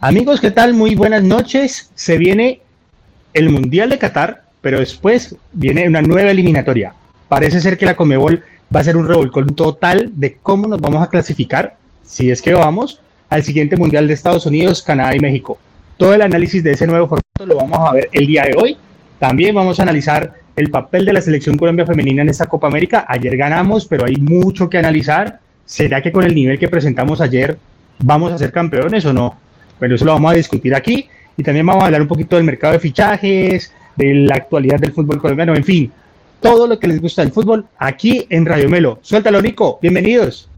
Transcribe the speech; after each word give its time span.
Amigos, 0.00 0.42
¿qué 0.42 0.50
tal? 0.50 0.74
Muy 0.74 0.94
buenas 0.94 1.22
noches. 1.22 1.90
Se 1.94 2.18
viene 2.18 2.60
el 3.32 3.48
Mundial 3.48 3.88
de 3.88 3.98
Qatar, 3.98 4.42
pero 4.60 4.78
después 4.78 5.34
viene 5.54 5.88
una 5.88 6.02
nueva 6.02 6.30
eliminatoria. 6.30 6.92
Parece 7.30 7.62
ser 7.62 7.78
que 7.78 7.86
la 7.86 7.96
Comebol 7.96 8.44
va 8.74 8.80
a 8.80 8.84
ser 8.84 8.98
un 8.98 9.08
revolcón 9.08 9.46
total 9.56 10.12
de 10.14 10.36
cómo 10.42 10.68
nos 10.68 10.82
vamos 10.82 11.02
a 11.02 11.08
clasificar, 11.08 11.78
si 12.02 12.30
es 12.30 12.42
que 12.42 12.52
vamos, 12.52 13.00
al 13.30 13.42
siguiente 13.42 13.78
Mundial 13.78 14.06
de 14.06 14.12
Estados 14.12 14.44
Unidos, 14.44 14.82
Canadá 14.82 15.16
y 15.16 15.18
México. 15.18 15.58
Todo 15.96 16.12
el 16.12 16.20
análisis 16.20 16.62
de 16.62 16.72
ese 16.72 16.86
nuevo 16.86 17.08
formato 17.08 17.46
lo 17.46 17.56
vamos 17.56 17.88
a 17.88 17.94
ver 17.94 18.10
el 18.12 18.26
día 18.26 18.44
de 18.44 18.54
hoy. 18.54 18.76
También 19.18 19.54
vamos 19.54 19.80
a 19.80 19.84
analizar 19.84 20.34
el 20.56 20.70
papel 20.70 21.06
de 21.06 21.14
la 21.14 21.22
selección 21.22 21.56
Colombia 21.56 21.86
femenina 21.86 22.20
en 22.20 22.28
esta 22.28 22.44
Copa 22.44 22.66
América. 22.66 23.06
Ayer 23.08 23.34
ganamos, 23.38 23.86
pero 23.86 24.04
hay 24.04 24.16
mucho 24.16 24.68
que 24.68 24.76
analizar. 24.76 25.40
¿Será 25.64 26.02
que 26.02 26.12
con 26.12 26.22
el 26.22 26.34
nivel 26.34 26.58
que 26.58 26.68
presentamos 26.68 27.22
ayer 27.22 27.58
vamos 27.98 28.30
a 28.30 28.36
ser 28.36 28.52
campeones 28.52 29.06
o 29.06 29.14
no? 29.14 29.45
Bueno, 29.78 29.94
eso 29.94 30.04
lo 30.04 30.12
vamos 30.12 30.32
a 30.32 30.36
discutir 30.36 30.74
aquí. 30.74 31.08
Y 31.36 31.42
también 31.42 31.66
vamos 31.66 31.82
a 31.82 31.86
hablar 31.86 32.00
un 32.00 32.08
poquito 32.08 32.36
del 32.36 32.44
mercado 32.44 32.72
de 32.74 32.80
fichajes, 32.80 33.72
de 33.94 34.14
la 34.14 34.36
actualidad 34.36 34.78
del 34.78 34.92
fútbol 34.92 35.20
colombiano, 35.20 35.54
en 35.54 35.64
fin, 35.64 35.92
todo 36.40 36.66
lo 36.66 36.78
que 36.78 36.86
les 36.86 37.00
gusta 37.00 37.22
del 37.22 37.32
fútbol 37.32 37.66
aquí 37.78 38.26
en 38.30 38.46
Radio 38.46 38.68
Melo. 38.68 38.98
Suéltalo, 39.02 39.40
Nico. 39.40 39.78
Bienvenidos. 39.82 40.48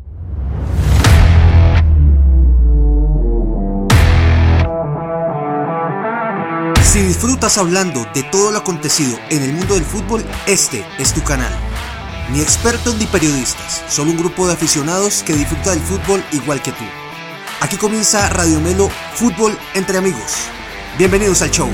Si 6.82 7.00
disfrutas 7.02 7.58
hablando 7.58 8.06
de 8.14 8.22
todo 8.24 8.50
lo 8.50 8.58
acontecido 8.58 9.18
en 9.30 9.42
el 9.42 9.52
mundo 9.52 9.74
del 9.74 9.84
fútbol, 9.84 10.24
este 10.46 10.84
es 10.98 11.12
tu 11.12 11.22
canal. 11.22 11.52
Ni 12.32 12.40
expertos 12.40 12.96
ni 12.98 13.06
periodistas, 13.06 13.84
solo 13.88 14.10
un 14.10 14.16
grupo 14.16 14.46
de 14.46 14.54
aficionados 14.54 15.22
que 15.22 15.34
disfruta 15.34 15.72
del 15.72 15.80
fútbol 15.80 16.22
igual 16.32 16.62
que 16.62 16.72
tú. 16.72 16.84
Aquí 17.60 17.76
comienza 17.76 18.28
Radio 18.30 18.60
Melo 18.60 18.88
Fútbol 19.14 19.52
entre 19.74 19.98
amigos. 19.98 20.48
Bienvenidos 20.96 21.42
al 21.42 21.50
show. 21.50 21.68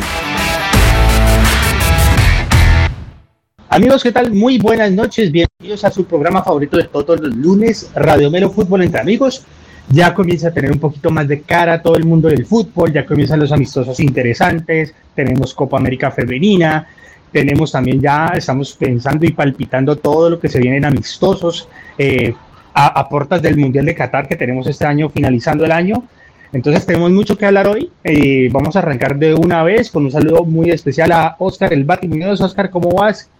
Amigos, 3.68 4.02
¿qué 4.02 4.12
tal? 4.12 4.32
Muy 4.32 4.58
buenas 4.58 4.90
noches. 4.92 5.30
Bienvenidos 5.30 5.84
a 5.84 5.90
su 5.90 6.04
programa 6.04 6.42
favorito 6.42 6.76
de 6.76 6.84
todos 6.84 7.20
los 7.20 7.34
lunes, 7.34 7.90
Radio 7.94 8.30
Melo 8.30 8.50
Fútbol 8.50 8.82
entre 8.82 9.00
amigos 9.00 9.44
ya 9.88 10.14
comienza 10.14 10.48
a 10.48 10.50
tener 10.52 10.72
un 10.72 10.78
poquito 10.78 11.10
más 11.10 11.28
de 11.28 11.42
cara 11.42 11.82
todo 11.82 11.96
el 11.96 12.04
mundo 12.04 12.28
del 12.28 12.46
fútbol, 12.46 12.92
ya 12.92 13.04
comienzan 13.04 13.40
los 13.40 13.52
amistosos 13.52 14.00
interesantes, 14.00 14.94
tenemos 15.14 15.54
Copa 15.54 15.76
América 15.76 16.10
Femenina, 16.10 16.88
tenemos 17.30 17.72
también 17.72 18.00
ya, 18.00 18.32
estamos 18.34 18.72
pensando 18.74 19.26
y 19.26 19.32
palpitando 19.32 19.96
todo 19.96 20.30
lo 20.30 20.40
que 20.40 20.48
se 20.48 20.60
vienen 20.60 20.84
amistosos 20.84 21.68
eh, 21.98 22.34
a, 22.74 23.08
puertas 23.08 23.40
del 23.40 23.56
Mundial 23.56 23.86
de 23.86 23.94
Qatar 23.94 24.26
que 24.28 24.36
tenemos 24.36 24.66
este 24.66 24.84
año, 24.84 25.08
finalizando 25.08 25.64
el 25.64 25.72
año. 25.72 26.04
Entonces 26.52 26.84
tenemos 26.84 27.10
mucho 27.10 27.38
que 27.38 27.46
hablar 27.46 27.68
hoy. 27.68 27.90
Eh, 28.02 28.48
vamos 28.52 28.76
a 28.76 28.80
arrancar 28.80 29.16
de 29.16 29.34
una 29.34 29.62
vez 29.62 29.90
con 29.90 30.04
un 30.04 30.10
saludo 30.10 30.44
muy 30.44 30.70
especial 30.70 31.12
a 31.12 31.36
Oscar 31.38 31.72
El 31.72 31.84
Bati 31.84 32.08
Oscar, 32.22 32.70
¿cómo 32.70 32.90
vas? 32.90 33.30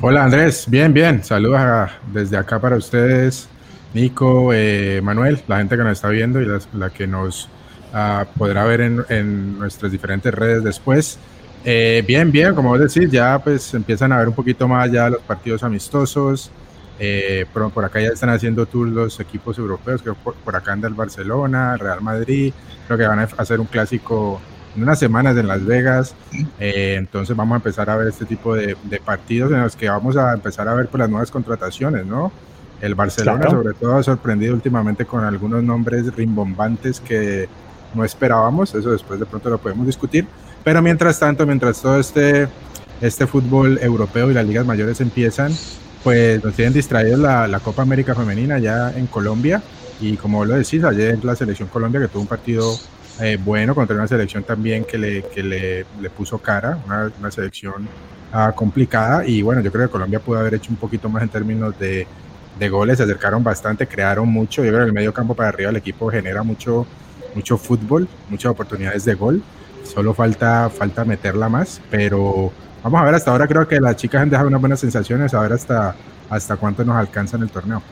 Hola 0.00 0.24
Andrés, 0.24 0.64
bien, 0.68 0.92
bien. 0.92 1.22
Saludos 1.22 1.90
desde 2.12 2.36
acá 2.36 2.58
para 2.60 2.76
ustedes 2.76 3.48
Nico, 3.94 4.52
eh, 4.52 5.00
Manuel, 5.02 5.40
la 5.46 5.58
gente 5.58 5.76
que 5.76 5.82
nos 5.84 5.92
está 5.92 6.08
viendo 6.08 6.42
y 6.42 6.46
la, 6.72 6.90
que 6.90 7.06
nos 7.06 7.48
ah, 7.92 8.26
podrá 8.36 8.64
ver 8.64 8.80
en, 8.80 9.58
nuestras 9.58 9.92
diferentes 9.92 10.34
redes 10.34 10.64
después. 10.64 11.18
Eh, 11.64 12.04
bien, 12.06 12.30
bien, 12.30 12.54
como 12.54 12.70
vos 12.70 12.80
decís, 12.80 13.10
ya 13.10 13.38
pues 13.38 13.72
empiezan 13.72 14.12
a 14.12 14.18
ver 14.18 14.28
un 14.28 14.34
poquito 14.34 14.66
más 14.66 14.90
ya 14.90 15.08
los 15.08 15.22
partidos 15.22 15.62
amistosos. 15.62 16.50
Eh, 16.98 17.46
por, 17.52 17.84
acá 17.84 18.00
ya 18.00 18.08
están 18.08 18.30
haciendo 18.30 18.66
tours 18.66 18.92
los 18.92 19.20
equipos 19.20 19.58
europeos, 19.58 20.02
que 20.02 20.12
por, 20.12 20.56
acá 20.56 20.72
anda 20.72 20.88
el 20.88 20.94
Barcelona, 20.94 21.76
Real 21.76 22.00
Madrid, 22.00 22.52
creo 22.86 22.98
que 22.98 23.06
van 23.06 23.18
a 23.18 23.28
hacer 23.36 23.60
un 23.60 23.66
clásico 23.66 24.40
en 24.76 24.82
unas 24.82 24.98
semanas 24.98 25.36
en 25.36 25.48
Las 25.48 25.64
Vegas. 25.64 26.14
entonces 26.58 27.36
vamos 27.36 27.54
a 27.54 27.56
empezar 27.56 27.90
a 27.90 27.96
ver 27.96 28.08
este 28.08 28.24
tipo 28.24 28.54
de, 28.54 28.76
de, 28.84 29.00
partidos 29.00 29.52
en 29.52 29.62
los 29.62 29.76
que 29.76 29.88
vamos 29.88 30.16
a 30.16 30.32
empezar 30.34 30.68
a 30.68 30.74
ver 30.74 30.88
por 30.88 31.00
las 31.00 31.10
nuevas 31.10 31.30
contrataciones, 31.30 32.06
¿no? 32.06 32.32
El 32.80 32.94
Barcelona 32.94 33.48
sobre 33.48 33.72
todo 33.74 33.96
ha 33.96 34.02
sorprendido 34.02 34.54
últimamente 34.54 35.04
con 35.04 35.24
algunos 35.24 35.62
nombres 35.62 36.14
rimbombantes 36.14 37.00
que 37.00 37.48
no 37.94 38.04
esperábamos, 38.04 38.74
eso 38.74 38.90
después 38.90 39.18
de 39.20 39.26
pronto 39.26 39.48
lo 39.48 39.58
podemos 39.58 39.86
discutir, 39.86 40.26
pero 40.64 40.82
mientras 40.82 41.18
tanto, 41.18 41.46
mientras 41.46 41.80
todo 41.80 41.98
este, 41.98 42.48
este 43.00 43.26
fútbol 43.26 43.78
europeo 43.80 44.30
y 44.30 44.34
las 44.34 44.44
ligas 44.44 44.66
mayores 44.66 45.00
empiezan, 45.00 45.52
pues 46.04 46.44
nos 46.44 46.54
tienen 46.54 46.72
distraídos 46.72 47.18
la, 47.18 47.48
la 47.48 47.58
Copa 47.58 47.82
América 47.82 48.14
Femenina 48.14 48.58
ya 48.58 48.92
en 48.96 49.06
Colombia 49.08 49.60
y 50.00 50.16
como 50.16 50.44
lo 50.44 50.54
decís, 50.54 50.84
ayer 50.84 51.24
la 51.24 51.34
selección 51.34 51.68
Colombia 51.68 52.00
que 52.00 52.08
tuvo 52.08 52.22
un 52.22 52.28
partido 52.28 52.78
eh, 53.20 53.38
bueno 53.42 53.74
contra 53.74 53.96
una 53.96 54.06
selección 54.06 54.44
también 54.44 54.84
que 54.84 54.98
le, 54.98 55.22
que 55.22 55.42
le, 55.42 55.86
le 56.00 56.10
puso 56.10 56.38
cara, 56.38 56.78
una, 56.86 57.10
una 57.18 57.30
selección 57.30 57.88
ah, 58.32 58.52
complicada 58.54 59.26
y 59.26 59.42
bueno, 59.42 59.60
yo 59.62 59.72
creo 59.72 59.86
que 59.86 59.92
Colombia 59.92 60.20
pudo 60.20 60.38
haber 60.38 60.54
hecho 60.54 60.70
un 60.70 60.76
poquito 60.76 61.08
más 61.08 61.22
en 61.24 61.28
términos 61.30 61.76
de 61.78 62.06
de 62.58 62.68
goles, 62.68 62.98
se 62.98 63.04
acercaron 63.04 63.42
bastante, 63.42 63.86
crearon 63.86 64.28
mucho. 64.28 64.64
Yo 64.64 64.70
creo 64.70 64.82
que 64.82 64.86
el 64.86 64.92
medio 64.92 65.12
campo 65.12 65.34
para 65.34 65.48
arriba 65.48 65.70
el 65.70 65.76
equipo 65.76 66.10
genera 66.10 66.42
mucho, 66.42 66.86
mucho 67.34 67.56
fútbol, 67.58 68.08
muchas 68.28 68.52
oportunidades 68.52 69.04
de 69.04 69.14
gol. 69.14 69.42
Solo 69.82 70.14
falta, 70.14 70.70
falta 70.70 71.04
meterla 71.04 71.48
más, 71.48 71.80
pero 71.90 72.52
vamos 72.84 73.00
a 73.00 73.04
ver 73.04 73.14
hasta 73.16 73.32
ahora. 73.32 73.48
Creo 73.48 73.66
que 73.66 73.80
las 73.80 73.96
chicas 73.96 74.22
han 74.22 74.30
dejado 74.30 74.48
unas 74.48 74.60
buenas 74.60 74.78
sensaciones, 74.78 75.34
a 75.34 75.40
ver 75.40 75.52
hasta, 75.52 75.96
hasta 76.30 76.56
cuánto 76.56 76.84
nos 76.84 76.96
alcanza 76.96 77.36
en 77.36 77.42
el 77.42 77.50
torneo. 77.50 77.82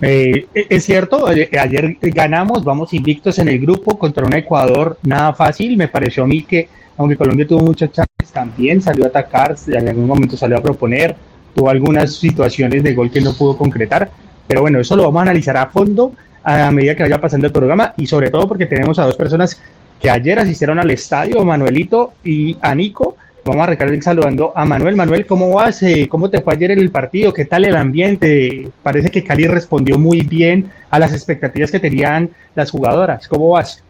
Eh, 0.00 0.46
es 0.54 0.84
cierto, 0.84 1.26
ayer 1.26 1.98
ganamos, 2.00 2.64
vamos 2.64 2.92
invictos 2.94 3.38
en 3.38 3.48
el 3.48 3.58
grupo 3.60 3.98
contra 3.98 4.24
un 4.24 4.34
Ecuador, 4.34 4.98
nada 5.02 5.34
fácil. 5.34 5.76
Me 5.76 5.88
pareció 5.88 6.24
a 6.24 6.26
mí 6.26 6.42
que, 6.42 6.68
aunque 6.96 7.16
Colombia 7.16 7.46
tuvo 7.46 7.60
muchas 7.60 7.92
chances, 7.92 8.32
también 8.32 8.80
salió 8.80 9.04
a 9.04 9.08
atacar, 9.08 9.54
en 9.66 9.88
algún 9.88 10.06
momento 10.06 10.36
salió 10.36 10.56
a 10.56 10.62
proponer 10.62 11.14
tuvo 11.54 11.70
algunas 11.70 12.14
situaciones 12.16 12.82
de 12.82 12.94
gol 12.94 13.10
que 13.10 13.20
no 13.20 13.32
pudo 13.32 13.56
concretar, 13.56 14.10
pero 14.46 14.60
bueno, 14.60 14.80
eso 14.80 14.96
lo 14.96 15.04
vamos 15.04 15.20
a 15.20 15.22
analizar 15.22 15.56
a 15.56 15.66
fondo 15.66 16.12
a 16.42 16.70
medida 16.70 16.94
que 16.94 17.04
vaya 17.04 17.20
pasando 17.20 17.46
el 17.46 17.52
programa 17.52 17.94
y 17.96 18.06
sobre 18.06 18.30
todo 18.30 18.46
porque 18.46 18.66
tenemos 18.66 18.98
a 18.98 19.06
dos 19.06 19.16
personas 19.16 19.60
que 20.00 20.10
ayer 20.10 20.38
asistieron 20.38 20.78
al 20.78 20.90
estadio, 20.90 21.42
Manuelito 21.44 22.12
y 22.22 22.56
a 22.60 22.74
Nico. 22.74 23.16
Vamos 23.44 23.60
a 23.60 23.64
arrancar 23.64 24.02
saludando 24.02 24.52
a 24.56 24.64
Manuel. 24.64 24.96
Manuel, 24.96 25.26
¿cómo 25.26 25.52
vas? 25.52 25.82
Eh, 25.82 26.08
¿Cómo 26.08 26.30
te 26.30 26.40
fue 26.40 26.54
ayer 26.54 26.70
en 26.70 26.78
el 26.78 26.90
partido? 26.90 27.32
¿Qué 27.32 27.44
tal 27.44 27.66
el 27.66 27.76
ambiente? 27.76 28.70
Parece 28.82 29.10
que 29.10 29.22
Cali 29.22 29.46
respondió 29.46 29.98
muy 29.98 30.22
bien 30.22 30.70
a 30.88 30.98
las 30.98 31.12
expectativas 31.12 31.70
que 31.70 31.78
tenían 31.78 32.30
las 32.54 32.70
jugadoras. 32.70 33.28
¿Cómo 33.28 33.50
vas? 33.50 33.84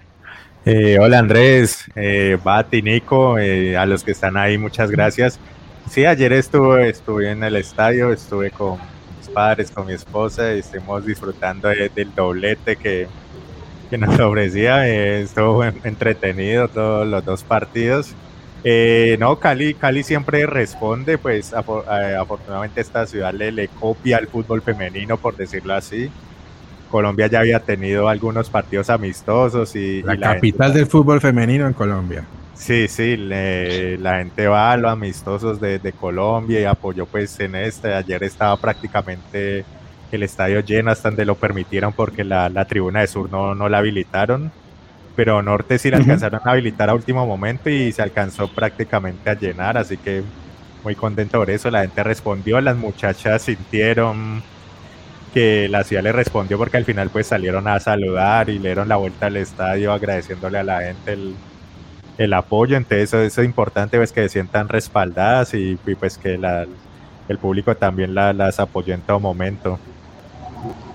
Eh, 0.66 0.98
hola 0.98 1.18
Andrés, 1.18 1.84
eh, 1.94 2.38
Bati, 2.42 2.80
Nico, 2.80 3.38
eh, 3.38 3.76
a 3.76 3.84
los 3.84 4.02
que 4.02 4.12
están 4.12 4.36
ahí, 4.36 4.56
muchas 4.56 4.90
gracias. 4.90 5.38
Sí, 5.90 6.06
ayer 6.06 6.32
estuve, 6.32 6.88
estuve 6.88 7.30
en 7.30 7.44
el 7.44 7.56
estadio, 7.56 8.12
estuve 8.12 8.50
con 8.50 8.78
mis 9.18 9.28
padres, 9.28 9.70
con 9.70 9.86
mi 9.86 9.92
esposa 9.92 10.54
y 10.54 10.60
estuvimos 10.60 11.04
disfrutando 11.04 11.68
del 11.68 12.14
doblete 12.14 12.76
que, 12.76 13.06
que 13.90 13.98
nos 13.98 14.18
ofrecía. 14.20 14.88
Eh, 14.88 15.22
estuvo 15.22 15.62
entretenido 15.62 16.66
todos 16.66 17.06
los 17.06 17.24
dos 17.24 17.44
partidos. 17.44 18.14
Eh, 18.64 19.16
no, 19.20 19.38
Cali, 19.38 19.74
Cali 19.74 20.02
siempre 20.02 20.46
responde, 20.46 21.18
pues 21.18 21.52
eh, 21.52 22.16
afortunadamente 22.18 22.80
esta 22.80 23.06
ciudad 23.06 23.34
le, 23.34 23.52
le 23.52 23.68
copia 23.68 24.16
al 24.16 24.26
fútbol 24.26 24.62
femenino, 24.62 25.18
por 25.18 25.36
decirlo 25.36 25.74
así. 25.74 26.10
Colombia 26.90 27.26
ya 27.26 27.40
había 27.40 27.60
tenido 27.60 28.08
algunos 28.08 28.48
partidos 28.48 28.88
amistosos 28.88 29.74
y... 29.76 30.02
La, 30.02 30.16
capital 30.16 30.72
del 30.72 30.86
fútbol 30.86 31.20
femenino 31.20 31.66
en 31.66 31.72
Colombia. 31.74 32.24
Sí, 32.54 32.88
sí, 32.88 33.16
la 33.16 34.18
gente 34.18 34.46
va 34.46 34.72
a 34.72 34.76
los 34.76 34.92
amistosos 34.92 35.60
de, 35.60 35.92
Colombia 36.00 36.60
y 36.60 36.64
apoyó 36.64 37.04
pues 37.04 37.38
en 37.40 37.56
este. 37.56 37.92
Ayer 37.92 38.22
estaba 38.22 38.56
prácticamente 38.56 39.64
el 40.12 40.22
estadio 40.22 40.60
lleno 40.60 40.90
hasta 40.90 41.10
donde 41.10 41.24
lo 41.24 41.34
permitieron 41.34 41.92
porque 41.92 42.22
la, 42.22 42.64
tribuna 42.64 43.00
de 43.00 43.08
sur 43.08 43.30
no, 43.30 43.54
no 43.54 43.68
la 43.68 43.78
habilitaron. 43.78 44.52
Pero 45.16 45.42
norte 45.42 45.78
sí 45.78 45.90
la 45.90 45.98
alcanzaron 45.98 46.40
a 46.44 46.50
habilitar 46.50 46.90
a 46.90 46.94
último 46.94 47.26
momento 47.26 47.70
y 47.70 47.92
se 47.92 48.02
alcanzó 48.02 48.48
prácticamente 48.48 49.30
a 49.30 49.34
llenar, 49.34 49.78
así 49.78 49.96
que 49.96 50.22
muy 50.82 50.94
contento 50.94 51.38
por 51.38 51.50
eso. 51.50 51.70
La 51.70 51.82
gente 51.82 52.02
respondió, 52.02 52.60
las 52.60 52.76
muchachas 52.76 53.42
sintieron 53.42 54.42
que 55.32 55.68
la 55.68 55.82
ciudad 55.82 56.02
le 56.02 56.12
respondió 56.12 56.58
porque 56.58 56.76
al 56.76 56.84
final 56.84 57.10
pues 57.10 57.26
salieron 57.26 57.66
a 57.66 57.80
saludar 57.80 58.48
y 58.50 58.54
le 58.54 58.68
dieron 58.68 58.88
la 58.88 58.96
vuelta 58.96 59.26
al 59.26 59.36
estadio 59.36 59.92
agradeciéndole 59.92 60.58
a 60.58 60.62
la 60.62 60.80
gente 60.82 61.12
el, 61.12 61.34
el 62.18 62.32
apoyo, 62.32 62.76
entonces 62.76 63.12
eso, 63.12 63.20
es 63.20 63.38
importante 63.44 63.96
pues 63.98 64.12
que 64.12 64.22
se 64.22 64.28
sientan 64.28 64.68
respaldadas 64.68 65.54
y, 65.54 65.76
pues 65.98 66.18
que 66.18 66.38
la, 66.38 66.66
el 67.28 67.38
público 67.38 67.74
también 67.76 68.14
las 68.14 68.60
apoyó 68.60 68.94
en 68.94 69.00
todo 69.00 69.20
momento. 69.20 69.78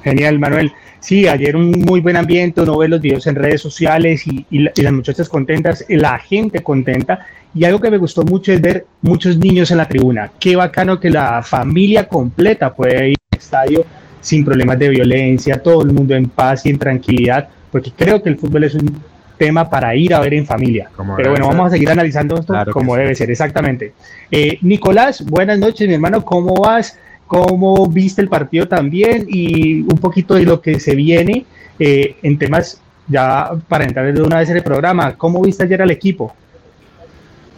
Genial, 0.03 0.39
Manuel. 0.39 0.71
Sí, 0.99 1.27
ayer 1.27 1.55
un 1.55 1.71
muy 1.71 2.01
buen 2.01 2.17
ambiente, 2.17 2.61
uno 2.61 2.77
ve 2.77 2.87
los 2.87 3.01
videos 3.01 3.25
en 3.27 3.35
redes 3.35 3.61
sociales 3.61 4.25
y, 4.27 4.45
las 4.49 4.93
muchachas 4.93 5.29
contentas, 5.29 5.85
la 5.87 6.17
gente 6.19 6.61
contenta. 6.61 7.25
Y 7.53 7.63
algo 7.63 7.79
que 7.79 7.89
me 7.89 7.97
gustó 7.97 8.23
mucho 8.23 8.51
es 8.51 8.61
ver 8.61 8.85
muchos 9.01 9.37
niños 9.37 9.71
en 9.71 9.77
la 9.77 9.87
tribuna. 9.87 10.31
Qué 10.39 10.55
bacano 10.55 10.99
que 10.99 11.09
la 11.09 11.41
familia 11.41 12.07
completa 12.07 12.73
puede 12.73 13.09
ir 13.09 13.17
al 13.31 13.39
estadio 13.39 13.85
sin 14.21 14.45
problemas 14.45 14.77
de 14.77 14.89
violencia, 14.89 15.61
todo 15.61 15.81
el 15.81 15.91
mundo 15.93 16.15
en 16.15 16.29
paz 16.29 16.65
y 16.65 16.69
en 16.69 16.77
tranquilidad 16.77 17.49
porque 17.71 17.91
creo 17.95 18.21
que 18.21 18.29
el 18.29 18.37
fútbol 18.37 18.63
es 18.63 18.75
un 18.75 19.01
tema 19.37 19.69
para 19.69 19.95
ir 19.95 20.13
a 20.13 20.19
ver 20.19 20.33
en 20.33 20.45
familia. 20.45 20.89
Pero 21.15 21.31
bueno, 21.31 21.47
vamos 21.47 21.67
a 21.67 21.69
seguir 21.69 21.89
analizando 21.89 22.37
esto 22.37 22.53
como 22.71 22.95
debe 22.95 23.15
ser, 23.15 23.31
exactamente. 23.31 23.93
Eh, 24.29 24.57
Nicolás, 24.61 25.23
buenas 25.25 25.59
noches, 25.59 25.87
mi 25.87 25.93
hermano, 25.93 26.25
¿cómo 26.25 26.55
vas? 26.55 26.97
¿Cómo 27.29 27.85
viste 27.85 28.23
el 28.23 28.27
partido 28.27 28.67
también? 28.67 29.27
Y 29.29 29.81
un 29.81 29.99
poquito 30.01 30.33
de 30.33 30.45
lo 30.45 30.59
que 30.59 30.79
se 30.79 30.95
viene 30.95 31.45
eh, 31.77 32.15
en 32.23 32.39
temas, 32.39 32.81
ya 33.07 33.51
para 33.67 33.83
entrar 33.83 34.11
de 34.11 34.19
una 34.19 34.39
vez 34.39 34.49
en 34.49 34.57
el 34.57 34.63
programa, 34.63 35.13
¿cómo 35.15 35.39
viste 35.39 35.61
ayer 35.61 35.79
al 35.79 35.91
equipo? 35.91 36.33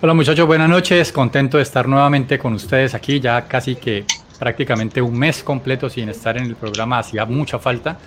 Hola 0.01 0.13
muchachos, 0.13 0.45
buenas 0.45 0.67
noches, 0.67 1.13
contento 1.13 1.55
de 1.55 1.63
estar 1.63 1.87
nuevamente 1.87 2.37
con 2.37 2.53
ustedes 2.53 2.93
aquí, 2.93 3.21
ya 3.21 3.47
casi 3.47 3.75
que 3.75 4.03
prácticamente 4.37 5.01
un 5.01 5.17
mes 5.17 5.41
completo 5.41 5.89
sin 5.89 6.09
estar 6.09 6.35
en 6.35 6.47
el 6.47 6.57
programa, 6.57 6.99
hacía 6.99 7.23
mucha 7.23 7.57
falta, 7.57 7.97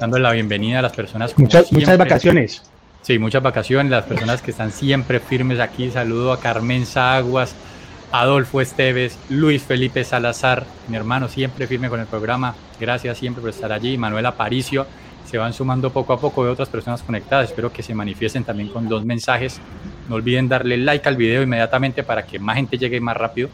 dando 0.00 0.18
la 0.18 0.32
bienvenida 0.32 0.78
a 0.78 0.82
las 0.82 0.92
personas. 0.92 1.38
Muchas, 1.38 1.70
muchas 1.70 1.98
vacaciones. 1.98 2.62
Sí, 3.02 3.18
muchas 3.18 3.42
vacaciones, 3.42 3.90
las 3.90 4.04
personas 4.04 4.40
que 4.40 4.52
están 4.52 4.72
siempre 4.72 5.20
firmes 5.20 5.60
aquí. 5.60 5.90
Saludo 5.90 6.32
a 6.32 6.40
Carmen 6.40 6.84
Aguas, 6.94 7.54
Adolfo 8.12 8.60
Esteves, 8.60 9.16
Luis 9.28 9.62
Felipe 9.62 10.02
Salazar, 10.02 10.66
mi 10.88 10.96
hermano 10.96 11.28
siempre 11.28 11.68
firme 11.68 11.88
con 11.88 12.00
el 12.00 12.06
programa. 12.06 12.56
Gracias 12.80 13.18
siempre 13.18 13.40
por 13.40 13.50
estar 13.50 13.70
allí. 13.70 13.96
Manuel 13.96 14.26
Aparicio, 14.26 14.86
se 15.24 15.38
van 15.38 15.52
sumando 15.52 15.90
poco 15.90 16.12
a 16.12 16.20
poco 16.20 16.44
de 16.44 16.50
otras 16.50 16.68
personas 16.68 17.02
conectadas. 17.02 17.50
Espero 17.50 17.72
que 17.72 17.84
se 17.84 17.94
manifiesten 17.94 18.42
también 18.42 18.68
con 18.68 18.88
dos 18.88 19.04
mensajes. 19.04 19.60
No 20.08 20.16
olviden 20.16 20.48
darle 20.48 20.76
like 20.76 21.08
al 21.08 21.16
video 21.16 21.42
inmediatamente 21.42 22.02
para 22.02 22.26
que 22.26 22.40
más 22.40 22.56
gente 22.56 22.78
llegue 22.78 23.00
más 23.00 23.16
rápido 23.16 23.48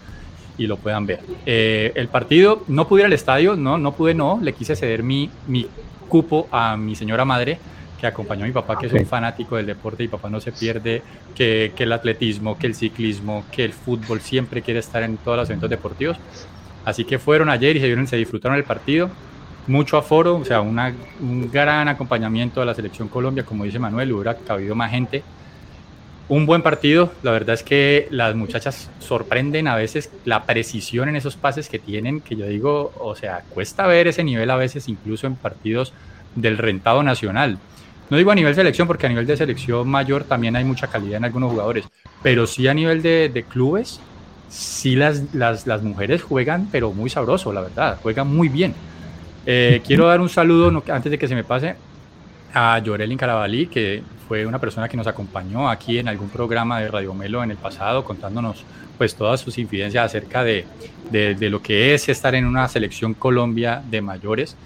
y 0.56 0.66
lo 0.66 0.78
puedan 0.78 1.04
ver. 1.04 1.20
Eh, 1.44 1.92
el 1.94 2.08
partido, 2.08 2.64
no 2.66 2.88
pude 2.88 3.02
ir 3.02 3.06
al 3.06 3.12
estadio, 3.12 3.56
no, 3.56 3.76
no 3.76 3.92
pude, 3.92 4.14
no. 4.14 4.38
Le 4.40 4.54
quise 4.54 4.74
ceder 4.74 5.02
mi, 5.02 5.30
mi 5.46 5.68
cupo 6.08 6.48
a 6.50 6.78
mi 6.78 6.94
señora 6.94 7.26
madre 7.26 7.58
que 8.00 8.06
acompañó 8.06 8.44
a 8.44 8.46
mi 8.46 8.52
papá, 8.52 8.78
que 8.78 8.86
es 8.86 8.92
un 8.92 9.06
fanático 9.06 9.56
del 9.56 9.66
deporte 9.66 10.04
y 10.04 10.08
papá 10.08 10.28
no 10.28 10.40
se 10.40 10.52
pierde 10.52 11.02
que, 11.34 11.72
que, 11.74 11.84
el 11.84 11.92
atletismo, 11.92 12.58
que 12.58 12.66
el 12.66 12.74
ciclismo, 12.74 13.44
que 13.50 13.64
el 13.64 13.72
fútbol, 13.72 14.20
siempre 14.20 14.62
quiere 14.62 14.80
estar 14.80 15.02
en 15.02 15.16
todos 15.16 15.38
los 15.38 15.48
eventos 15.48 15.70
deportivos. 15.70 16.18
Así 16.84 17.04
que 17.04 17.18
fueron 17.18 17.48
ayer 17.48 17.76
y 17.76 17.80
se, 17.80 17.86
vieron, 17.86 18.06
se 18.06 18.16
disfrutaron 18.16 18.56
el 18.56 18.64
partido. 18.64 19.10
Mucho 19.66 19.96
aforo, 19.96 20.36
o 20.36 20.44
sea, 20.44 20.60
una, 20.60 20.94
un 21.20 21.50
gran 21.50 21.88
acompañamiento 21.88 22.60
de 22.60 22.66
la 22.66 22.74
selección 22.74 23.08
Colombia, 23.08 23.44
como 23.44 23.64
dice 23.64 23.80
Manuel, 23.80 24.12
hubiera 24.12 24.36
cabido 24.36 24.76
más 24.76 24.92
gente. 24.92 25.24
Un 26.28 26.46
buen 26.46 26.62
partido, 26.62 27.12
la 27.22 27.32
verdad 27.32 27.54
es 27.54 27.62
que 27.62 28.08
las 28.10 28.34
muchachas 28.36 28.90
sorprenden 29.00 29.66
a 29.68 29.76
veces 29.76 30.10
la 30.24 30.44
precisión 30.44 31.08
en 31.08 31.16
esos 31.16 31.36
pases 31.36 31.68
que 31.68 31.78
tienen, 31.78 32.20
que 32.20 32.36
yo 32.36 32.46
digo, 32.46 32.92
o 32.98 33.14
sea, 33.16 33.42
cuesta 33.48 33.86
ver 33.86 34.08
ese 34.08 34.22
nivel 34.22 34.50
a 34.50 34.56
veces 34.56 34.88
incluso 34.88 35.26
en 35.26 35.36
partidos 35.36 35.92
del 36.36 36.58
rentado 36.58 37.02
nacional. 37.02 37.58
No 38.08 38.16
digo 38.16 38.30
a 38.30 38.34
nivel 38.34 38.54
selección, 38.54 38.86
porque 38.86 39.06
a 39.06 39.08
nivel 39.08 39.26
de 39.26 39.36
selección 39.36 39.88
mayor 39.88 40.24
también 40.24 40.54
hay 40.54 40.64
mucha 40.64 40.86
calidad 40.86 41.16
en 41.16 41.24
algunos 41.24 41.50
jugadores, 41.50 41.84
pero 42.22 42.46
sí 42.46 42.68
a 42.68 42.74
nivel 42.74 43.02
de, 43.02 43.44
clubes, 43.48 44.00
sí 44.48 44.94
las, 44.94 45.34
las, 45.34 45.66
las, 45.66 45.82
mujeres 45.82 46.22
juegan, 46.22 46.68
pero 46.70 46.92
muy 46.92 47.10
sabroso, 47.10 47.52
la 47.52 47.62
verdad, 47.62 47.98
juegan 48.02 48.28
muy 48.28 48.48
bien. 48.48 48.74
Eh, 49.44 49.82
quiero 49.84 50.06
dar 50.06 50.20
un 50.20 50.28
saludo, 50.28 50.82
antes 50.88 51.10
de 51.10 51.18
que 51.18 51.26
se 51.26 51.34
me 51.34 51.42
pase, 51.42 51.74
a 52.54 52.78
Yorelin 52.78 53.18
Carabalí, 53.18 53.66
que 53.66 54.02
fue 54.28 54.46
una 54.46 54.58
persona 54.58 54.88
que 54.88 54.96
nos 54.96 55.06
acompañó 55.06 55.68
aquí 55.68 55.98
en 55.98 56.08
algún 56.08 56.28
programa 56.28 56.80
de 56.80 56.88
Radio 56.88 57.12
Melo 57.12 57.42
en 57.42 57.50
el 57.50 57.56
pasado, 57.56 58.04
contándonos 58.04 58.64
pues 58.96 59.14
todas 59.14 59.40
sus 59.40 59.58
incidencias 59.58 60.06
acerca 60.06 60.42
de, 60.42 60.64
de, 61.10 61.34
de 61.34 61.50
lo 61.50 61.60
que 61.60 61.94
es 61.94 62.08
estar 62.08 62.34
en 62.34 62.46
una 62.46 62.66
selección 62.68 63.14
Colombia 63.14 63.82
de 63.88 64.00
mayores. 64.00 64.56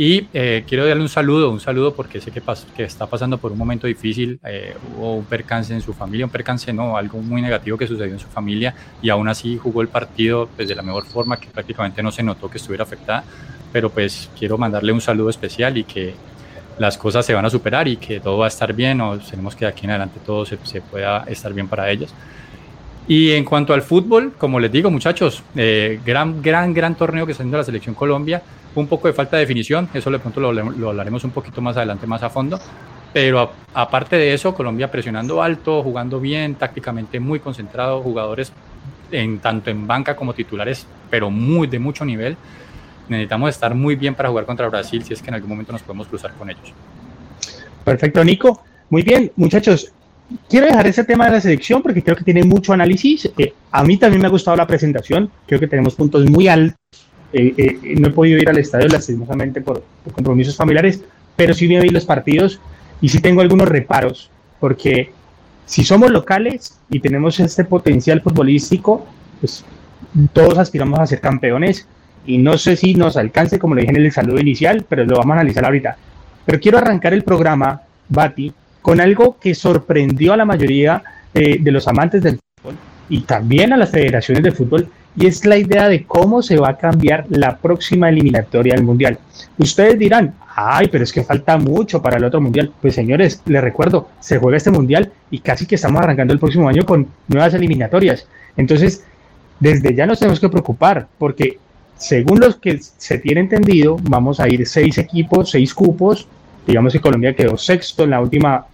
Y 0.00 0.28
eh, 0.32 0.62
quiero 0.64 0.86
darle 0.86 1.02
un 1.02 1.08
saludo, 1.08 1.50
un 1.50 1.58
saludo 1.58 1.92
porque 1.92 2.20
sé 2.20 2.30
que, 2.30 2.40
que 2.76 2.84
está 2.84 3.06
pasando 3.06 3.36
por 3.36 3.50
un 3.50 3.58
momento 3.58 3.88
difícil, 3.88 4.38
eh, 4.44 4.76
hubo 4.96 5.16
un 5.16 5.24
percance 5.24 5.74
en 5.74 5.80
su 5.80 5.92
familia, 5.92 6.24
un 6.24 6.30
percance 6.30 6.72
no, 6.72 6.96
algo 6.96 7.20
muy 7.20 7.42
negativo 7.42 7.76
que 7.76 7.88
sucedió 7.88 8.12
en 8.12 8.20
su 8.20 8.28
familia 8.28 8.72
y 9.02 9.10
aún 9.10 9.26
así 9.26 9.58
jugó 9.58 9.82
el 9.82 9.88
partido 9.88 10.48
pues, 10.54 10.68
de 10.68 10.76
la 10.76 10.82
mejor 10.82 11.04
forma, 11.04 11.36
que 11.36 11.48
prácticamente 11.48 12.00
no 12.00 12.12
se 12.12 12.22
notó 12.22 12.48
que 12.48 12.58
estuviera 12.58 12.84
afectada, 12.84 13.24
pero 13.72 13.90
pues 13.90 14.30
quiero 14.38 14.56
mandarle 14.56 14.92
un 14.92 15.00
saludo 15.00 15.30
especial 15.30 15.76
y 15.76 15.82
que 15.82 16.14
las 16.78 16.96
cosas 16.96 17.26
se 17.26 17.34
van 17.34 17.44
a 17.44 17.50
superar 17.50 17.88
y 17.88 17.96
que 17.96 18.20
todo 18.20 18.38
va 18.38 18.44
a 18.44 18.48
estar 18.50 18.72
bien, 18.72 19.00
o 19.00 19.18
tenemos 19.18 19.56
que 19.56 19.64
de 19.64 19.72
aquí 19.72 19.86
en 19.86 19.90
adelante 19.90 20.20
todo 20.24 20.46
se, 20.46 20.58
se 20.62 20.80
pueda 20.80 21.24
estar 21.24 21.52
bien 21.52 21.66
para 21.66 21.90
ellos. 21.90 22.14
Y 23.08 23.32
en 23.32 23.44
cuanto 23.44 23.74
al 23.74 23.82
fútbol, 23.82 24.34
como 24.38 24.60
les 24.60 24.70
digo, 24.70 24.92
muchachos, 24.92 25.42
eh, 25.56 25.98
gran, 26.06 26.40
gran, 26.40 26.72
gran 26.72 26.94
torneo 26.94 27.26
que 27.26 27.32
está 27.32 27.42
haciendo 27.42 27.56
la 27.56 27.64
selección 27.64 27.96
Colombia 27.96 28.42
un 28.80 28.86
poco 28.88 29.08
de 29.08 29.14
falta 29.14 29.36
de 29.36 29.42
definición, 29.42 29.88
eso 29.94 30.10
de 30.10 30.18
pronto 30.18 30.40
lo, 30.40 30.88
hablaremos 30.88 31.24
un 31.24 31.30
poquito 31.30 31.60
más 31.60 31.76
adelante, 31.76 32.06
más 32.06 32.22
a 32.22 32.30
fondo. 32.30 32.58
Pero 33.12 33.50
aparte 33.72 34.16
de 34.16 34.34
eso, 34.34 34.54
Colombia 34.54 34.90
presionando 34.90 35.42
alto, 35.42 35.82
jugando 35.82 36.20
bien, 36.20 36.56
tácticamente 36.56 37.18
muy 37.20 37.40
concentrado, 37.40 38.02
jugadores 38.02 38.52
en, 39.10 39.38
tanto 39.38 39.70
en 39.70 39.86
banca 39.86 40.14
como 40.14 40.34
titulares, 40.34 40.86
pero 41.08 41.30
muy 41.30 41.66
de 41.66 41.78
mucho 41.78 42.04
nivel. 42.04 42.36
Necesitamos 43.08 43.50
estar 43.50 43.74
muy 43.74 43.96
bien 43.96 44.14
para 44.14 44.28
jugar 44.28 44.44
contra 44.44 44.68
Brasil 44.68 45.02
si 45.02 45.14
es 45.14 45.22
que 45.22 45.28
en 45.28 45.34
algún 45.34 45.48
momento 45.48 45.72
nos 45.72 45.82
podemos 45.82 46.06
cruzar 46.06 46.34
con 46.34 46.50
ellos. 46.50 46.72
Perfecto, 47.84 48.22
Nico. 48.22 48.62
Muy 48.90 49.02
bien, 49.02 49.32
muchachos. 49.36 49.92
Quiero 50.46 50.66
dejar 50.66 50.86
ese 50.86 51.04
tema 51.04 51.24
de 51.24 51.32
la 51.32 51.40
selección 51.40 51.80
porque 51.80 52.02
creo 52.02 52.14
que 52.14 52.24
tiene 52.24 52.44
mucho 52.44 52.74
análisis. 52.74 53.30
Eh, 53.38 53.54
a 53.72 53.82
mí 53.82 53.96
también 53.96 54.20
me 54.20 54.26
ha 54.26 54.30
gustado 54.30 54.58
la 54.58 54.66
presentación. 54.66 55.30
Creo 55.46 55.58
que 55.58 55.66
tenemos 55.66 55.94
puntos 55.94 56.28
muy 56.28 56.48
altos 56.48 57.07
eh, 57.32 57.54
eh, 57.56 57.94
no 57.98 58.08
he 58.08 58.10
podido 58.10 58.38
ir 58.38 58.48
al 58.48 58.58
estadio 58.58 58.88
lastimosamente 58.88 59.60
por, 59.60 59.82
compromisos 60.12 60.56
familiares, 60.56 61.02
pero 61.36 61.54
sí 61.54 61.68
me 61.68 61.80
vi 61.80 61.90
los 61.90 62.04
partidos 62.04 62.60
y 63.00 63.08
sí 63.08 63.20
tengo 63.20 63.40
algunos 63.40 63.68
reparos, 63.68 64.30
porque 64.60 65.12
si 65.66 65.84
somos 65.84 66.10
locales 66.10 66.78
y 66.90 67.00
tenemos 67.00 67.38
este 67.40 67.64
potencial 67.64 68.22
futbolístico, 68.22 69.06
pues 69.40 69.64
todos 70.32 70.58
aspiramos 70.58 70.98
a 70.98 71.06
ser 71.06 71.20
campeones 71.20 71.86
y 72.26 72.38
no 72.38 72.56
sé 72.58 72.76
si 72.76 72.94
nos 72.94 73.16
alcance, 73.16 73.58
como 73.58 73.74
le 73.74 73.82
dije 73.82 73.92
en 73.92 74.04
el 74.04 74.12
saludo 74.12 74.40
inicial, 74.40 74.84
pero 74.88 75.04
lo 75.04 75.16
vamos 75.16 75.36
a 75.36 75.40
analizar 75.40 75.64
ahorita. 75.64 75.96
Pero 76.44 76.60
quiero 76.60 76.78
arrancar 76.78 77.12
el 77.12 77.24
programa, 77.24 77.82
Bati, 78.08 78.52
con 78.80 79.00
algo 79.00 79.38
que 79.38 79.54
sorprendió 79.54 80.32
a 80.32 80.36
la 80.36 80.46
mayoría 80.46 81.02
eh, 81.34 81.58
de 81.60 81.70
los 81.70 81.86
amantes 81.86 82.22
del 82.22 82.38
fútbol 82.38 82.76
y 83.10 83.20
también 83.20 83.72
a 83.72 83.76
las 83.76 83.90
federaciones 83.90 84.42
de 84.42 84.52
fútbol 84.52 84.88
y 85.16 85.26
es 85.26 85.44
la 85.44 85.56
idea 85.56 85.88
de 85.88 86.04
cómo 86.04 86.42
se 86.42 86.58
va 86.58 86.70
a 86.70 86.78
cambiar 86.78 87.26
la 87.28 87.56
próxima 87.56 88.08
eliminatoria 88.08 88.74
del 88.74 88.84
Mundial. 88.84 89.18
Ustedes 89.58 89.98
dirán, 89.98 90.34
ay, 90.54 90.88
pero 90.90 91.04
es 91.04 91.12
que 91.12 91.24
falta 91.24 91.56
mucho 91.56 92.00
para 92.00 92.16
el 92.16 92.24
otro 92.24 92.40
Mundial. 92.40 92.72
Pues 92.80 92.94
señores, 92.94 93.42
les 93.46 93.62
recuerdo, 93.62 94.08
se 94.20 94.38
juega 94.38 94.56
este 94.56 94.70
Mundial 94.70 95.12
y 95.30 95.40
casi 95.40 95.66
que 95.66 95.74
estamos 95.74 96.02
arrancando 96.02 96.32
el 96.32 96.40
próximo 96.40 96.68
año 96.68 96.84
con 96.84 97.08
nuevas 97.26 97.54
eliminatorias. 97.54 98.26
Entonces, 98.56 99.04
desde 99.60 99.94
ya 99.94 100.06
nos 100.06 100.18
tenemos 100.18 100.40
que 100.40 100.48
preocupar 100.48 101.08
porque 101.18 101.58
según 101.96 102.38
los 102.38 102.56
que 102.56 102.78
se 102.80 103.18
tiene 103.18 103.40
entendido, 103.40 103.96
vamos 104.02 104.38
a 104.38 104.48
ir 104.48 104.66
seis 104.66 104.98
equipos, 104.98 105.50
seis 105.50 105.74
cupos. 105.74 106.28
Digamos 106.66 106.92
que 106.92 107.00
Colombia 107.00 107.34
quedó 107.34 107.56
sexto 107.56 108.04
en 108.04 108.10
la 108.10 108.20
última 108.20 108.66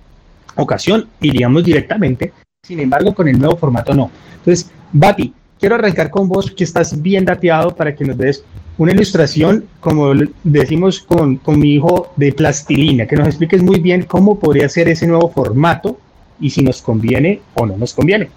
ocasión, 0.56 1.08
iríamos 1.20 1.64
directamente. 1.64 2.32
Sin 2.62 2.80
embargo, 2.80 3.14
con 3.14 3.28
el 3.28 3.38
nuevo 3.38 3.56
formato 3.56 3.94
no. 3.94 4.10
Entonces, 4.38 4.70
Bati, 4.92 5.32
quiero 5.64 5.76
arrancar 5.76 6.10
con 6.10 6.28
vos, 6.28 6.50
que 6.50 6.62
estás 6.62 7.00
bien 7.00 7.24
dateado, 7.24 7.74
para 7.74 7.96
que 7.96 8.04
nos 8.04 8.18
des 8.18 8.44
una 8.76 8.92
ilustración, 8.92 9.64
como 9.80 10.12
decimos 10.42 11.00
con, 11.00 11.36
con, 11.36 11.58
mi 11.58 11.76
hijo, 11.76 12.12
de 12.16 12.34
plastilina, 12.34 13.06
que 13.06 13.16
nos 13.16 13.28
expliques 13.28 13.62
muy 13.62 13.80
bien 13.80 14.02
cómo 14.02 14.38
podría 14.38 14.68
ser 14.68 14.88
ese 14.88 15.06
nuevo 15.06 15.30
formato 15.30 15.98
y 16.38 16.50
si 16.50 16.62
nos 16.62 16.82
conviene 16.82 17.40
o 17.54 17.64
no 17.64 17.78
nos 17.78 17.94
conviene. 17.94 18.28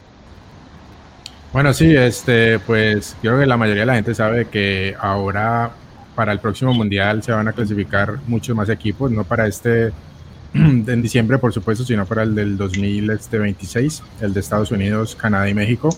Bueno, 1.51 1.74
sí, 1.74 1.93
este, 1.93 2.60
pues 2.60 3.17
creo 3.22 3.38
que 3.38 3.46
la 3.46 3.57
mayoría 3.57 3.81
de 3.81 3.88
la 3.88 3.96
gente 3.96 4.15
sabe 4.15 4.46
que 4.46 4.96
ahora 4.98 5.72
para 6.15 6.31
el 6.31 6.39
próximo 6.39 6.74
mundial 6.74 7.24
se 7.24 7.34
van 7.34 7.50
a 7.50 7.51
clasificar 7.51 8.19
muchos 8.25 8.55
más 8.55 8.69
equipos, 8.69 9.12
no 9.12 9.25
para 9.25 9.48
este 9.48 9.91
en 10.53 11.01
diciembre, 11.01 11.39
por 11.39 11.51
supuesto, 11.51 11.84
sino 11.84 12.05
para 12.05 12.24
el 12.24 12.34
del 12.34 12.55
2026, 12.55 14.01
el 14.22 14.34
de 14.34 14.39
Estados 14.39 14.72
Unidos, 14.72 15.13
Canadá 15.13 15.50
y 15.50 15.53
México. 15.53 15.89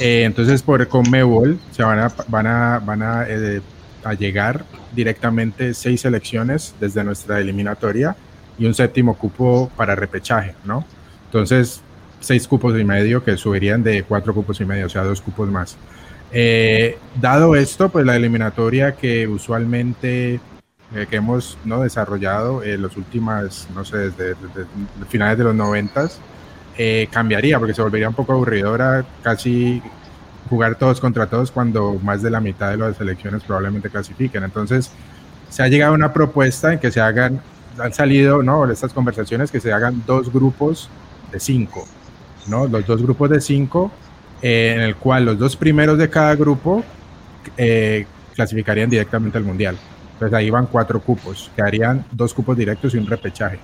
Eh, 0.00 0.24
entonces, 0.24 0.62
por 0.62 0.88
Conmebol 0.88 1.58
se 1.72 1.82
van 1.82 1.98
a, 1.98 2.10
van 2.28 2.46
a, 2.46 2.78
van 2.78 3.02
a, 3.02 3.26
eh, 3.28 3.60
a, 4.02 4.14
llegar 4.14 4.64
directamente 4.92 5.74
seis 5.74 6.00
selecciones 6.00 6.74
desde 6.80 7.04
nuestra 7.04 7.38
eliminatoria 7.38 8.16
y 8.58 8.64
un 8.64 8.72
séptimo 8.72 9.14
cupo 9.16 9.70
para 9.76 9.94
repechaje, 9.94 10.54
¿no? 10.64 10.86
Entonces, 11.26 11.82
seis 12.18 12.48
cupos 12.48 12.78
y 12.80 12.84
medio 12.84 13.22
que 13.22 13.36
subirían 13.36 13.82
de 13.82 14.02
cuatro 14.02 14.32
cupos 14.32 14.58
y 14.62 14.64
medio, 14.64 14.86
o 14.86 14.88
sea, 14.88 15.04
dos 15.04 15.20
cupos 15.20 15.50
más. 15.50 15.76
Eh, 16.32 16.96
dado 17.20 17.54
esto, 17.54 17.90
pues 17.90 18.06
la 18.06 18.16
eliminatoria 18.16 18.92
que 18.92 19.28
usualmente 19.28 20.40
que 21.08 21.16
hemos 21.16 21.56
¿no? 21.64 21.82
desarrollado 21.82 22.64
en 22.64 22.82
los 22.82 22.96
últimas, 22.96 23.68
no 23.76 23.84
sé, 23.84 23.96
desde, 23.96 24.34
desde 24.34 24.66
finales 25.08 25.38
de 25.38 25.44
los 25.44 25.54
noventas, 25.54 26.18
eh, 26.82 27.08
cambiaría 27.10 27.58
porque 27.58 27.74
se 27.74 27.82
volvería 27.82 28.08
un 28.08 28.14
poco 28.14 28.32
aburridora 28.32 29.04
casi 29.22 29.82
jugar 30.48 30.76
todos 30.76 30.98
contra 30.98 31.26
todos 31.26 31.50
cuando 31.50 32.00
más 32.02 32.22
de 32.22 32.30
la 32.30 32.40
mitad 32.40 32.70
de 32.70 32.78
las 32.78 32.96
selecciones 32.96 33.42
probablemente 33.42 33.90
clasifiquen. 33.90 34.44
Entonces, 34.44 34.90
se 35.50 35.62
ha 35.62 35.68
llegado 35.68 35.92
a 35.92 35.94
una 35.94 36.10
propuesta 36.14 36.72
en 36.72 36.78
que 36.78 36.90
se 36.90 36.98
hagan 36.98 37.42
han 37.78 37.92
salido, 37.92 38.42
¿no? 38.42 38.70
Estas 38.70 38.94
conversaciones 38.94 39.50
que 39.50 39.60
se 39.60 39.74
hagan 39.74 40.02
dos 40.06 40.32
grupos 40.32 40.88
de 41.30 41.38
cinco, 41.38 41.86
¿no? 42.46 42.66
Los 42.66 42.86
dos 42.86 43.02
grupos 43.02 43.28
de 43.28 43.42
cinco, 43.42 43.92
eh, 44.40 44.72
en 44.74 44.80
el 44.80 44.96
cual 44.96 45.26
los 45.26 45.38
dos 45.38 45.56
primeros 45.56 45.98
de 45.98 46.08
cada 46.08 46.34
grupo 46.34 46.82
eh, 47.58 48.06
clasificarían 48.34 48.88
directamente 48.88 49.36
al 49.36 49.44
Mundial. 49.44 49.76
Entonces 50.14 50.34
ahí 50.34 50.48
van 50.48 50.64
cuatro 50.64 50.98
cupos, 50.98 51.50
quedarían 51.54 52.06
dos 52.10 52.32
cupos 52.32 52.56
directos 52.56 52.94
y 52.94 52.96
un 52.96 53.06
repechaje. 53.06 53.58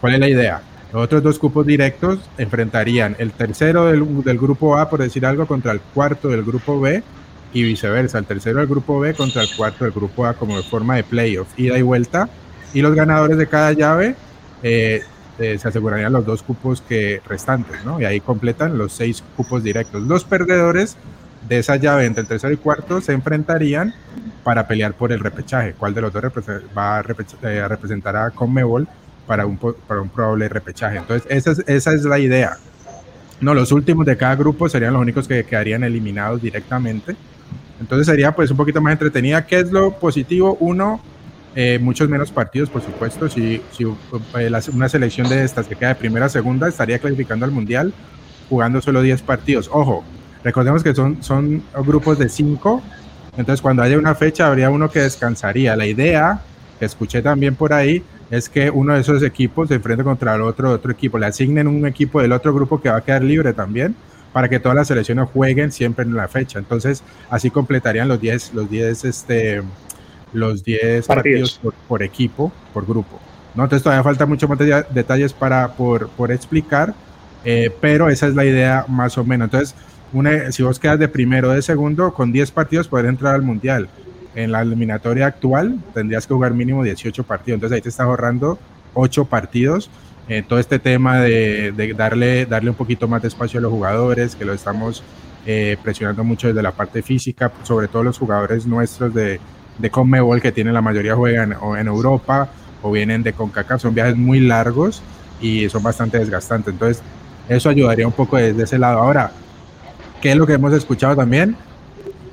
¿Cuál 0.00 0.14
es 0.14 0.20
la 0.20 0.28
idea? 0.28 0.62
Los 0.92 1.04
otros 1.04 1.22
dos 1.22 1.38
cupos 1.38 1.66
directos 1.66 2.18
enfrentarían 2.36 3.16
el 3.18 3.32
tercero 3.32 3.86
del, 3.86 4.22
del, 4.22 4.38
grupo 4.38 4.76
A, 4.76 4.90
por 4.90 5.00
decir 5.00 5.24
algo, 5.24 5.46
contra 5.46 5.72
el 5.72 5.80
cuarto 5.80 6.28
del 6.28 6.42
grupo 6.42 6.80
B 6.80 7.02
y 7.54 7.62
viceversa, 7.62 8.18
el 8.18 8.26
tercero 8.26 8.58
del 8.58 8.68
grupo 8.68 9.00
B 9.00 9.14
contra 9.14 9.42
el 9.42 9.48
cuarto 9.56 9.84
del 9.84 9.92
grupo 9.92 10.26
A 10.26 10.34
como 10.34 10.56
de 10.56 10.62
forma 10.62 10.96
de 10.96 11.04
playoff, 11.04 11.48
ida 11.58 11.78
y 11.78 11.82
vuelta. 11.82 12.28
Y 12.74 12.82
los 12.82 12.94
ganadores 12.94 13.36
de 13.36 13.46
cada 13.46 13.72
llave 13.72 14.16
eh, 14.62 15.02
eh, 15.38 15.58
se 15.58 15.68
asegurarían 15.68 16.12
los 16.12 16.26
dos 16.26 16.42
cupos 16.42 16.82
que 16.82 17.22
restantes, 17.26 17.84
¿no? 17.84 18.00
Y 18.00 18.04
ahí 18.04 18.20
completan 18.20 18.76
los 18.76 18.92
seis 18.92 19.22
cupos 19.36 19.62
directos. 19.62 20.02
Los 20.02 20.24
perdedores 20.24 20.96
de 21.48 21.58
esa 21.58 21.76
llave 21.76 22.04
entre 22.04 22.22
el 22.22 22.28
tercero 22.28 22.52
y 22.52 22.56
cuarto 22.56 23.00
se 23.00 23.12
enfrentarían 23.12 23.94
para 24.44 24.66
pelear 24.66 24.94
por 24.94 25.12
el 25.12 25.20
repechaje. 25.20 25.74
¿Cuál 25.74 25.94
de 25.94 26.02
los 26.02 26.12
dos 26.12 26.22
va 26.76 26.98
a, 26.98 27.04
eh, 27.42 27.68
representar 27.68 28.16
a 28.16 28.30
Conmebol 28.30 28.86
para 29.32 29.46
un, 29.46 29.56
para 29.56 30.02
un 30.02 30.10
probable 30.10 30.46
repechaje? 30.46 30.98
Entonces, 30.98 31.26
esa 31.30 31.52
es, 31.52 31.64
esa 31.66 31.94
es 31.94 32.04
la 32.04 32.18
idea. 32.18 32.58
No, 33.40 33.54
los 33.54 33.72
últimos 33.72 34.04
de 34.04 34.14
cada 34.14 34.36
grupo 34.36 34.68
serían 34.68 34.92
los 34.92 35.00
únicos 35.00 35.26
que 35.26 35.42
quedarían 35.44 35.84
eliminados 35.84 36.42
directamente. 36.42 37.16
Entonces 37.80 38.06
sería 38.06 38.34
pues 38.34 38.50
un 38.50 38.58
poquito 38.58 38.82
más 38.82 38.92
entretenida. 38.92 39.46
¿Qué 39.46 39.60
es 39.60 39.72
lo 39.72 39.92
positivo? 39.98 40.58
Uno, 40.60 41.00
eh, 41.56 41.78
muchos 41.80 42.10
menos 42.10 42.30
partidos, 42.30 42.68
por 42.68 42.82
supuesto. 42.82 43.30
Si, 43.30 43.62
si 43.70 43.84
eh, 43.84 44.60
una 44.74 44.88
selección 44.90 45.30
de 45.30 45.44
estas 45.44 45.66
que 45.66 45.76
queda 45.76 45.88
de 45.88 45.94
primera 45.94 46.26
a 46.26 46.28
segunda 46.28 46.68
estaría 46.68 46.98
clasificando 46.98 47.46
al 47.46 47.52
Mundial 47.52 47.94
jugando 48.50 48.82
solo 48.82 49.00
10 49.00 49.22
partidos. 49.22 49.70
Ojo, 49.72 50.04
recordemos 50.44 50.82
que 50.82 50.94
son, 50.94 51.22
son 51.22 51.62
grupos 51.86 52.18
de 52.18 52.28
5. 52.28 52.82
Entonces 53.38 53.62
cuando 53.62 53.82
haya 53.82 53.96
una 53.96 54.14
fecha 54.14 54.46
habría 54.46 54.68
uno 54.68 54.90
que 54.90 55.00
descansaría. 55.00 55.74
La 55.74 55.86
idea, 55.86 56.42
que 56.78 56.84
escuché 56.84 57.22
también 57.22 57.54
por 57.54 57.72
ahí, 57.72 58.04
es 58.32 58.48
que 58.48 58.70
uno 58.70 58.94
de 58.94 59.00
esos 59.02 59.22
equipos 59.22 59.68
se 59.68 59.74
enfrente 59.74 60.02
contra 60.02 60.34
el 60.34 60.40
otro, 60.40 60.70
otro 60.70 60.90
equipo. 60.90 61.18
Le 61.18 61.26
asignen 61.26 61.68
un 61.68 61.86
equipo 61.86 62.22
del 62.22 62.32
otro 62.32 62.54
grupo 62.54 62.80
que 62.80 62.88
va 62.88 62.96
a 62.96 63.00
quedar 63.02 63.22
libre 63.22 63.52
también 63.52 63.94
para 64.32 64.48
que 64.48 64.58
todas 64.58 64.74
las 64.74 64.88
selecciones 64.88 65.28
jueguen 65.28 65.70
siempre 65.70 66.06
en 66.06 66.16
la 66.16 66.26
fecha. 66.28 66.58
Entonces, 66.58 67.02
así 67.28 67.50
completarían 67.50 68.08
los 68.08 68.18
10 68.18 68.54
los 68.54 68.70
10 68.70 69.04
este 69.04 69.62
los 70.32 70.64
10 70.64 71.06
partidos, 71.06 71.60
por, 71.86 72.02
equipo, 72.02 72.50
por 72.72 72.86
grupo. 72.86 73.20
¿no? 73.54 73.64
Entonces 73.64 73.82
todavía 73.82 74.02
falta 74.02 74.24
mucho 74.24 74.48
más 74.48 74.58
detalles 74.58 75.34
para 75.34 75.68
por, 75.74 76.08
por 76.08 76.32
explicar, 76.32 76.94
eh, 77.44 77.70
pero 77.82 78.08
esa 78.08 78.28
es 78.28 78.34
la 78.34 78.46
idea 78.46 78.86
más 78.88 79.18
o 79.18 79.24
menos. 79.24 79.48
Entonces, 79.48 79.74
una, 80.14 80.50
si 80.52 80.62
vos 80.62 80.78
quedas 80.78 80.98
de 80.98 81.08
primero 81.08 81.50
o 81.50 81.52
de 81.52 81.60
segundo, 81.60 82.14
con 82.14 82.32
10 82.32 82.50
partidos 82.52 82.88
puedes 82.88 83.10
entrar 83.10 83.34
al 83.34 83.42
Mundial. 83.42 83.90
En 84.34 84.52
la 84.52 84.62
eliminatoria 84.62 85.26
actual 85.26 85.78
tendrías 85.92 86.26
que 86.26 86.34
jugar 86.34 86.54
mínimo 86.54 86.82
18 86.82 87.24
partidos, 87.24 87.56
entonces 87.56 87.76
ahí 87.76 87.82
te 87.82 87.90
estás 87.90 88.06
ahorrando 88.06 88.58
8 88.94 89.26
partidos 89.26 89.90
eh, 90.28 90.44
todo 90.46 90.58
este 90.58 90.78
tema 90.78 91.20
de, 91.20 91.94
darle, 91.96 92.46
darle 92.46 92.70
un 92.70 92.76
poquito 92.76 93.08
más 93.08 93.22
de 93.22 93.28
espacio 93.28 93.58
a 93.58 93.62
los 93.62 93.72
jugadores, 93.72 94.36
que 94.36 94.44
lo 94.44 94.52
estamos 94.52 95.02
eh, 95.46 95.76
presionando 95.82 96.22
mucho 96.22 96.46
desde 96.48 96.62
la 96.62 96.72
parte 96.72 97.02
física, 97.02 97.50
sobre 97.64 97.88
todo 97.88 98.04
los 98.04 98.18
jugadores 98.18 98.64
nuestros 98.64 99.12
de, 99.12 99.40
de 99.78 99.90
Conmebol, 99.90 100.40
que 100.40 100.52
tienen 100.52 100.74
la 100.74 100.80
mayoría 100.80 101.16
juegan 101.16 101.56
o 101.60 101.76
en 101.76 101.88
Europa 101.88 102.48
o 102.82 102.92
vienen 102.92 103.22
de 103.22 103.32
CONCACAF, 103.32 103.82
son 103.82 103.94
viajes 103.94 104.16
muy 104.16 104.40
largos 104.40 105.02
y 105.40 105.68
son 105.68 105.82
bastante 105.82 106.18
desgastantes. 106.18 106.72
Entonces, 106.72 107.02
eso 107.48 107.68
ayudaría 107.68 108.06
un 108.06 108.12
poco 108.12 108.36
desde 108.36 108.62
ese 108.62 108.78
lado. 108.78 109.00
Ahora, 109.00 109.32
¿qué 110.20 110.30
es 110.30 110.36
lo 110.36 110.46
que 110.46 110.52
hemos 110.52 110.72
escuchado 110.72 111.16
también? 111.16 111.56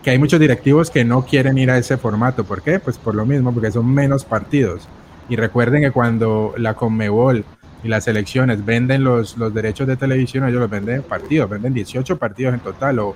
Que 0.03 0.11
hay 0.11 0.19
muchos 0.19 0.39
directivos 0.39 0.89
que 0.89 1.03
no 1.03 1.25
quieren 1.25 1.57
ir 1.57 1.71
a 1.71 1.77
ese 1.77 1.97
formato. 1.97 2.43
¿Por 2.43 2.61
qué? 2.61 2.79
Pues 2.79 2.97
por 2.97 3.15
lo 3.15 3.25
mismo, 3.25 3.53
porque 3.53 3.71
son 3.71 3.93
menos 3.93 4.23
partidos. 4.25 4.87
Y 5.27 5.35
recuerden 5.35 5.81
que 5.81 5.91
cuando 5.91 6.53
la 6.57 6.73
Conmebol 6.73 7.45
y 7.83 7.87
las 7.87 8.07
elecciones 8.07 8.65
venden 8.65 9.03
los, 9.03 9.37
los 9.37 9.53
derechos 9.53 9.87
de 9.87 9.95
televisión, 9.95 10.47
ellos 10.47 10.59
los 10.59 10.69
venden 10.69 10.95
en 10.95 11.03
partidos, 11.03 11.49
venden 11.49 11.73
18 11.73 12.17
partidos 12.17 12.53
en 12.53 12.59
total 12.61 12.99
o, 12.99 13.15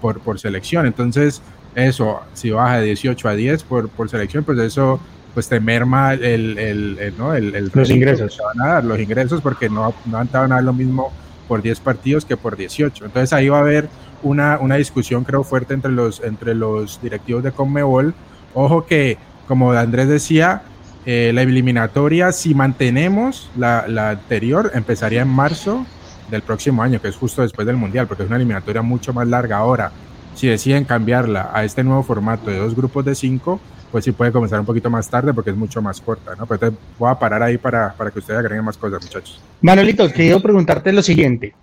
por, 0.00 0.20
por 0.20 0.38
selección. 0.38 0.86
Entonces, 0.86 1.42
eso, 1.74 2.20
si 2.32 2.50
baja 2.50 2.78
de 2.78 2.86
18 2.86 3.28
a 3.28 3.34
10 3.34 3.62
por, 3.64 3.88
por 3.88 4.08
selección, 4.08 4.44
pues 4.44 4.58
eso 4.58 5.00
pues 5.34 5.48
te 5.48 5.60
merma 5.60 6.14
el, 6.14 6.58
el, 6.58 7.14
¿no? 7.16 7.34
el, 7.34 7.70
los 7.72 7.90
ingresos. 7.90 8.38
van 8.44 8.66
a 8.66 8.74
dar, 8.74 8.84
los 8.84 8.98
ingresos, 8.98 9.40
porque 9.40 9.68
no, 9.68 9.94
no 10.06 10.18
van 10.18 10.28
a 10.32 10.56
dar 10.56 10.64
lo 10.64 10.72
mismo 10.72 11.12
por 11.46 11.62
10 11.62 11.78
partidos 11.80 12.24
que 12.24 12.36
por 12.36 12.56
18. 12.56 13.04
Entonces 13.04 13.32
ahí 13.32 13.48
va 13.48 13.58
a 13.58 13.60
haber 13.60 13.88
una, 14.22 14.58
una 14.60 14.76
discusión, 14.76 15.24
creo, 15.24 15.44
fuerte 15.44 15.74
entre 15.74 15.92
los, 15.92 16.20
entre 16.20 16.54
los 16.54 17.00
directivos 17.02 17.42
de 17.42 17.52
Conmebol. 17.52 18.14
Ojo 18.54 18.86
que, 18.86 19.18
como 19.46 19.72
Andrés 19.72 20.08
decía, 20.08 20.62
eh, 21.06 21.32
la 21.34 21.42
eliminatoria, 21.42 22.32
si 22.32 22.54
mantenemos 22.54 23.50
la, 23.56 23.86
la, 23.88 24.10
anterior, 24.10 24.70
empezaría 24.74 25.22
en 25.22 25.28
marzo 25.28 25.86
del 26.30 26.42
próximo 26.42 26.82
año, 26.82 27.00
que 27.00 27.08
es 27.08 27.16
justo 27.16 27.42
después 27.42 27.66
del 27.66 27.76
Mundial, 27.76 28.06
porque 28.06 28.24
es 28.24 28.28
una 28.28 28.36
eliminatoria 28.36 28.82
mucho 28.82 29.12
más 29.12 29.26
larga. 29.26 29.58
Ahora, 29.58 29.92
si 30.34 30.46
deciden 30.46 30.84
cambiarla 30.84 31.50
a 31.52 31.64
este 31.64 31.82
nuevo 31.82 32.02
formato 32.02 32.50
de 32.50 32.58
dos 32.58 32.74
grupos 32.74 33.04
de 33.04 33.14
cinco, 33.14 33.60
pues 33.90 34.04
sí 34.04 34.12
puede 34.12 34.32
comenzar 34.32 34.60
un 34.60 34.66
poquito 34.66 34.90
más 34.90 35.08
tarde 35.08 35.32
porque 35.32 35.50
es 35.50 35.56
mucho 35.56 35.80
más 35.80 36.00
corta, 36.00 36.34
¿no? 36.36 36.46
Pero 36.46 36.74
voy 36.98 37.10
a 37.10 37.18
parar 37.18 37.42
ahí 37.42 37.58
para, 37.58 37.92
para 37.94 38.10
que 38.10 38.18
ustedes 38.18 38.38
agreguen 38.38 38.64
más 38.64 38.76
cosas, 38.76 39.02
muchachos. 39.02 39.40
Manuelito, 39.62 40.10
quiero 40.12 40.40
preguntarte 40.40 40.92
lo 40.92 41.02
siguiente. 41.02 41.54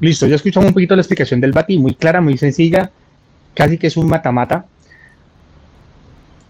Listo, 0.00 0.26
ya 0.26 0.36
escuchamos 0.36 0.68
un 0.68 0.74
poquito 0.74 0.94
la 0.94 1.02
explicación 1.02 1.40
del 1.40 1.52
Bati, 1.52 1.78
muy 1.78 1.94
clara, 1.94 2.20
muy 2.20 2.36
sencilla, 2.36 2.90
casi 3.54 3.78
que 3.78 3.86
es 3.86 3.96
un 3.96 4.08
mata-mata. 4.08 4.66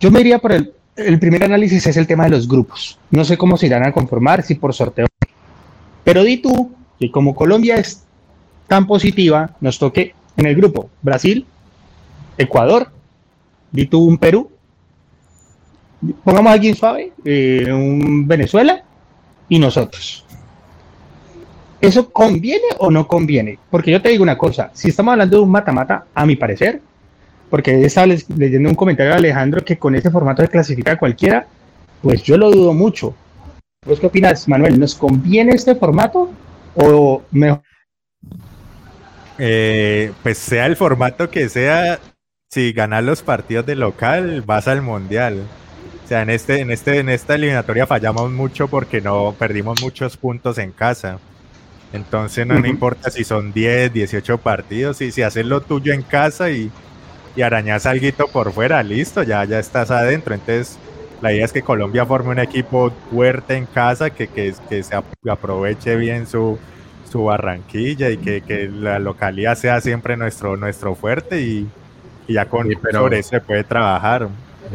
Yo 0.01 0.11
me 0.11 0.21
iría 0.21 0.39
por 0.39 0.53
el 0.53 0.73
el 0.97 1.19
primer 1.19 1.45
análisis 1.45 1.87
es 1.87 1.97
el 1.97 2.07
tema 2.07 2.25
de 2.25 2.31
los 2.31 2.49
grupos. 2.49 2.99
No 3.11 3.25
sé 3.25 3.37
cómo 3.37 3.57
se 3.57 3.67
irán 3.67 3.87
a 3.87 3.93
conformar, 3.93 4.43
si 4.43 4.55
por 4.55 4.73
sorteo. 4.73 5.07
Pero 6.05 6.25
di 6.25 6.39
tú 6.39 6.75
que 6.99 7.11
como 7.11 7.35
Colombia 7.35 7.77
es 7.77 8.03
tan 8.67 8.87
positiva, 8.87 9.55
nos 9.61 9.79
toque 9.79 10.15
en 10.37 10.47
el 10.47 10.57
grupo 10.57 10.89
Brasil, 11.03 11.47
Ecuador, 12.39 12.91
di 13.71 13.87
tú 13.87 14.05
un 14.05 14.17
Perú, 14.17 14.51
pongamos 16.25 16.55
aquí 16.55 16.69
en 16.69 16.77
suave, 16.77 17.13
eh, 17.25 17.71
un 17.71 18.27
Venezuela 18.27 18.83
y 19.49 19.59
nosotros. 19.59 20.25
¿Eso 21.81 22.11
conviene 22.11 22.65
o 22.79 22.91
no 22.91 23.07
conviene? 23.07 23.59
Porque 23.71 23.91
yo 23.91 24.01
te 24.01 24.09
digo 24.09 24.23
una 24.23 24.39
cosa, 24.39 24.71
si 24.73 24.89
estamos 24.89 25.13
hablando 25.13 25.37
de 25.37 25.43
un 25.43 25.51
mata-mata, 25.51 26.07
a 26.15 26.25
mi 26.25 26.37
parecer, 26.37 26.81
porque 27.51 27.85
estaba 27.85 28.07
leyendo 28.07 28.69
un 28.69 28.75
comentario 28.75 29.13
de 29.13 29.19
Alejandro 29.19 29.65
que 29.65 29.79
con 29.79 29.95
ese 29.95 30.11
formato 30.11 30.43
de 30.43 30.49
clasifica 30.49 30.99
cualquiera, 30.99 31.47
pues 32.03 32.23
yo 32.23 32.37
lo 32.37 32.51
dudo 32.51 32.73
mucho. 32.73 33.15
¿Vos 33.87 34.01
qué 34.01 34.07
opinas, 34.07 34.49
Manuel? 34.49 34.81
¿Nos 34.81 34.95
conviene 34.95 35.53
este 35.53 35.75
formato 35.75 36.31
o 36.75 37.23
mejor? 37.31 37.63
Eh, 39.39 40.13
pues 40.23 40.39
sea 40.39 40.67
el 40.67 40.77
formato 40.77 41.31
que 41.31 41.49
sea, 41.49 42.01
si 42.51 42.73
ganas 42.73 43.05
los 43.05 43.23
partidos 43.23 43.67
de 43.67 43.77
local, 43.77 44.43
vas 44.43 44.67
al 44.67 44.83
mundial. 44.83 45.43
O 46.05 46.09
sea, 46.09 46.23
en 46.23 46.31
este, 46.31 46.61
en 46.61 46.71
este, 46.71 46.99
en 46.99 47.09
esta 47.09 47.35
eliminatoria 47.35 47.87
fallamos 47.87 48.31
mucho 48.31 48.69
porque 48.69 49.01
no 49.01 49.35
perdimos 49.39 49.83
muchos 49.83 50.17
puntos 50.17 50.59
en 50.59 50.73
casa. 50.73 51.19
Entonces 51.97 52.47
no, 52.47 52.65
importa 52.67 53.11
si 53.11 53.25
son 53.25 53.53
10, 53.53 53.93
18 53.93 54.39
partidos, 54.39 55.01
y 55.01 55.11
si 55.11 55.23
haces 55.23 55.47
lo 55.47 55.61
tuyo 55.61 55.93
en 55.93 56.03
casa 56.03 56.51
y, 56.51 56.71
y 57.35 57.43
arañas 57.43 57.87
algo 57.87 58.29
por 58.29 58.53
fuera, 58.53 58.83
listo, 58.83 59.23
ya, 59.23 59.45
ya 59.45 59.59
estás 59.59 59.91
adentro. 59.91 60.35
Entonces, 60.35 60.79
la 61.21 61.33
idea 61.33 61.45
es 61.45 61.53
que 61.53 61.63
Colombia 61.63 62.07
forme 62.07 62.31
un 62.31 62.39
equipo 62.39 62.93
fuerte 63.11 63.57
en 63.57 63.67
casa, 63.67 64.11
que, 64.11 64.29
que, 64.29 64.55
que 64.69 64.83
se 64.83 64.95
aproveche 65.29 65.97
bien 65.97 66.27
su, 66.27 66.59
su 67.11 67.25
Barranquilla 67.25 68.11
y 68.11 68.19
que, 68.19 68.43
que, 68.43 68.69
la 68.69 68.99
localidad 68.99 69.57
sea 69.57 69.81
siempre 69.81 70.17
nuestro, 70.17 70.57
nuestro 70.57 70.95
fuerte 70.95 71.41
y, 71.41 71.69
ya 72.29 72.47
con 72.47 72.69
sobre 72.91 73.21
eso 73.21 73.31
se 73.31 73.41
puede 73.41 73.65
trabajar. 73.65 74.29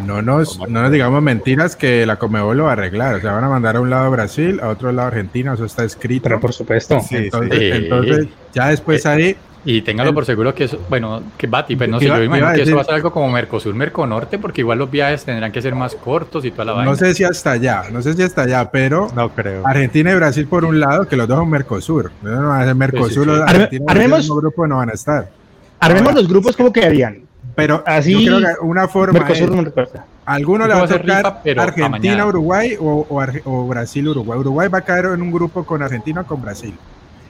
No 0.06 0.22
nos, 0.22 0.60
no 0.60 0.82
nos 0.82 0.92
digamos 0.92 1.22
mentiras 1.22 1.76
que 1.76 2.06
la 2.06 2.18
Comebol 2.18 2.58
lo 2.58 2.64
va 2.66 2.72
a 2.72 2.74
arreglar. 2.74 3.16
O 3.16 3.22
sea, 3.22 3.34
van 3.34 3.44
a 3.44 3.50
mandar 3.50 3.76
a 3.76 3.82
un 3.82 3.90
lado 3.90 4.10
Brasil, 4.12 4.60
a 4.62 4.70
otro 4.70 4.92
lado 4.92 5.10
Argentina, 5.10 5.54
eso 5.54 5.66
está 5.66 5.84
escrito. 5.84 6.24
Pero 6.24 6.40
por 6.40 6.54
supuesto. 6.54 7.00
entonces, 7.12 7.76
entonces, 7.76 8.28
ya 8.54 8.68
después 8.68 9.06
ahí 9.06 9.36
y 9.64 9.84
téngalo 9.84 10.14
por 10.14 10.26
seguro 10.26 10.56
que 10.56 10.64
eso, 10.64 10.80
bueno, 10.90 11.22
que 11.38 11.46
Bati, 11.46 11.76
pues 11.76 11.88
no 11.88 12.00
sé, 12.00 12.08
yo 12.08 12.24
imagino 12.24 12.52
que 12.54 12.64
eso 12.64 12.76
va 12.76 12.82
a 12.82 12.86
ser 12.86 12.96
algo 12.96 13.12
como 13.12 13.30
Mercosur, 13.30 13.76
Merconorte, 13.76 14.40
porque 14.40 14.62
igual 14.62 14.80
los 14.80 14.90
viajes 14.90 15.24
tendrán 15.24 15.52
que 15.52 15.62
ser 15.62 15.76
más 15.76 15.94
cortos 15.94 16.44
y 16.46 16.52
toda 16.52 16.66
la 16.66 16.72
vaina. 16.74 16.90
No 16.90 16.98
sé 16.98 17.14
si 17.14 17.24
hasta 17.24 17.52
allá, 17.52 17.84
no 17.92 18.02
sé 18.02 18.16
si 18.16 18.24
hasta 18.24 18.44
allá, 18.44 18.72
pero 18.72 19.10
no 19.16 19.30
creo. 19.30 19.66
Argentina 19.68 20.12
y 20.12 20.16
Brasil 20.16 20.48
por 20.48 20.66
un 20.66 20.80
lado, 20.80 21.08
que 21.08 21.16
los 21.16 21.28
dos 21.28 21.38
son 21.38 21.50
Mercosur. 21.50 22.12
No, 22.24 22.76
Mercosur, 22.76 23.28
los 23.28 23.42
armemos, 23.88 24.28
grupo 24.28 24.66
no 24.66 24.78
van 24.78 24.90
a 24.90 24.94
estar. 24.94 25.30
Armemos 25.80 26.16
los 26.16 26.28
grupos, 26.28 26.56
¿cómo 26.56 26.74
quedarían? 26.74 27.22
Pero 27.62 27.84
Así, 27.86 28.12
yo 28.26 28.38
creo 28.38 28.40
que 28.40 28.62
una 28.66 28.88
forma 28.88 29.20
Mercosur 29.20 29.50
es, 29.50 29.56
no 29.56 29.62
recuerda. 29.64 30.06
alguno 30.26 30.68
le 30.68 30.74
va 30.74 30.84
a 30.84 30.88
tocar 30.88 31.18
rifa, 31.18 31.42
pero 31.44 31.62
Argentina. 31.62 32.26
Uruguay 32.26 32.76
o, 32.80 33.06
o 33.10 33.24
o 33.46 33.68
Brasil, 33.68 34.08
Uruguay. 34.08 34.40
Uruguay 34.40 34.68
va 34.70 34.80
a 34.80 34.82
caer 34.82 35.06
en 35.06 35.22
un 35.22 35.32
grupo 35.32 35.64
con 35.66 35.82
Argentina 35.82 36.22
o 36.22 36.26
con 36.26 36.42
Brasil. 36.42 36.74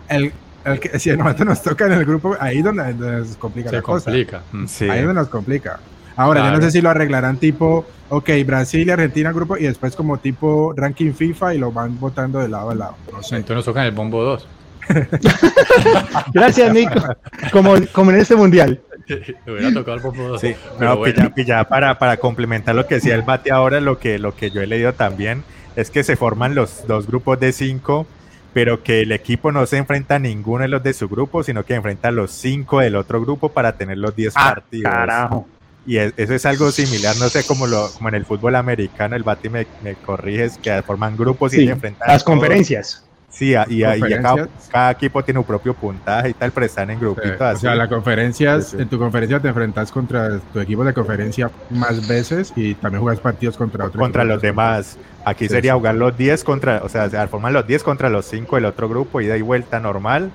El, 0.09 0.31
el 0.65 0.79
que, 0.79 0.99
si 0.99 1.09
a 1.09 1.15
nosotros 1.15 1.47
nos 1.47 1.61
toca 1.61 1.85
en 1.85 1.93
el 1.93 2.05
grupo, 2.05 2.35
ahí 2.39 2.59
es 2.59 2.63
donde, 2.63 2.93
donde 2.93 3.25
se 3.25 3.37
complica 3.37 3.69
Se 3.69 3.75
la 3.77 3.81
cosa. 3.81 4.05
complica. 4.05 4.41
Mm. 4.51 4.65
Sí. 4.67 4.85
Ahí 4.89 4.99
es 4.99 5.05
donde 5.05 5.21
nos 5.21 5.29
complica. 5.29 5.79
Ahora, 6.15 6.41
yo 6.41 6.43
Claro. 6.45 6.57
no 6.59 6.63
sé 6.65 6.71
si 6.71 6.81
lo 6.81 6.89
arreglarán 6.89 7.37
tipo, 7.37 7.85
ok, 8.09 8.29
Brasil 8.45 8.85
y 8.87 8.91
Argentina 8.91 9.31
grupo 9.31 9.57
y 9.57 9.63
después 9.63 9.95
como 9.95 10.17
tipo 10.17 10.73
ranking 10.75 11.13
FIFA 11.13 11.55
y 11.55 11.57
lo 11.57 11.71
van 11.71 11.97
votando 11.99 12.39
de 12.39 12.49
lado 12.49 12.69
a 12.71 12.75
lado. 12.75 12.95
No 13.11 13.23
sé. 13.23 13.37
Entonces 13.37 13.55
nos 13.55 13.65
tocan 13.65 13.85
el 13.85 13.91
bombo 13.91 14.21
2. 14.23 14.47
Gracias, 16.33 16.73
Nico. 16.73 16.99
Como, 17.51 17.75
como 17.93 18.11
en 18.11 18.17
este 18.17 18.35
mundial. 18.35 18.79
Le 19.45 19.51
hubiera 19.53 19.73
tocado 19.73 19.97
el 19.97 20.03
bombo 20.03 20.27
2. 20.29 20.41
Sí, 20.41 20.55
Pero 20.77 20.89
no, 20.91 20.97
bueno. 20.97 21.13
pilla- 21.15 21.33
pilla, 21.33 21.63
para, 21.67 21.97
para 21.99 22.17
complementar 22.17 22.75
lo 22.75 22.87
que 22.87 22.95
decía 22.95 23.15
el 23.15 23.21
Bate 23.23 23.51
ahora, 23.51 23.79
lo 23.81 23.99
que, 23.99 24.19
lo 24.19 24.35
que 24.35 24.51
yo 24.51 24.61
he 24.61 24.67
leído 24.67 24.93
también 24.93 25.43
es 25.75 25.89
que 25.89 26.03
se 26.03 26.15
forman 26.15 26.55
los 26.55 26.85
dos 26.87 27.07
grupos 27.07 27.39
de 27.39 27.51
cinco, 27.53 28.05
pero 28.53 28.83
que 28.83 29.01
el 29.01 29.11
equipo 29.13 29.51
no 29.51 29.65
se 29.65 29.77
enfrenta 29.77 30.15
a 30.15 30.19
ninguno 30.19 30.63
de 30.63 30.67
los 30.67 30.83
de 30.83 30.93
su 30.93 31.07
grupo, 31.07 31.43
sino 31.43 31.63
que 31.63 31.73
enfrenta 31.75 32.09
a 32.09 32.11
los 32.11 32.31
cinco 32.31 32.79
del 32.79 32.95
otro 32.97 33.21
grupo 33.21 33.49
para 33.49 33.77
tener 33.77 33.97
los 33.97 34.15
10 34.15 34.33
Ah, 34.35 34.53
partidos. 34.55 34.91
Carajo. 34.91 35.47
Y 35.85 35.97
es- 35.97 36.13
eso 36.17 36.33
es 36.35 36.45
algo 36.45 36.69
similar, 36.71 37.15
no 37.17 37.27
sé, 37.29 37.43
como, 37.45 37.65
lo, 37.65 37.89
como 37.93 38.09
en 38.09 38.15
el 38.15 38.25
fútbol 38.25 38.55
americano, 38.55 39.15
el 39.15 39.23
Bati 39.23 39.49
me, 39.49 39.65
me 39.81 39.95
corriges, 39.95 40.57
que 40.57 40.81
forman 40.83 41.15
grupos 41.17 41.53
y 41.53 41.65
se 41.65 41.71
enfrentan 41.71 42.09
a 42.09 42.13
las 42.13 42.23
todos. 42.23 42.35
conferencias. 42.37 43.05
Sí, 43.31 43.55
a- 43.55 43.65
y, 43.67 43.81
a- 43.83 43.95
y 43.97 44.13
a 44.13 44.21
cada, 44.69 44.91
equipo 44.91 45.23
tiene 45.23 45.39
un 45.39 45.45
propio 45.45 45.73
puntaje 45.73 46.29
y 46.29 46.33
tal, 46.33 46.51
pero 46.51 46.65
están 46.65 46.91
en 46.91 46.99
grupitos 46.99 47.39
o 47.39 47.45
así. 47.45 47.61
sea, 47.61 47.75
la 47.75 47.87
conferencia, 47.87 48.61
Sí, 48.61 48.75
sí. 48.75 48.81
en 48.83 48.89
tu 48.89 48.99
conferencia 48.99 49.39
te 49.39 49.47
enfrentas 49.47 49.89
contra 49.91 50.37
tu 50.53 50.59
equipo 50.59 50.83
de 50.83 50.93
conferencia 50.93 51.49
más 51.69 52.07
veces 52.07 52.51
y 52.57 52.75
también 52.75 53.01
jugas 53.01 53.19
partidos 53.21 53.55
contra 53.57 53.85
otros. 53.85 53.99
contra 54.01 54.23
los 54.25 54.41
demás. 54.41 54.97
Aquí 55.25 55.45
Sí, 55.47 55.53
sería 55.55 55.71
sí. 55.73 55.77
jugar 55.77 55.95
los 55.95 56.17
10 56.17 56.43
contra, 56.43 56.81
o 56.83 56.89
sea, 56.89 57.09
se 57.09 57.27
forman 57.27 57.53
los 57.53 57.65
10 57.65 57.83
contra 57.83 58.09
los 58.09 58.25
5 58.25 58.57
del 58.57 58.65
otro 58.65 58.89
grupo, 58.89 59.21
ida 59.21 59.37
y 59.37 59.41
vuelta 59.41 59.79
normal, 59.79 60.29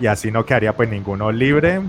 y 0.00 0.06
así 0.06 0.32
no 0.32 0.44
quedaría 0.44 0.74
pues 0.74 0.88
ninguno 0.90 1.30
libre, 1.30 1.80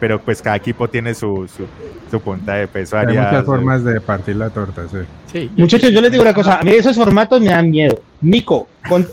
pero 0.00 0.20
pues 0.20 0.42
cada 0.42 0.56
equipo 0.56 0.88
tiene 0.88 1.14
su, 1.14 1.46
su, 1.46 1.66
su 2.10 2.20
punta 2.20 2.54
de 2.54 2.66
peso. 2.66 2.96
Hay 2.98 3.06
haría- 3.06 3.22
muchas 3.26 3.44
formas 3.44 3.84
de 3.84 4.00
partir 4.00 4.34
la 4.36 4.50
torta, 4.50 4.82
sí. 4.90 4.96
Sí, 5.30 5.50
Muchachos, 5.56 5.90
yo 5.92 6.00
les 6.00 6.10
digo 6.10 6.22
una 6.22 6.34
cosa. 6.34 6.56
A 6.58 6.62
mí 6.64 6.72
esos 6.72 6.96
formatos 6.96 7.40
me 7.40 7.50
dan 7.50 7.70
miedo. 7.70 8.00
Nico, 8.22 8.66
con- 8.88 9.06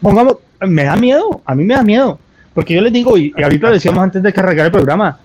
pongamos, 0.00 0.36
me 0.60 0.84
da 0.84 0.96
miedo. 0.96 1.40
A 1.44 1.54
mí 1.54 1.64
me 1.64 1.74
da 1.74 1.82
miedo. 1.82 2.18
Porque 2.54 2.74
yo 2.74 2.80
les 2.82 2.92
digo, 2.92 3.16
y, 3.18 3.32
y 3.36 3.42
ahorita 3.42 3.68
lo 3.68 3.72
decíamos 3.74 4.02
antes 4.02 4.22
de 4.22 4.32
cargar 4.32 4.66
el 4.66 4.72
programa. 4.72 5.18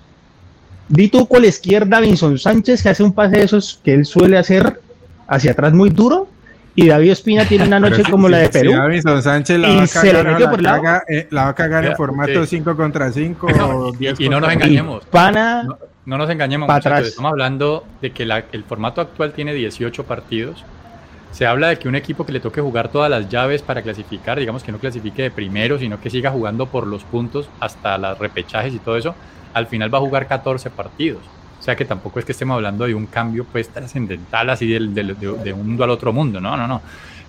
Di 0.88 1.08
tú 1.08 1.28
con 1.28 1.42
la 1.44 1.48
izquierda 1.48 2.00
Vinson 2.00 2.40
Sánchez 2.40 2.82
que 2.82 2.90
hace 2.90 3.04
un 3.04 3.14
pase 3.14 3.38
de 3.38 3.44
esos 3.44 3.80
que 3.84 3.94
él 3.94 4.06
suele 4.06 4.38
hacer 4.38 4.82
hacia 5.28 5.52
atrás 5.52 5.74
muy 5.74 5.90
duro. 5.92 6.28
Y 6.76 6.88
David 6.88 7.12
Espina 7.12 7.46
tiene 7.46 7.66
una 7.66 7.80
noche 7.80 8.04
si- 8.04 8.10
como 8.12 8.28
si- 8.28 8.32
la 8.32 8.38
de 8.40 8.46
si 8.48 8.52
Perú. 8.54 8.72
Davinson 8.72 9.22
Sánchez 9.22 9.60
la 9.60 9.70
Y 9.70 9.76
va 9.76 9.84
a 9.84 9.88
cagar, 9.88 10.26
metió 10.26 10.40
la 10.46 10.50
por 10.50 10.60
el 10.60 10.64
lado. 10.66 10.82
caga, 10.82 11.04
eh, 11.08 11.28
la 11.30 11.44
va 11.44 11.50
a 11.50 11.56
cagar 11.56 11.86
en 11.86 11.96
formato 11.96 12.44
sí. 12.46 12.58
5 12.58 12.76
contra 12.76 13.12
5 13.12 13.48
No, 13.52 13.68
o 13.68 13.94
y- 13.94 13.98
10 13.98 14.20
y 14.22 14.30
no 14.30 14.40
nos 14.40 14.52
engañemos. 14.52 15.06
Pana, 15.06 15.64
No, 15.64 15.78
no 16.06 16.18
nos 16.18 16.30
engañemos. 16.30 16.68
Estamos 16.76 17.32
hablando 17.32 17.86
de 18.02 18.12
que 18.12 18.26
la- 18.26 18.46
el 18.52 18.64
formato 18.64 19.02
actual 19.02 19.34
tiene 19.34 19.54
18 19.54 20.06
partidos. 20.06 20.64
Se 21.32 21.46
habla 21.46 21.70
de 21.70 21.78
que 21.80 21.88
un 21.88 21.96
equipo 21.96 22.26
que 22.26 22.32
le 22.32 22.40
toque 22.40 22.60
jugar 22.60 22.90
todas 22.90 23.10
las 23.10 23.30
llaves 23.30 23.62
para 23.62 23.82
clasificar, 23.84 24.40
digamos 24.40 24.64
que 24.64 24.72
no 24.72 24.80
clasifique 24.80 25.22
de 25.22 25.32
primero, 25.32 25.78
sino 25.78 26.00
que 26.00 26.10
siga 26.10 26.32
jugando 26.32 26.66
por 26.72 26.88
los 26.88 27.04
puntos 27.06 27.50
hasta 27.60 27.98
las 27.98 28.18
repechajes 28.18 28.74
y 28.74 28.80
todo 28.80 28.98
eso, 28.98 29.16
al 29.54 29.68
final 29.68 29.94
va 29.94 30.00
a 30.00 30.02
jugar 30.02 30.28
14 30.28 30.70
partidos. 30.72 31.22
O 31.60 31.62
sea 31.62 31.76
que 31.76 31.86
tampoco 31.86 32.20
es 32.20 32.26
que 32.26 32.32
estemos 32.32 32.56
hablando 32.56 32.86
de 32.86 32.96
un 32.96 33.06
cambio 33.06 33.46
pues 33.52 33.70
trascendental 33.70 34.50
así 34.50 34.68
del- 34.68 34.94
del- 34.94 35.20
de, 35.20 35.34
de 35.44 35.54
un 35.54 35.68
mundo 35.68 35.84
al 35.84 35.90
otro 35.92 36.12
mundo, 36.14 36.40
no, 36.42 36.58
no, 36.58 36.68
no. 36.68 36.82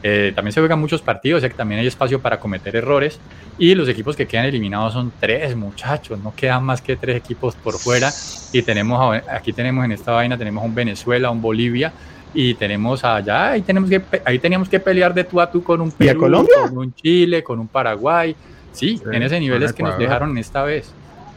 Eh, 0.03 0.33
también 0.35 0.53
se 0.53 0.61
juegan 0.61 0.81
muchos 0.81 1.03
partidos, 1.03 1.39
o 1.39 1.41
sea 1.41 1.51
que 1.51 1.57
también 1.57 1.81
hay 1.81 1.87
espacio 1.87 2.23
para 2.23 2.41
cometer 2.41 2.75
errores 2.75 3.21
y 3.59 3.75
los 3.75 3.87
equipos 3.87 4.17
que 4.17 4.27
quedan 4.27 4.47
eliminados 4.47 4.95
son 4.95 5.13
tres 5.21 5.55
muchachos, 5.57 6.19
no 6.19 6.33
quedan 6.35 6.65
más 6.65 6.81
que 6.81 6.97
tres 6.97 7.17
equipos 7.17 7.55
por 7.55 7.75
fuera 7.79 8.11
y 8.51 8.63
tenemos 8.63 9.21
aquí 9.29 9.53
tenemos 9.53 9.85
en 9.85 9.93
esta 9.93 10.13
vaina 10.13 10.39
tenemos 10.39 10.65
un 10.65 10.75
Venezuela, 10.75 11.31
un 11.31 11.43
Bolivia 11.43 11.93
y 12.33 12.55
tenemos 12.55 13.03
allá 13.05 13.51
ahí 13.53 13.63
tenemos 13.63 13.91
que 13.91 14.01
ahí 14.25 14.39
teníamos 14.39 14.69
que 14.69 14.79
pelear 14.81 15.13
de 15.13 15.25
tú 15.25 15.41
a 15.41 15.51
tú 15.51 15.63
con 15.63 15.81
un 15.81 15.89
¿Y 15.89 15.93
a 15.93 15.97
Perú, 16.13 16.21
Colombia? 16.21 16.55
con 16.69 16.79
un 16.79 16.95
Chile, 16.95 17.43
con 17.43 17.59
un 17.59 17.69
Paraguay. 17.69 18.35
Sí, 18.73 18.99
Sí, 18.99 19.03
en 19.13 19.23
ese 19.23 19.41
nivel 19.41 19.63
es 19.65 19.73
que 19.73 19.83
nos 19.83 19.91
Ecuador. 19.95 20.09
dejaron 20.09 20.31
en 20.31 20.39
esta 20.39 20.63
vez. 20.63 20.93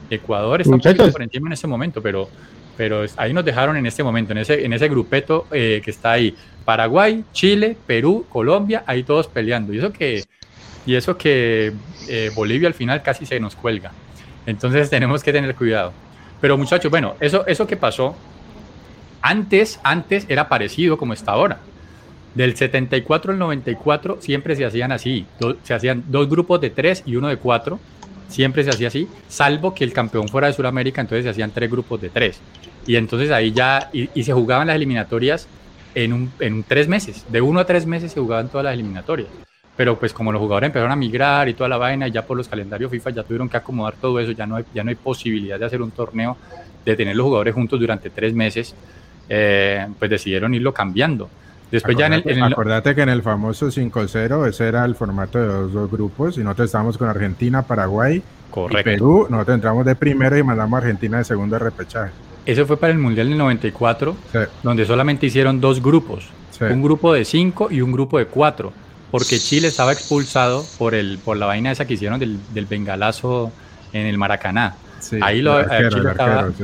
Ecuador 0.09 0.61
está 0.61 0.69
un 0.71 0.77
Muchachos. 0.77 0.97
poquito 0.99 1.13
por 1.13 1.21
encima 1.23 1.47
en 1.47 1.53
ese 1.53 1.67
momento, 1.67 2.01
pero 2.01 2.29
pero 2.75 3.05
ahí 3.17 3.33
nos 3.33 3.45
dejaron 3.45 3.77
en 3.77 3.85
este 3.85 4.03
momento, 4.03 4.31
en 4.31 4.39
ese, 4.39 4.65
en 4.65 4.73
ese 4.73 4.87
grupeto 4.89 5.45
eh, 5.51 5.79
que 5.85 5.91
está 5.91 6.13
ahí. 6.13 6.35
Paraguay, 6.65 7.23
Chile, 7.31 7.77
Perú, 7.85 8.25
Colombia, 8.29 8.83
ahí 8.87 9.03
todos 9.03 9.27
peleando. 9.27 9.71
Y 9.73 9.77
eso 9.77 9.93
que, 9.93 10.23
y 10.85 10.95
eso 10.95 11.15
que 11.15 11.71
eh, 12.09 12.31
Bolivia 12.35 12.67
al 12.67 12.73
final 12.73 13.03
casi 13.03 13.25
se 13.27 13.39
nos 13.39 13.55
cuelga. 13.55 13.91
Entonces 14.47 14.89
tenemos 14.91 15.23
que 15.23 15.31
tener 15.31 15.53
cuidado. 15.55 15.93
Pero 16.41 16.57
muchachos, 16.57 16.89
bueno, 16.89 17.13
eso, 17.19 17.45
eso 17.45 17.67
que 17.67 17.77
pasó, 17.77 18.15
antes, 19.23 19.79
antes 19.83 20.25
era 20.29 20.49
parecido 20.49 20.97
como 20.97 21.13
está 21.13 21.31
ahora. 21.31 21.57
Del 22.35 22.55
74 22.55 23.31
al 23.31 23.39
94 23.39 24.17
siempre 24.19 24.55
se 24.55 24.65
hacían 24.65 24.91
así. 24.91 25.25
se 25.63 25.73
hacían 25.73 26.03
dos 26.07 26.29
grupos 26.29 26.59
de 26.61 26.69
tres 26.69 27.03
y 27.05 27.15
uno 27.15 27.29
de 27.29 27.37
cuatro. 27.37 27.79
Siempre 28.27 28.63
se 28.63 28.71
hacía 28.71 28.87
así, 28.87 29.07
salvo 29.27 29.73
que 29.73 29.83
el 29.83 29.93
campeón 29.93 30.27
fuera 30.27 30.47
de 30.47 30.53
Sudamérica, 30.53 31.01
entonces 31.01 31.23
se 31.23 31.29
hacían 31.29 31.51
tres 31.51 31.69
grupos 31.69 32.01
de 32.01 32.09
tres. 32.09 32.39
Y 32.85 32.95
entonces 32.95 33.31
ahí 33.31 33.51
ya, 33.51 33.89
y, 33.93 34.23
se 34.23 34.33
jugaban 34.33 34.67
las 34.67 34.75
eliminatorias 34.75 35.47
en, 35.95 36.13
un, 36.13 36.31
en 36.39 36.63
tres 36.63 36.87
meses. 36.87 37.25
De 37.29 37.41
uno 37.41 37.59
a 37.59 37.65
tres 37.65 37.85
meses 37.85 38.11
se 38.11 38.19
jugaban 38.19 38.49
todas 38.49 38.65
las 38.65 38.73
eliminatorias. 38.73 39.29
Pero 39.77 39.97
pues 39.99 40.13
como 40.13 40.31
los 40.31 40.39
jugadores 40.39 40.67
empezaron 40.67 40.91
a 40.91 40.95
migrar 40.95 41.47
y 41.47 41.53
toda 41.53 41.69
la 41.69 41.77
vaina, 41.77 42.07
y 42.07 42.11
ya 42.11 42.25
por 42.25 42.35
los 42.35 42.47
calendarios 42.47 42.91
FIFA 42.91 43.11
ya 43.11 43.23
tuvieron 43.23 43.47
que 43.47 43.57
acomodar 43.57 43.93
todo 43.95 44.19
eso, 44.19 44.31
ya 44.31 44.45
no 44.45 44.55
hay, 44.55 44.65
ya 44.73 44.83
no 44.83 44.89
hay 44.89 44.95
posibilidad 44.95 45.59
de 45.59 45.65
hacer 45.65 45.81
un 45.81 45.91
torneo, 45.91 46.35
de 46.83 46.95
tener 46.95 47.15
los 47.15 47.25
jugadores 47.25 47.53
juntos 47.53 47.79
durante 47.79 48.09
tres 48.09 48.33
meses, 48.33 48.75
eh, 49.29 49.87
pues 49.99 50.09
decidieron 50.11 50.53
irlo 50.53 50.73
cambiando. 50.73 51.29
Después 51.71 51.97
ya 51.97 52.05
en 52.05 52.13
el, 52.13 52.19
Acordate, 52.19 52.37
en 52.39 52.45
el- 52.45 52.51
acordate 52.53 52.95
que 52.95 53.01
en 53.01 53.09
el 53.09 53.21
famoso 53.23 53.67
5-0 53.71 54.47
ese 54.47 54.67
era 54.67 54.85
el 54.85 54.93
formato 54.95 55.39
de 55.39 55.47
los 55.47 55.73
dos 55.73 55.89
grupos 55.89 56.37
y 56.37 56.41
nosotros 56.43 56.65
estábamos 56.67 56.97
con 56.97 57.09
Argentina, 57.09 57.63
Paraguay 57.63 58.17
y. 58.17 58.83
Perú. 58.83 59.25
Nosotros 59.29 59.55
entramos 59.55 59.83
de 59.85 59.95
primero 59.95 60.37
y 60.37 60.43
mandamos 60.43 60.77
a 60.77 60.83
Argentina 60.83 61.17
de 61.17 61.23
segundo 61.23 61.57
repechaje. 61.57 62.11
Eso 62.45 62.65
fue 62.67 62.77
para 62.77 62.93
el 62.93 62.99
Mundial 62.99 63.29
del 63.29 63.37
94, 63.39 64.15
Sí, 64.31 64.37
donde 64.61 64.85
solamente 64.85 65.25
hicieron 65.25 65.59
dos 65.61 65.81
grupos, 65.81 66.29
sí. 66.51 66.65
un 66.65 66.83
grupo 66.83 67.11
de 67.13 67.25
cinco 67.25 67.69
y 67.71 67.81
un 67.81 67.91
grupo 67.91 68.19
de 68.19 68.25
cuatro, 68.27 68.71
porque 69.09 69.39
Chile 69.39 69.69
estaba 69.69 69.93
expulsado 69.93 70.63
por, 70.77 70.93
el, 70.93 71.17
por 71.23 71.37
la 71.37 71.45
vaina 71.47 71.71
esa 71.71 71.85
que 71.87 71.93
hicieron 71.95 72.19
del, 72.19 72.37
del 72.53 72.65
bengalazo 72.67 73.51
en 73.93 74.05
el 74.07 74.17
Maracaná. 74.19 74.75
Sí, 74.99 75.17
ahí 75.21 75.41
lo- 75.41 75.59
el 75.59 75.71
arquero, 75.71 75.89
Chile 75.89 76.01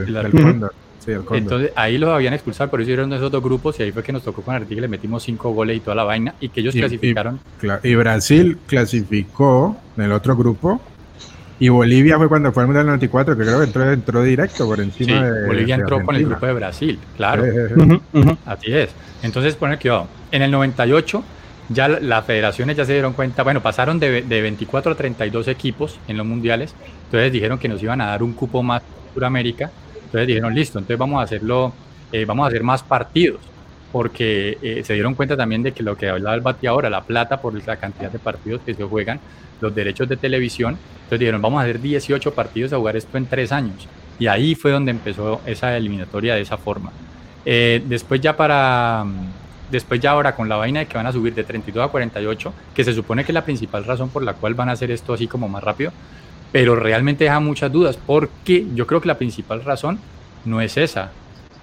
el 0.08 0.18
arquero, 0.18 0.50
el 0.50 0.64
sí, 1.10 1.20
el 1.20 1.26
cóndor. 1.26 1.38
Entonces 1.38 1.72
ahí 1.76 1.98
los 1.98 2.10
habían 2.10 2.34
expulsado, 2.34 2.70
por 2.70 2.82
eso 2.82 2.90
hicieron 2.90 3.12
esos 3.14 3.32
dos 3.32 3.44
grupos 3.44 3.80
y 3.80 3.84
ahí 3.84 3.92
fue 3.92 4.04
que 4.04 4.12
nos 4.14 4.24
tocó 4.24 4.42
con 4.42 4.54
Argentina, 4.56 4.82
le 4.82 4.88
metimos 4.88 5.24
cinco 5.24 5.52
goles 5.52 5.78
y 5.78 5.80
toda 5.82 5.96
la 5.96 6.04
vaina 6.04 6.36
y 6.40 6.50
que 6.50 6.62
ellos 6.62 6.74
Y- 6.76 6.78
y- 6.78 6.82
clasificaron. 6.82 7.40
Y 7.84 7.96
Brasil 7.96 8.58
clasificó 8.68 9.78
en 9.98 10.04
el 10.04 10.12
otro 10.12 10.36
grupo. 10.36 10.82
Y 11.62 11.68
Bolivia 11.68 12.18
fue 12.18 12.30
cuando 12.30 12.54
fue 12.54 12.64
al 12.64 12.68
Mundial 12.68 12.86
94, 12.86 13.36
que 13.38 13.44
creo 13.44 13.60
que 13.60 13.66
entró, 13.66 13.92
entró 13.92 14.24
directo 14.24 14.66
por 14.66 14.78
Sí, 14.78 14.84
encima 14.84 15.26
de. 15.30 15.46
Bolivia 15.48 15.76
de 15.76 15.82
entró 15.82 16.02
con 16.06 16.16
el 16.16 16.26
grupo 16.26 16.46
de 16.46 16.54
Brasil, 16.54 17.00
claro. 17.18 17.44
Sí, 17.44 17.52
sí, 17.52 18.00
sí. 18.24 18.38
Así 18.46 18.72
es. 18.74 18.90
Entonces, 19.24 19.56
poner 19.56 19.78
cuidado. 19.78 20.08
En 20.32 20.42
el 20.42 20.52
98, 20.52 21.22
ya 21.68 21.90
la- 21.90 22.00
las 22.00 22.26
federaciones 22.26 22.78
ya 22.78 22.86
se 22.86 22.94
dieron 22.94 23.12
cuenta, 23.12 23.44
bueno, 23.44 23.62
pasaron 23.62 24.00
de, 24.00 24.22
de 24.22 24.42
24 24.42 24.94
a 24.94 24.96
32 24.96 25.50
equipos 25.50 26.00
en 26.08 26.16
los 26.16 26.26
mundiales, 26.26 26.74
entonces 27.06 27.30
dijeron 27.34 27.60
que 27.60 27.68
nos 27.68 27.84
iban 27.84 28.00
a 28.00 28.06
dar 28.06 28.24
un 28.24 28.32
cupo 28.32 28.64
más 28.64 28.82
en 28.82 29.14
Sudamérica, 29.16 29.70
entonces 30.10 30.28
dijeron, 30.28 30.56
listo, 30.56 30.80
entonces 30.80 30.98
vamos 30.98 31.20
a 31.20 31.24
hacerlo, 31.24 31.72
eh, 32.12 32.26
vamos 32.26 32.46
a 32.46 32.48
hacer 32.48 32.64
más 32.64 32.82
partidos, 32.82 33.40
porque 33.92 34.58
eh, 34.62 34.82
se 34.84 34.94
dieron 34.94 35.14
cuenta 35.14 35.38
también 35.38 35.62
de 35.62 35.72
que 35.72 35.84
lo 35.84 35.96
que 35.96 36.10
hablaba 36.10 36.36
el 36.36 36.42
Bati 36.42 36.66
ahora, 36.66 36.90
la 36.90 37.04
plata 37.04 37.40
por 37.40 37.54
la 37.68 37.78
cantidad 37.78 38.12
de 38.12 38.18
partidos 38.18 38.62
que 38.66 38.74
se 38.74 38.84
juegan, 38.84 39.20
los 39.62 39.74
derechos 39.76 40.10
de 40.10 40.18
televisión, 40.18 40.78
entonces 40.96 41.20
dijeron, 41.20 41.44
vamos 41.44 41.60
a 41.60 41.64
hacer 41.64 41.80
18 41.80 42.34
partidos 42.34 42.74
a 42.74 42.78
jugar 42.78 42.96
esto 42.96 43.18
en 43.18 43.28
tres 43.28 43.52
años. 43.52 43.88
Y 44.18 44.26
ahí 44.26 44.56
fue 44.56 44.72
donde 44.72 44.90
empezó 44.90 45.42
esa 45.46 45.78
eliminatoria 45.78 46.34
de 46.34 46.42
esa 46.42 46.58
forma. 46.58 46.92
Eh, 47.46 47.84
después 47.86 48.20
ya 48.20 48.36
para... 48.36 49.06
Después 49.72 50.00
ya 50.00 50.12
ahora 50.12 50.36
con 50.36 50.50
la 50.50 50.56
vaina 50.56 50.80
de 50.80 50.88
que 50.88 50.98
van 50.98 51.06
a 51.06 51.12
subir 51.12 51.36
de 51.36 51.44
32 51.44 51.86
a 51.86 51.90
48, 51.90 52.54
que 52.74 52.84
se 52.84 52.92
supone 52.92 53.24
que 53.24 53.32
es 53.32 53.36
la 53.36 53.46
principal 53.46 53.86
razón 53.86 54.10
por 54.10 54.24
la 54.24 54.34
cual 54.34 54.56
van 54.56 54.68
a 54.70 54.72
hacer 54.72 54.90
esto 54.90 55.14
así 55.14 55.28
como 55.28 55.48
más 55.48 55.64
rápido, 55.64 55.92
pero 56.52 56.76
realmente 56.76 57.26
deja 57.26 57.40
muchas 57.40 57.72
dudas, 57.72 57.98
porque 57.98 58.66
yo 58.76 58.88
creo 58.88 59.02
que 59.02 59.08
la 59.08 59.18
principal 59.18 59.64
razón 59.64 60.00
no 60.46 60.62
es 60.62 60.78
esa. 60.78 61.12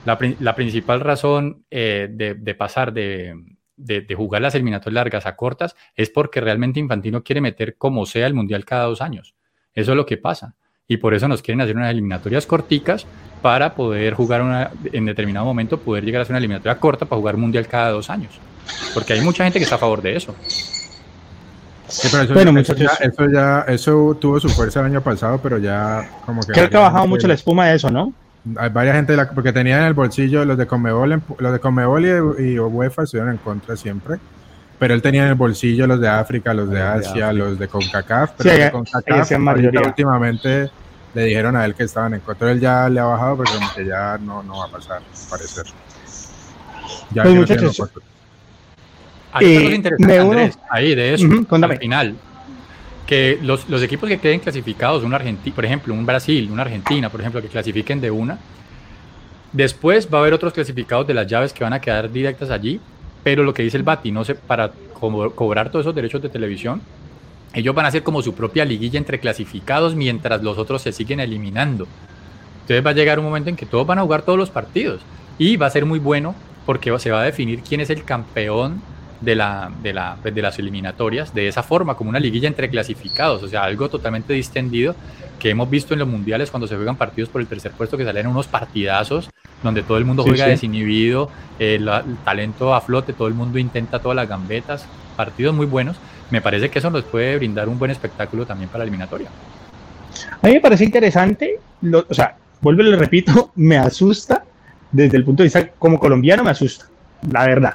La, 0.04 0.18
pri- 0.18 0.36
la 0.40 0.54
principal 0.54 1.00
razón 1.00 1.64
eh, 1.70 2.08
de, 2.10 2.54
pasar 2.54 2.92
de, 2.92 3.34
de- 3.76 4.02
de 4.02 4.14
jugar 4.14 4.42
las 4.42 4.54
eliminatorias 4.54 4.94
largas 4.94 5.26
a 5.26 5.34
cortas 5.36 5.74
es 5.96 6.10
porque 6.10 6.40
realmente 6.40 6.78
Infantino 6.80 7.22
quiere 7.24 7.40
meter 7.40 7.76
como 7.76 8.06
sea 8.06 8.26
el 8.26 8.34
Mundial 8.34 8.64
cada 8.64 8.84
dos 8.84 9.00
años. 9.02 9.34
Eso 9.74 9.92
es 9.92 9.96
lo 9.96 10.06
que 10.06 10.16
pasa. 10.16 10.54
y 10.88 10.98
por 10.98 11.14
eso 11.14 11.26
nos 11.26 11.42
quieren 11.42 11.60
hacer 11.60 11.74
unas 11.76 11.90
eliminatorias 11.90 12.46
corticas 12.46 13.06
para 13.42 13.74
poder 13.74 14.14
jugar 14.14 14.40
una, 14.42 14.70
en 14.92 15.04
determinado 15.04 15.44
momento, 15.44 15.78
poder 15.80 16.04
llegar 16.04 16.20
a 16.20 16.22
hacer 16.22 16.32
una 16.32 16.38
eliminatoria 16.38 16.78
corta 16.78 17.06
para 17.06 17.18
jugar 17.18 17.36
mundial 17.36 17.66
cada 17.66 17.90
dos 17.90 18.08
años. 18.08 18.38
Porque 18.94 19.12
hay 19.14 19.20
mucha 19.20 19.42
gente 19.42 19.58
que 19.58 19.64
está 19.64 19.74
a 19.74 19.78
favor 19.78 20.00
de 20.00 20.14
eso. 20.14 20.36
Eso, 21.88 22.34
bueno, 22.34 22.52
muchachos. 22.52 22.90
eso, 23.00 23.30
ya, 23.30 23.64
eso 23.68 24.16
tuvo 24.20 24.40
su 24.40 24.48
fuerza 24.48 24.80
el 24.80 24.86
año 24.86 25.00
pasado, 25.00 25.38
pero 25.42 25.58
ya 25.58 26.08
como 26.24 26.42
que... 26.42 26.52
Creo 26.52 26.70
que 26.70 26.76
ha 26.76 26.80
bajado 26.80 27.06
mucho 27.06 27.26
la 27.26 27.34
espuma 27.34 27.66
de 27.66 27.76
eso, 27.76 27.90
¿no? 27.90 28.12
Hay 28.56 28.70
varias 28.70 28.94
gente, 28.94 29.16
porque 29.34 29.52
tenían 29.52 29.80
en 29.80 29.86
el 29.86 29.94
bolsillo 29.94 30.44
los 30.44 30.56
de 30.56 30.66
Comebol, 30.66 31.20
los 31.38 31.52
de 31.52 31.58
Comebol 31.58 32.04
y, 32.38 32.58
UEFA 32.58 33.02
estuvieron 33.02 33.32
en 33.32 33.38
contra 33.38 33.76
siempre. 33.76 34.18
Pero 34.78 34.94
él 34.94 35.02
tenía 35.02 35.22
en 35.22 35.28
el 35.28 35.34
bolsillo 35.34 35.86
los 35.86 36.00
de 36.00 36.08
África, 36.08 36.52
los 36.52 36.68
de 36.70 36.82
Asia, 36.82 37.32
los 37.32 37.58
de 37.58 37.66
CONCACAF. 37.66 38.32
Pero 38.36 38.50
sí, 38.50 38.60
de 38.60 38.70
CONCACAF, 38.70 39.32
últimamente 39.86 40.70
le 41.14 41.24
dijeron 41.24 41.56
a 41.56 41.64
él 41.64 41.74
que 41.74 41.84
estaban 41.84 42.12
en 42.14 42.20
contra. 42.20 42.50
Él 42.52 42.60
ya 42.60 42.88
le 42.88 43.00
ha 43.00 43.04
bajado, 43.04 43.38
pero 43.38 43.58
como 43.58 43.74
que 43.74 43.86
ya 43.86 44.18
no, 44.18 44.42
no 44.42 44.58
va 44.58 44.66
a 44.66 44.68
pasar, 44.68 45.00
parecer. 45.30 45.64
Ya 47.10 47.22
pues 47.22 47.34
muchachos, 47.34 47.82
eh, 49.40 50.50
ahí 50.70 50.94
de 50.94 51.14
eso, 51.14 51.26
al 51.50 51.78
final. 51.78 52.14
Que 53.06 53.38
los, 53.40 53.68
los, 53.68 53.82
equipos 53.82 54.08
que 54.08 54.18
queden 54.18 54.40
clasificados, 54.40 55.04
un 55.04 55.14
Argentina, 55.14 55.54
por 55.54 55.64
ejemplo, 55.64 55.94
un 55.94 56.04
Brasil, 56.04 56.48
una 56.50 56.62
Argentina, 56.62 57.08
por 57.08 57.20
ejemplo, 57.20 57.40
que 57.40 57.48
clasifiquen 57.48 58.00
de 58.00 58.10
una, 58.10 58.38
después 59.52 60.08
va 60.12 60.18
a 60.18 60.20
haber 60.22 60.34
otros 60.34 60.52
clasificados 60.52 61.06
de 61.06 61.14
las 61.14 61.26
llaves 61.26 61.52
que 61.52 61.62
van 61.62 61.72
a 61.72 61.80
quedar 61.80 62.10
directas 62.10 62.50
allí, 62.50 62.80
pero 63.22 63.44
lo 63.44 63.54
que 63.54 63.62
dice 63.62 63.76
el 63.76 63.84
Bati, 63.84 64.10
no 64.10 64.24
sé, 64.24 64.34
para 64.34 64.72
cobrar 64.92 65.70
todos 65.70 65.84
esos 65.84 65.94
derechos 65.94 66.20
de 66.20 66.28
televisión, 66.28 66.82
ellos 67.54 67.74
van 67.74 67.86
a 67.86 67.88
hacer 67.88 68.02
como 68.02 68.22
su 68.22 68.34
propia 68.34 68.64
liguilla 68.64 68.98
entre 68.98 69.18
clasificados 69.18 69.94
mientras 69.94 70.42
los 70.42 70.58
otros 70.58 70.82
se 70.82 70.92
siguen 70.92 71.20
eliminando. 71.20 71.86
Entonces 72.62 72.84
va 72.84 72.90
a 72.90 72.94
llegar 72.94 73.18
un 73.18 73.24
momento 73.24 73.48
en 73.48 73.56
que 73.56 73.66
todos 73.66 73.86
van 73.86 73.98
a 73.98 74.02
jugar 74.02 74.22
todos 74.22 74.38
los 74.38 74.50
partidos 74.50 75.00
y 75.38 75.56
va 75.56 75.66
a 75.66 75.70
ser 75.70 75.86
muy 75.86 75.98
bueno 75.98 76.34
porque 76.66 76.96
se 76.98 77.10
va 77.10 77.20
a 77.20 77.24
definir 77.24 77.62
quién 77.62 77.80
es 77.80 77.90
el 77.90 78.04
campeón 78.04 78.82
de, 79.20 79.34
la, 79.34 79.70
de, 79.82 79.92
la, 79.92 80.16
pues, 80.20 80.34
de 80.34 80.42
las 80.42 80.58
eliminatorias 80.58 81.34
de 81.34 81.48
esa 81.48 81.62
forma, 81.62 81.96
como 81.96 82.10
una 82.10 82.20
liguilla 82.20 82.48
entre 82.48 82.68
clasificados, 82.68 83.42
o 83.42 83.48
sea, 83.48 83.64
algo 83.64 83.88
totalmente 83.88 84.32
distendido 84.32 84.94
que 85.38 85.50
hemos 85.50 85.68
visto 85.68 85.94
en 85.94 86.00
los 86.00 86.08
mundiales 86.08 86.50
cuando 86.50 86.66
se 86.66 86.76
juegan 86.76 86.96
partidos 86.96 87.28
por 87.28 87.40
el 87.40 87.46
tercer 87.46 87.72
puesto 87.72 87.96
que 87.96 88.04
salen 88.04 88.26
unos 88.26 88.46
partidazos 88.46 89.30
donde 89.62 89.82
todo 89.82 89.98
el 89.98 90.04
mundo 90.04 90.22
juega 90.22 90.46
desinhibido, 90.46 91.30
el, 91.58 91.90
talento 92.24 92.74
a 92.74 92.80
flote, 92.80 93.12
todo 93.12 93.28
el 93.28 93.34
mundo 93.34 93.58
intenta 93.58 93.98
todas 93.98 94.16
las 94.16 94.28
gambetas, 94.28 94.86
partidos 95.16 95.54
muy 95.54 95.66
buenos. 95.66 95.96
Me 96.30 96.40
parece 96.40 96.70
que 96.70 96.78
eso 96.78 96.90
nos 96.90 97.04
puede 97.04 97.36
brindar 97.36 97.68
un 97.68 97.78
buen 97.78 97.90
espectáculo 97.90 98.46
también 98.46 98.68
para 98.68 98.80
la 98.80 98.84
eliminatoria. 98.84 99.28
A 100.42 100.46
mí 100.46 100.54
me 100.54 100.60
parece 100.60 100.84
interesante, 100.84 101.60
o 101.92 102.14
sea, 102.14 102.36
vuelvo 102.60 102.82
y 102.82 102.90
le 102.90 102.96
repito, 102.96 103.52
me 103.56 103.78
asusta 103.78 104.44
desde 104.92 105.16
el 105.16 105.24
punto 105.24 105.42
de 105.42 105.46
vista 105.46 105.68
como 105.78 105.98
colombiano, 105.98 106.44
me 106.44 106.50
asusta, 106.50 106.86
la 107.30 107.46
verdad. 107.46 107.74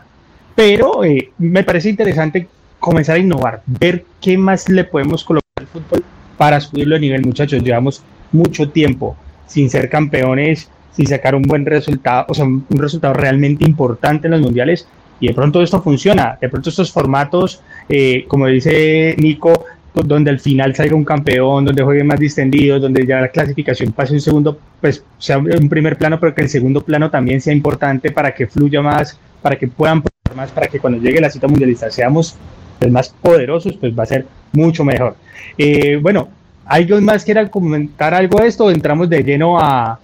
Pero 0.55 1.03
eh, 1.03 1.31
me 1.37 1.63
parece 1.63 1.89
interesante 1.89 2.47
comenzar 2.79 3.15
a 3.15 3.19
innovar, 3.19 3.61
ver 3.65 4.05
qué 4.19 4.37
más 4.37 4.67
le 4.67 4.83
podemos 4.83 5.23
colocar 5.23 5.49
al 5.55 5.67
fútbol 5.67 6.03
para 6.37 6.59
subirlo 6.59 6.95
de 6.95 7.01
nivel, 7.01 7.25
muchachos. 7.25 7.63
Llevamos 7.63 8.03
mucho 8.31 8.69
tiempo 8.69 9.15
sin 9.47 9.69
ser 9.69 9.89
campeones, 9.89 10.69
sin 10.91 11.07
sacar 11.07 11.35
un 11.35 11.43
buen 11.43 11.65
resultado, 11.65 12.25
o 12.27 12.33
sea, 12.33 12.45
un, 12.45 12.65
resultado 12.69 13.13
realmente 13.13 13.63
importante 13.63 14.27
en 14.27 14.31
los 14.31 14.41
mundiales. 14.41 14.87
Y 15.19 15.27
de 15.27 15.33
pronto 15.33 15.61
esto 15.61 15.81
funciona, 15.83 16.37
de 16.41 16.49
pronto 16.49 16.69
estos 16.69 16.91
formatos, 16.91 17.61
eh, 17.87 18.25
como 18.27 18.47
dice 18.47 19.15
Nico, 19.19 19.65
donde 19.93 20.31
al 20.31 20.39
final 20.39 20.73
salga 20.73 20.95
un 20.95 21.03
campeón, 21.03 21.65
donde 21.65 21.83
juegue 21.83 22.03
más 22.03 22.19
distendido, 22.19 22.79
donde 22.79 23.05
ya 23.05 23.21
la 23.21 23.27
clasificación 23.27 23.91
pase 23.91 24.13
un 24.13 24.21
segundo, 24.21 24.57
pues 24.79 25.03
sea 25.19 25.37
un 25.37 25.69
primer 25.69 25.97
plano, 25.97 26.19
pero 26.19 26.33
que 26.33 26.41
el 26.41 26.49
segundo 26.49 26.81
plano 26.81 27.09
también 27.11 27.41
sea 27.41 27.53
importante 27.53 28.11
para 28.11 28.33
que 28.33 28.47
fluya 28.47 28.81
más, 28.81 29.19
para 29.41 29.57
que 29.57 29.67
puedan 29.67 30.03
más, 30.35 30.51
para 30.51 30.67
que 30.67 30.79
cuando 30.79 30.99
llegue 30.99 31.19
la 31.19 31.29
cita 31.29 31.47
mundialista 31.47 31.89
seamos 31.91 32.35
los 32.79 32.91
más 32.91 33.09
poderosos, 33.09 33.77
pues 33.77 33.97
va 33.97 34.03
a 34.03 34.07
ser 34.07 34.25
mucho 34.53 34.83
mejor. 34.83 35.15
Eh, 35.57 35.97
bueno, 36.01 36.29
¿alguien 36.65 37.03
más 37.03 37.23
quiera 37.23 37.47
comentar 37.49 38.13
algo 38.13 38.39
de 38.39 38.47
esto 38.47 38.71
entramos 38.71 39.09
de 39.09 39.23
lleno 39.23 39.59
a, 39.59 39.99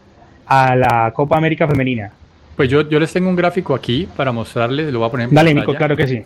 a 0.45 0.75
la 0.75 1.11
Copa 1.13 1.37
América 1.37 1.67
Femenina? 1.67 2.11
Pues 2.55 2.69
yo, 2.69 2.87
yo 2.89 2.99
les 2.99 3.11
tengo 3.13 3.29
un 3.29 3.35
gráfico 3.35 3.75
aquí 3.75 4.07
para 4.15 4.31
mostrarles, 4.31 4.91
lo 4.91 4.99
voy 4.99 5.07
a 5.07 5.11
poner 5.11 5.29
en 5.29 5.35
Dale, 5.35 5.53
Nico, 5.53 5.73
claro 5.75 5.95
que 5.95 6.07
sí. 6.07 6.23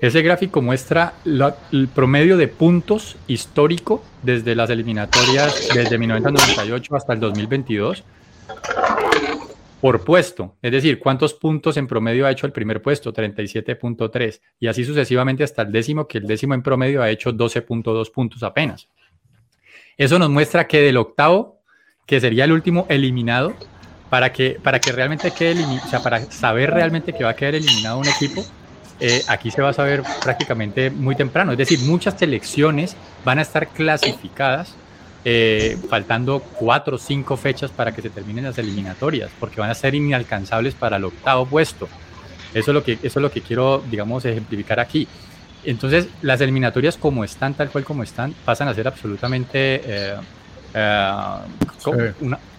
Ese 0.00 0.22
gráfico 0.22 0.62
muestra 0.62 1.12
el 1.24 1.88
promedio 1.88 2.38
de 2.38 2.48
puntos 2.48 3.16
histórico 3.26 4.02
desde 4.22 4.54
las 4.54 4.70
eliminatorias 4.70 5.68
desde 5.74 5.98
1998 5.98 6.96
hasta 6.96 7.12
el 7.12 7.20
2022 7.20 8.02
por 9.80 10.04
puesto, 10.04 10.56
es 10.60 10.72
decir, 10.72 10.98
cuántos 10.98 11.32
puntos 11.32 11.76
en 11.76 11.86
promedio 11.86 12.26
ha 12.26 12.30
hecho 12.30 12.46
el 12.46 12.52
primer 12.52 12.82
puesto, 12.82 13.12
37.3, 13.12 14.40
y 14.58 14.66
así 14.66 14.84
sucesivamente 14.84 15.42
hasta 15.42 15.62
el 15.62 15.72
décimo, 15.72 16.06
que 16.06 16.18
el 16.18 16.26
décimo 16.26 16.54
en 16.54 16.62
promedio 16.62 17.02
ha 17.02 17.08
hecho 17.08 17.32
12.2 17.32 18.12
puntos 18.12 18.42
apenas. 18.42 18.88
Eso 19.96 20.18
nos 20.18 20.28
muestra 20.30 20.66
que 20.66 20.82
del 20.82 20.98
octavo, 20.98 21.62
que 22.06 22.20
sería 22.20 22.44
el 22.44 22.52
último 22.52 22.86
eliminado, 22.88 23.54
para 24.10 24.32
que, 24.32 24.58
para 24.62 24.80
que 24.80 24.92
realmente 24.92 25.30
quede 25.30 25.62
o 25.62 25.88
sea, 25.88 26.02
para 26.02 26.20
saber 26.30 26.70
realmente 26.72 27.12
que 27.12 27.24
va 27.24 27.30
a 27.30 27.36
quedar 27.36 27.54
eliminado 27.54 27.98
un 27.98 28.08
equipo, 28.08 28.44
eh, 28.98 29.22
aquí 29.28 29.50
se 29.50 29.62
va 29.62 29.70
a 29.70 29.72
saber 29.72 30.02
prácticamente 30.22 30.90
muy 30.90 31.16
temprano. 31.16 31.52
Es 31.52 31.58
decir, 31.58 31.78
muchas 31.80 32.18
selecciones 32.18 32.96
van 33.24 33.38
a 33.38 33.42
estar 33.42 33.68
clasificadas 33.68 34.76
eh, 35.22 35.76
faltando 35.90 36.40
cuatro 36.40 36.96
o 36.96 36.98
cinco 36.98 37.36
fechas 37.36 37.70
para 37.70 37.92
que 37.92 38.00
se 38.00 38.08
terminen 38.08 38.44
las 38.44 38.56
eliminatorias, 38.56 39.30
porque 39.38 39.60
van 39.60 39.68
a 39.68 39.74
ser 39.74 39.94
inalcanzables 39.94 40.74
para 40.74 40.96
el 40.96 41.04
octavo 41.04 41.44
puesto. 41.44 41.88
Eso 42.54 42.70
es 42.70 42.74
lo 42.74 42.82
que, 42.82 42.92
eso 42.94 43.18
es 43.18 43.22
lo 43.22 43.30
que 43.30 43.42
quiero, 43.42 43.82
digamos, 43.90 44.24
ejemplificar 44.24 44.80
aquí. 44.80 45.06
Entonces, 45.62 46.08
las 46.22 46.40
eliminatorias 46.40 46.96
como 46.96 47.22
están, 47.22 47.52
tal 47.52 47.68
cual 47.68 47.84
como 47.84 48.02
están, 48.02 48.34
pasan 48.46 48.68
a 48.68 48.74
ser 48.74 48.88
absolutamente 48.88 49.82
eh, 49.84 50.16
eh, 50.72 52.12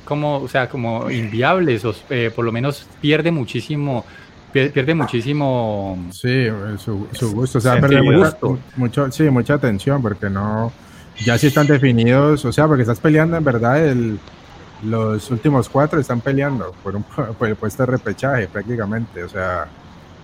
como, 0.06 0.38
o 0.38 0.48
sea, 0.48 0.70
como 0.70 1.10
inviables, 1.10 1.84
o 1.84 1.96
por 2.36 2.46
lo 2.46 2.52
menos 2.52 2.86
pierde 3.02 3.32
muchísimo 3.32 4.06
pierde 4.52 4.94
muchísimo 4.94 5.98
sí 6.12 6.48
su, 6.78 7.08
gusto 7.34 7.60
o 7.60 7.62
sea 7.62 7.80
mucho 8.76 9.10
sí 9.10 9.30
mucha 9.30 9.54
atención 9.54 10.02
porque 10.02 10.30
no 10.30 10.74
ya 11.20 11.38
sí 11.38 11.48
están 11.48 11.68
definidos, 11.68 12.46
o 12.46 12.52
sea, 12.52 12.68
porque 12.68 12.82
estás 12.82 13.00
peleando 13.00 13.38
en 13.38 13.44
verdad 13.44 13.86
el, 13.86 14.20
los 14.84 15.30
últimos 15.32 15.70
cuatro 15.70 16.00
están 16.00 16.22
peleando 16.22 16.74
por, 16.84 16.96
un, 16.96 17.04
por 17.40 17.48
el 17.48 17.56
puesto 17.56 17.84
de 17.84 17.88
repechaje 17.88 18.48
prácticamente, 18.48 19.24
o 19.24 19.30
sea, 19.30 19.68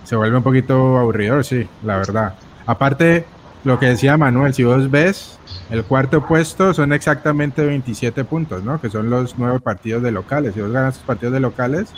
se 0.04 0.16
vuelve 0.16 0.36
un 0.36 0.42
poquito 0.42 0.98
aburridor, 0.98 1.44
sí, 1.44 1.68
la 1.82 1.98
verdad. 1.98 2.34
Aparte, 2.66 3.26
lo 3.64 3.78
que 3.78 3.86
decía 3.86 4.16
Manuel, 4.16 4.54
si 4.54 4.64
vos 4.64 4.90
ves, 4.90 5.38
el 5.68 5.84
cuarto 5.84 6.26
puesto 6.26 6.72
son 6.72 6.92
exactamente 6.92 7.64
27 7.64 8.24
puntos, 8.24 8.62
¿no? 8.62 8.80
Que 8.80 8.88
son 8.88 9.10
los 9.10 9.36
nueve 9.36 9.60
partidos 9.60 10.02
de 10.02 10.12
locales. 10.12 10.54
Si 10.54 10.60
vos 10.60 10.72
ganas 10.72 10.94
tus 10.94 11.04
partidos 11.04 11.34
de 11.34 11.40
locales, 11.40 11.92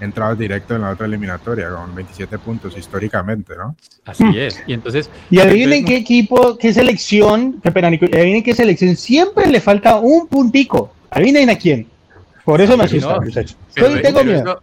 entrabas 0.00 0.38
directo 0.38 0.74
en 0.74 0.82
la 0.82 0.90
otra 0.90 1.06
eliminatoria 1.06 1.70
con 1.70 1.94
27 1.94 2.38
puntos 2.38 2.76
históricamente, 2.76 3.54
¿no? 3.56 3.76
Así 4.04 4.24
es. 4.36 4.62
Y 4.66 4.72
entonces. 4.72 5.10
Y 5.30 5.40
adivinen 5.40 5.84
qué 5.84 5.96
equipo, 5.96 6.56
qué 6.58 6.72
selección, 6.72 7.60
qué 7.62 7.70
pena, 7.70 7.88
adivinen 7.88 8.42
qué 8.42 8.54
selección 8.54 8.96
siempre 8.96 9.46
le 9.46 9.60
falta 9.60 9.96
un 9.96 10.26
puntico. 10.28 10.92
Adivinen 11.10 11.50
a 11.50 11.56
quién. 11.56 11.86
Por 12.44 12.60
eso 12.60 12.76
me 12.76 12.84
asusta, 12.84 13.20
muchachos. 13.20 13.56
tengo 13.74 14.24
miedo. 14.24 14.62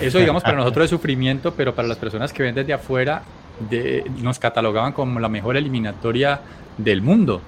Eso, 0.00 0.18
digamos, 0.18 0.42
para 0.42 0.56
nosotros 0.56 0.84
es 0.84 0.90
sufrimiento, 0.90 1.54
pero 1.54 1.74
para 1.74 1.88
las 1.88 1.96
personas 1.96 2.32
que 2.32 2.42
ven 2.42 2.54
desde 2.54 2.72
afuera, 2.72 3.22
de, 3.70 4.04
nos 4.20 4.38
catalogaban 4.38 4.92
como 4.92 5.20
la 5.20 5.28
mejor 5.28 5.56
eliminatoria 5.56 6.40
del 6.76 7.02
mundo 7.02 7.40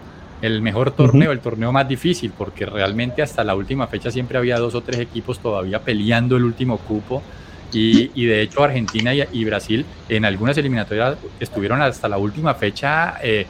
el 0.42 0.62
mejor 0.62 0.92
torneo, 0.92 1.33
el 1.33 1.40
torneo 1.40 1.72
más 1.72 1.88
difícil, 1.88 2.33
porque 2.37 2.66
realmente 2.66 3.22
hasta 3.22 3.44
la 3.44 3.55
última 3.55 3.87
fecha 3.87 4.11
siempre 4.11 4.38
había 4.38 4.59
dos 4.59 4.74
o 4.74 4.83
tres 4.83 5.01
equipos 5.01 5.38
todavía 5.40 5.81
peleando 5.81 6.37
el 6.37 6.44
último 6.44 6.79
cupo. 6.79 7.22
Y, 7.70 8.11
y 8.14 8.24
de 8.24 8.40
hecho 8.40 8.64
Argentina 8.64 9.12
y, 9.12 9.44
Brasil 9.44 9.85
en 10.09 10.24
algunas 10.24 10.57
eliminatorias 10.57 11.18
estuvieron 11.38 11.83
hasta 11.83 12.09
la 12.09 12.16
última 12.16 12.55
fecha 12.55 13.16
eh, 13.22 13.46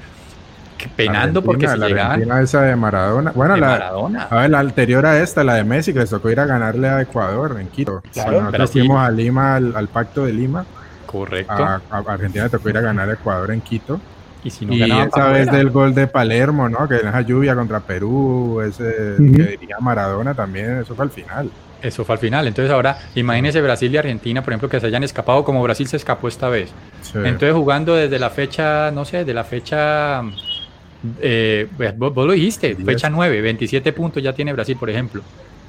penando 0.97 1.43
porque 1.43 1.69
se 1.69 1.77
la 1.77 1.89
llegaban. 1.89 2.13
Argentina 2.13 2.41
esa 2.41 2.63
de 2.63 2.77
Maradona. 2.77 3.33
Bueno, 3.33 3.57
la, 3.57 3.67
Maradona. 3.69 4.23
A 4.25 4.37
ver, 4.37 4.51
la 4.51 4.61
anterior 4.61 5.07
a 5.07 5.23
esta, 5.23 5.45
la 5.45 5.55
de 5.55 5.65
Messi, 5.65 5.93
que 5.93 6.01
les 6.01 6.11
tocó 6.11 6.31
ir 6.31 6.41
a 6.41 6.47
ganarle 6.47 6.89
a 6.89 7.01
Ecuador 7.01 7.59
en 7.61 7.69
Quito. 7.69 8.03
Claro, 8.13 8.43
nosotros 8.43 8.71
fuimos 8.71 9.01
a 9.01 9.11
Lima, 9.11 9.57
al, 9.57 9.89
pacto 9.89 10.25
de 10.25 10.33
Lima. 10.33 10.65
Correcto. 11.07 11.53
A, 11.53 11.81
Argentina 11.91 12.45
le 12.45 12.51
tocó 12.51 12.69
ir 12.71 12.79
a 12.79 12.81
ganar 12.81 13.09
a 13.09 13.13
Ecuador 13.13 13.51
en 13.53 13.61
Quito. 13.61 14.01
Y, 14.49 14.51
si 14.51 14.67
no 14.67 14.75
y 14.75 14.83
esa 14.83 15.29
vez 15.29 15.51
del 15.51 15.71
gol 15.71 15.95
de 15.95 16.07
Palermo, 16.07 16.69
¿no? 16.69 16.89
Que 16.89 16.97
en 16.97 17.09
esa 17.09 17.21
lluvia 17.21 17.55
contra 17.55 17.81
Perú, 17.81 18.61
ese 18.63 19.17
que 19.19 19.57
diría 19.59 19.77
Maradona 19.81 20.35
también, 20.35 20.79
eso 20.79 20.95
fue 20.95 21.05
al 21.05 21.11
final. 21.11 21.51
Eso 21.83 22.05
fue 22.05 22.15
al 22.15 22.19
final. 22.19 22.47
Entonces 22.47 22.73
ahora, 22.73 22.99
imagínense 23.15 23.61
Brasil 23.61 23.93
y 23.93 23.99
Argentina, 23.99 24.43
por 24.43 24.53
ejemplo, 24.53 24.69
que 24.69 24.81
se 24.81 24.87
hayan 24.87 25.05
escapado 25.05 25.45
como 25.45 25.63
Brasil 25.63 25.87
se 25.87 25.97
escapó 25.97 26.29
esta 26.29 26.49
vez. 26.49 26.71
Entonces 27.15 27.53
jugando 27.53 27.95
desde 27.95 28.19
la 28.19 28.31
fecha, 28.31 28.91
no 28.91 29.05
sé, 29.05 29.25
de 29.25 29.35
la 29.35 29.45
fecha 29.45 30.23
eh, 31.21 31.69
pues, 31.77 31.97
vos, 31.97 32.13
vos 32.13 32.27
lo 32.27 32.33
dijiste, 32.33 32.75
fecha 32.75 33.09
9, 33.09 33.41
27 33.41 33.93
puntos 33.93 34.23
ya 34.23 34.33
tiene 34.33 34.53
Brasil, 34.53 34.77
por 34.79 34.91
ejemplo. 34.91 35.23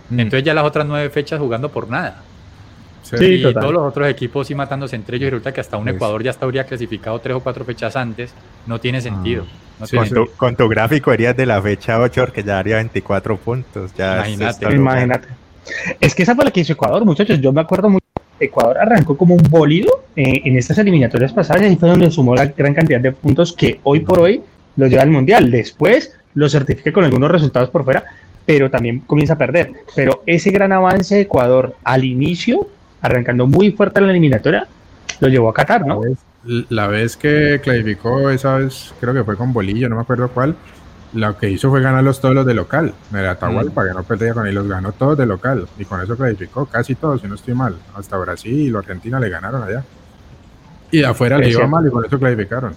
Mm. 0.10 0.20
Entonces 0.22 0.44
ya 0.44 0.54
las 0.54 0.66
otras 0.66 0.86
nueve 0.88 1.10
fechas 1.10 1.40
jugando 1.40 1.70
por 1.70 1.90
nada. 1.90 2.24
Sí. 3.02 3.16
Y 3.26 3.42
total. 3.42 3.62
todos 3.62 3.74
los 3.74 3.84
otros 3.88 4.08
equipos 4.10 4.48
sí 4.48 4.56
matándose 4.56 4.96
entre 4.96 5.18
ellos 5.18 5.28
y 5.28 5.30
resulta 5.32 5.52
que 5.54 5.62
hasta 5.62 5.78
un 5.78 5.84
Pues- 5.86 5.96
Ecuador 5.96 6.24
ya 6.24 6.32
estaría 6.32 6.64
clasificado 6.66 7.20
tres 7.20 7.36
o 7.36 7.40
cuatro 7.40 7.66
fechas 7.66 7.96
antes. 7.96 8.34
No 8.68 8.80
tiene 8.80 9.02
sentido. 9.02 9.46
No 9.80 9.86
Sí, 9.86 9.92
tiene 9.92 10.10
Con 10.10 10.26
tu, 10.26 10.32
con 10.36 10.56
tu 10.56 10.68
gráfico 10.68 11.14
irías 11.14 11.36
de 11.38 11.46
la 11.46 11.62
fecha 11.62 12.00
8 12.00 12.22
porque 12.26 12.44
ya 12.44 12.56
daría 12.56 12.76
24 12.76 13.38
puntos. 13.38 13.92
Ya 13.98 14.18
Imagínate. 14.18 14.76
Imagínate. 14.76 15.28
Es 16.00 16.14
que 16.16 16.24
esa 16.24 16.36
fue 16.36 16.46
la 16.46 16.52
que 16.52 16.60
hizo 16.62 16.74
Ecuador, 16.74 17.06
muchachos. 17.06 17.40
Yo 17.40 17.54
me 17.54 17.62
acuerdo 17.62 17.90
mucho. 17.90 18.06
Ecuador 18.40 18.78
arrancó 18.78 19.18
como 19.18 19.36
un 19.36 19.44
bólido 19.50 20.04
eh, 20.16 20.42
en 20.46 20.58
estas 20.58 20.78
eliminatorias 20.78 21.34
pasadas 21.34 21.70
y 21.72 21.76
fue 21.76 21.90
donde 21.90 22.10
sumó 22.10 22.36
la 22.36 22.46
gran 22.46 22.74
cantidad 22.74 23.00
de 23.00 23.12
puntos 23.12 23.54
que 23.54 23.80
hoy 23.84 24.00
por 24.00 24.20
hoy 24.20 24.42
lo 24.78 24.88
lleva 24.88 25.04
al 25.04 25.10
mundial. 25.10 25.52
Después 25.52 26.16
lo 26.36 26.48
certifica 26.50 26.92
con 26.94 27.04
algunos 27.04 27.30
resultados 27.32 27.70
por 27.70 27.84
fuera, 27.84 28.04
pero 28.46 28.70
también 28.70 29.00
comienza 29.02 29.34
a 29.34 29.38
perder. 29.38 29.72
Pero 29.96 30.24
ese 30.26 30.52
gran 30.52 30.72
avance 30.72 31.16
de 31.16 31.22
Ecuador 31.22 31.76
al 31.84 32.04
inicio, 32.06 32.68
arrancando 33.02 33.48
muy 33.48 33.72
fuerte 33.72 34.00
en 34.00 34.06
la 34.08 34.12
eliminatoria, 34.12 34.68
lo 35.20 35.28
llevó 35.28 35.50
a 35.50 35.54
Qatar, 35.54 35.82
La 35.82 35.88
¿no? 35.88 36.02
vez, 36.02 36.18
la 36.70 36.88
vez 36.88 37.18
que 37.18 37.60
clasificó, 37.64 38.30
esa 38.30 38.58
vez 38.58 38.94
creo 39.00 39.14
que 39.14 39.24
fue 39.24 39.36
con 39.36 39.54
Bolillo, 39.54 39.90
no 39.90 39.96
me 39.96 40.02
acuerdo 40.02 40.30
cuál, 40.30 40.56
lo 41.14 41.38
que 41.38 41.50
hizo 41.50 41.70
fue 41.70 41.82
ganarlos 41.82 42.22
todos 42.22 42.36
los 42.36 42.46
de 42.46 42.54
local. 42.54 42.94
Era 43.14 43.32
Atahualpa, 43.32 43.88
que 43.88 43.94
no 43.94 44.04
perdía 44.04 44.34
con 44.34 44.46
él, 44.46 44.54
los 44.54 44.68
ganó 44.68 44.92
todos 44.92 45.18
de 45.18 45.26
local. 45.26 45.68
Y 45.78 45.86
con 45.86 46.02
eso 46.02 46.16
clasificó, 46.16 46.66
casi 46.68 46.96
todos, 46.96 47.22
si 47.22 47.28
no 47.28 47.36
estoy 47.36 47.56
mal. 47.56 47.76
Hasta 47.96 48.18
Brasil 48.18 48.54
y 48.54 48.70
la 48.70 48.80
Argentina 48.80 49.20
le 49.20 49.30
ganaron 49.30 49.64
allá. 49.64 49.84
Y 50.92 51.00
de 51.00 51.06
afuera 51.08 51.38
le 51.38 51.50
iba 51.50 51.68
mal 51.68 51.88
y 51.88 51.90
con 51.90 52.06
eso 52.06 52.20
clasificaron. 52.20 52.76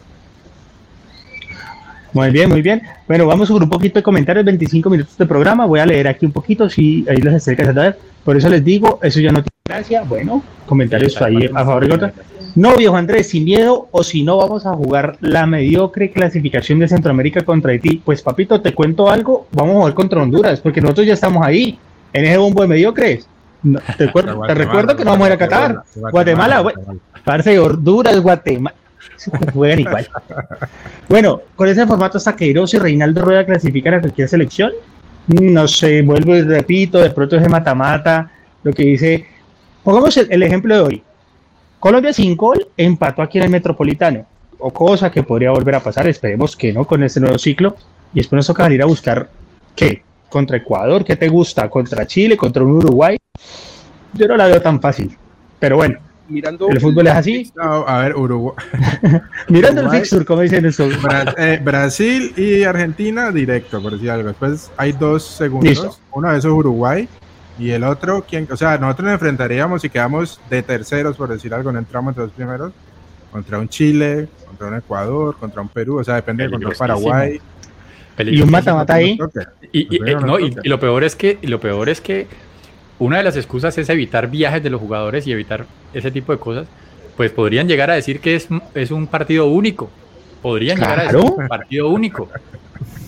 Muy 2.12 2.30
bien, 2.30 2.50
muy 2.50 2.60
bien. 2.60 2.82
Bueno, 3.08 3.26
vamos 3.26 3.50
por 3.50 3.62
un 3.62 3.70
poquito 3.70 3.98
de 3.98 4.02
comentarios, 4.02 4.44
25 4.44 4.90
minutos 4.90 5.16
de 5.16 5.26
programa. 5.26 5.64
Voy 5.64 5.80
a 5.80 5.86
leer 5.86 6.08
aquí 6.08 6.26
un 6.26 6.32
poquito, 6.32 6.68
si 6.68 7.06
ahí 7.08 7.16
los 7.18 7.34
estoy 7.34 7.56
a 7.64 7.72
ver. 7.72 7.98
Por 8.24 8.36
eso 8.36 8.48
les 8.48 8.62
digo, 8.62 8.98
eso 9.02 9.18
ya 9.20 9.32
no 9.32 9.42
tiene 9.42 9.50
gracia. 9.64 10.02
Bueno, 10.02 10.42
comentarios 10.66 11.14
Sí, 11.14 11.24
ahí 11.24 11.46
a 11.46 11.64
favor 11.64 11.84
y 11.84 11.88
contra. 11.88 12.12
No, 12.54 12.76
viejo 12.76 12.96
Andrés, 12.96 13.30
sin 13.30 13.44
miedo, 13.44 13.88
o 13.90 14.02
si 14.02 14.22
no, 14.22 14.36
vamos 14.36 14.66
a 14.66 14.74
jugar 14.74 15.16
la 15.20 15.46
mediocre 15.46 16.10
clasificación 16.10 16.78
de 16.80 16.88
Centroamérica 16.88 17.42
contra 17.42 17.72
Haití. 17.72 18.02
Pues, 18.04 18.20
papito, 18.20 18.60
te 18.60 18.74
cuento 18.74 19.08
algo, 19.08 19.46
vamos 19.52 19.76
a 19.76 19.78
jugar 19.78 19.94
contra 19.94 20.22
Honduras, 20.22 20.60
porque 20.60 20.82
nosotros 20.82 21.06
ya 21.06 21.14
estamos 21.14 21.44
ahí, 21.44 21.78
en 22.12 22.26
ese 22.26 22.36
bombo 22.36 22.60
de 22.60 22.68
mediocres. 22.68 23.26
No, 23.62 23.80
te, 23.80 23.92
te 24.06 24.12
Guatemala, 24.12 24.52
recuerdo 24.52 24.96
que 24.96 25.04
no 25.04 25.12
vamos 25.12 25.24
a 25.24 25.28
ir 25.28 25.32
a 25.32 25.38
Qatar. 25.38 25.82
Guatemala, 25.94 26.10
Guatemala, 26.10 26.60
güey. 26.60 26.74
Parce, 27.24 27.58
Honduras, 27.58 28.20
Guatemala. 28.20 28.76
Juegan 29.52 29.80
igual. 29.80 30.08
Bueno, 31.08 31.42
con 31.56 31.68
ese 31.68 31.86
formato 31.86 32.18
hasta 32.18 32.36
Queiroz 32.36 32.74
y 32.74 32.78
Reinaldo 32.78 33.22
Rueda 33.22 33.46
clasifican 33.46 33.94
a 33.94 34.00
cualquier 34.00 34.28
selección. 34.28 34.72
No 35.26 35.68
sé, 35.68 36.02
vuelvo 36.02 36.34
repito, 36.34 36.98
de 36.98 37.10
pronto 37.10 37.36
ese 37.36 37.48
mata-mata, 37.48 38.30
lo 38.62 38.72
que 38.72 38.82
dice. 38.82 39.26
Pongamos 39.82 40.16
el, 40.16 40.42
ejemplo 40.42 40.74
de 40.74 40.80
hoy. 40.80 41.02
Colombia 41.78 42.12
sin 42.12 42.36
gol 42.36 42.68
empató 42.76 43.22
aquí 43.22 43.38
en 43.38 43.44
el 43.44 43.50
Metropolitano. 43.50 44.26
O 44.58 44.72
cosa 44.72 45.10
que 45.10 45.22
podría 45.22 45.50
volver 45.50 45.74
a 45.74 45.80
pasar, 45.80 46.06
esperemos 46.06 46.56
que 46.56 46.72
no 46.72 46.84
con 46.84 47.02
este 47.02 47.20
nuevo 47.20 47.38
ciclo. 47.38 47.76
Y 48.14 48.18
después 48.18 48.38
nos 48.38 48.46
toca 48.46 48.64
salir 48.64 48.82
a 48.82 48.86
buscar 48.86 49.28
qué. 49.74 50.02
Contra 50.28 50.56
Ecuador, 50.56 51.04
¿qué 51.04 51.16
te 51.16 51.28
gusta? 51.28 51.68
Contra 51.68 52.06
Chile, 52.06 52.36
contra 52.36 52.62
un 52.62 52.72
Uruguay. 52.72 53.18
Yo 54.14 54.28
no 54.28 54.36
la 54.36 54.46
veo 54.46 54.62
tan 54.62 54.80
fácil. 54.80 55.16
Pero 55.58 55.76
bueno, 55.76 55.98
Mirando 56.32 56.68
el 56.70 56.80
fútbol 56.80 57.06
es 57.06 57.12
así. 57.14 57.52
No, 57.54 57.86
a 57.86 58.02
ver, 58.02 58.16
Uruguay, 58.16 58.54
Mirando 59.48 59.80
el 59.80 59.86
Uruguay. 59.86 60.00
fixture, 60.00 60.24
como 60.24 60.40
dicen 60.42 60.64
eso. 60.66 60.88
Bra- 60.88 61.34
eh, 61.36 61.60
Brasil 61.62 62.32
y 62.36 62.64
Argentina 62.64 63.30
directo, 63.30 63.80
por 63.82 63.92
decir 63.92 64.10
algo. 64.10 64.28
Después 64.28 64.70
hay 64.76 64.92
dos 64.92 65.24
segundos. 65.24 65.68
Listo. 65.70 65.96
Uno 66.12 66.30
de 66.32 66.38
esos 66.38 66.50
es 66.50 66.56
Uruguay 66.58 67.08
y 67.58 67.70
el 67.70 67.84
otro, 67.84 68.24
¿quién? 68.28 68.48
O 68.50 68.56
sea, 68.56 68.78
nosotros 68.78 69.04
nos 69.06 69.14
enfrentaríamos 69.14 69.84
y 69.84 69.90
quedamos 69.90 70.40
de 70.50 70.62
terceros, 70.62 71.16
por 71.16 71.28
decir 71.28 71.52
algo, 71.54 71.70
no 71.70 71.78
entramos 71.78 72.10
entre 72.12 72.24
los 72.24 72.32
primeros, 72.32 72.72
contra 73.30 73.58
un 73.58 73.68
Chile, 73.68 74.28
contra 74.46 74.66
un 74.68 74.74
Ecuador, 74.76 75.36
contra 75.38 75.60
un 75.62 75.68
Perú, 75.68 75.98
o 75.98 76.04
sea, 76.04 76.14
depende 76.16 76.50
contra 76.50 76.70
un 76.70 76.74
Paraguay. 76.74 77.40
Y 78.18 78.42
un 78.42 78.50
mata-mata 78.50 78.94
ahí. 78.94 79.18
Y, 79.72 79.96
y- 79.96 80.14
no, 80.16 80.38
y- 80.38 80.54
y 80.62 80.68
lo 80.68 80.78
peor 80.78 81.02
es 81.04 81.16
que 81.16 81.38
y 81.40 81.46
lo 81.46 81.60
peor 81.60 81.88
es 81.88 82.00
que 82.00 82.26
una 82.98 83.18
de 83.18 83.22
las 83.24 83.36
excusas 83.36 83.76
es 83.78 83.88
evitar 83.88 84.28
viajes 84.30 84.62
de 84.62 84.70
los 84.70 84.80
jugadores 84.80 85.26
y 85.26 85.32
evitar 85.32 85.66
ese 85.92 86.10
tipo 86.10 86.32
de 86.32 86.38
cosas. 86.38 86.66
Pues 87.16 87.30
podrían 87.30 87.68
llegar 87.68 87.90
a 87.90 87.94
decir 87.94 88.20
que 88.20 88.36
es, 88.36 88.48
es 88.74 88.90
un 88.90 89.06
partido 89.06 89.46
único. 89.46 89.90
Podrían 90.40 90.78
llegar 90.78 91.00
a 91.00 91.02
decir 91.04 91.18
un 91.18 91.46
partido 91.48 91.88
único. 91.88 92.28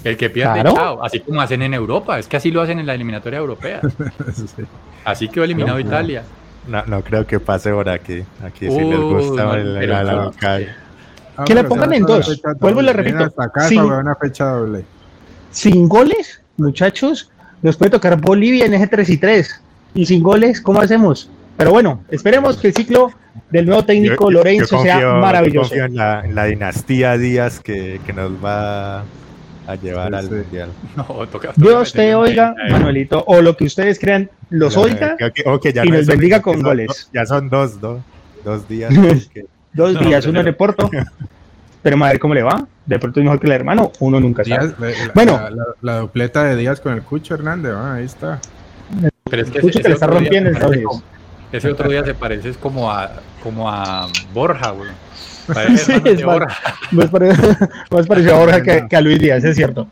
El 0.04 0.16
que 0.16 0.28
pierde, 0.30 0.60
Claro. 0.60 0.74
chao. 0.74 1.04
Así 1.04 1.20
como 1.20 1.40
hacen 1.40 1.62
en 1.62 1.72
Europa. 1.74 2.18
Es 2.18 2.28
que 2.28 2.36
así 2.36 2.50
lo 2.50 2.60
hacen 2.60 2.78
en 2.78 2.86
la 2.86 2.94
eliminatoria 2.94 3.38
europea. 3.38 3.80
Sí. 4.34 4.62
Así 5.04 5.28
quedó 5.28 5.44
eliminado 5.44 5.78
No. 5.78 5.86
Italia. 5.86 6.22
No, 6.68 6.82
no 6.86 7.02
creo 7.02 7.26
que 7.26 7.40
pase 7.40 7.70
por 7.72 7.88
aquí. 7.88 8.22
Aquí 8.42 8.68
sí 8.70 8.80
les 8.80 8.98
Uh, 8.98 9.14
gusta 9.16 9.44
no, 9.44 9.54
el, 9.54 9.88
la- 9.88 10.02
la 10.02 10.12
local. 10.24 10.76
Ah, 11.36 11.44
Que 11.44 11.54
la 11.54 11.64
pongan 11.66 11.92
en 11.94 12.04
dos. 12.04 12.40
Vuelvo 12.60 12.80
y 12.80 12.84
le 12.84 12.92
repito. 12.92 13.18
Ver 13.18 13.80
una 13.80 14.14
fecha 14.14 14.44
doble. 14.52 14.84
Sin 15.50 15.88
goles, 15.88 16.40
muchachos, 16.56 17.30
nos 17.62 17.76
puede 17.76 17.90
tocar 17.90 18.20
Bolivia 18.20 18.66
en 18.66 18.74
eje 18.74 18.86
3 18.86 19.08
y 19.10 19.16
3. 19.18 19.60
Y 19.94 20.06
sin 20.06 20.22
goles, 20.22 20.60
¿cómo 20.60 20.80
hacemos? 20.80 21.30
Pero 21.56 21.70
bueno, 21.70 22.02
esperemos 22.10 22.56
que 22.56 22.68
el 22.68 22.74
ciclo 22.74 23.10
del 23.50 23.66
nuevo 23.66 23.84
técnico 23.84 24.24
Yo- 24.24 24.30
yo- 24.30 24.38
Lorenzo 24.38 24.76
yo 24.78 24.82
sea 24.82 24.96
confío- 25.00 25.20
maravilloso. 25.20 25.68
confío 25.70 25.84
en 25.84 25.96
la, 25.96 26.20
en 26.24 26.34
la 26.34 26.44
dinastía 26.46 27.16
Díaz 27.16 27.60
que, 27.60 28.00
que 28.04 28.12
nos 28.12 28.32
va 28.44 29.00
a 29.66 29.74
llevar 29.80 30.08
Sí, 30.10 30.14
al 30.16 30.24
sí. 30.28 30.34
mundial. 30.34 30.68
No, 30.96 31.04
toca- 31.04 31.28
toca 31.28 31.52
Dios 31.56 31.92
te 31.92 32.14
oiga, 32.14 32.54
ahí. 32.62 32.72
Manuelito, 32.72 33.22
o 33.26 33.40
lo 33.40 33.56
que 33.56 33.64
ustedes 33.64 33.98
crean, 33.98 34.28
los 34.50 34.74
Ya, 34.74 34.80
oiga 34.80 35.16
ya 35.18 35.84
y 35.84 35.88
no 35.90 35.96
nos 35.98 36.06
bendiga 36.06 36.42
con 36.42 36.54
son 36.54 36.62
goles. 36.64 36.86
dos- 36.88 37.10
ya 37.12 37.24
son 37.26 37.48
dos, 37.48 37.80
dos, 37.80 38.00
dos 38.44 38.68
días. 38.68 38.92
que- 39.32 39.46
dos 39.72 39.94
No, 39.94 40.00
días, 40.00 40.20
pero- 40.24 40.30
uno 40.32 40.40
en 40.40 40.46
el 40.48 40.56
Porto. 40.56 40.90
Pero 41.82 42.02
a 42.02 42.08
ver 42.08 42.18
cómo 42.18 42.32
le 42.34 42.42
va. 42.42 42.66
De 42.86 42.98
pronto 42.98 43.20
es 43.20 43.24
mejor 43.24 43.38
que 43.40 43.46
el 43.46 43.52
hermano, 43.52 43.92
uno 44.00 44.18
nunca 44.18 44.42
sabe. 44.42 44.68
Díaz, 44.68 44.80
la, 44.80 44.88
la- 44.88 45.12
Bueno. 45.14 45.32
la, 45.40 45.50
la- 45.50 45.64
la 45.82 45.98
dupleta 45.98 46.44
de 46.44 46.56
Díaz 46.56 46.80
con 46.80 46.94
el 46.94 47.02
Cucho 47.02 47.34
Hernández, 47.34 47.72
ah, 47.76 47.94
ahí 47.94 48.04
está. 48.04 48.40
Pero 49.34 49.46
es 49.46 49.50
que 49.50 49.58
Escucho 49.58 49.78
ese- 49.78 49.82
que 49.82 49.88
le 49.88 49.94
está 49.94 50.06
rompiendo 50.06 50.50
el 50.50 50.62
audio. 50.62 50.90
Ese 51.50 51.70
otro 51.70 51.88
día 51.90 52.04
se 52.04 52.14
parece 52.14 52.50
es 52.50 52.56
como 52.56 52.90
a, 52.90 53.10
como 53.42 53.68
a 53.68 54.08
Borja, 54.32 54.70
güey. 54.70 54.90
Parece 55.52 55.84
Sí, 55.96 56.02
es 56.04 56.18
de. 56.18 56.24
Borja. 56.24 56.56
Más 56.92 57.10
más 57.90 58.06
parecido 58.06 58.36
a 58.36 58.38
Borja 58.38 58.62
que, 58.62 58.86
que 58.88 58.96
a 58.96 59.00
Luis 59.00 59.18
Díaz, 59.18 59.42
es 59.44 59.56
cierto. 59.56 59.88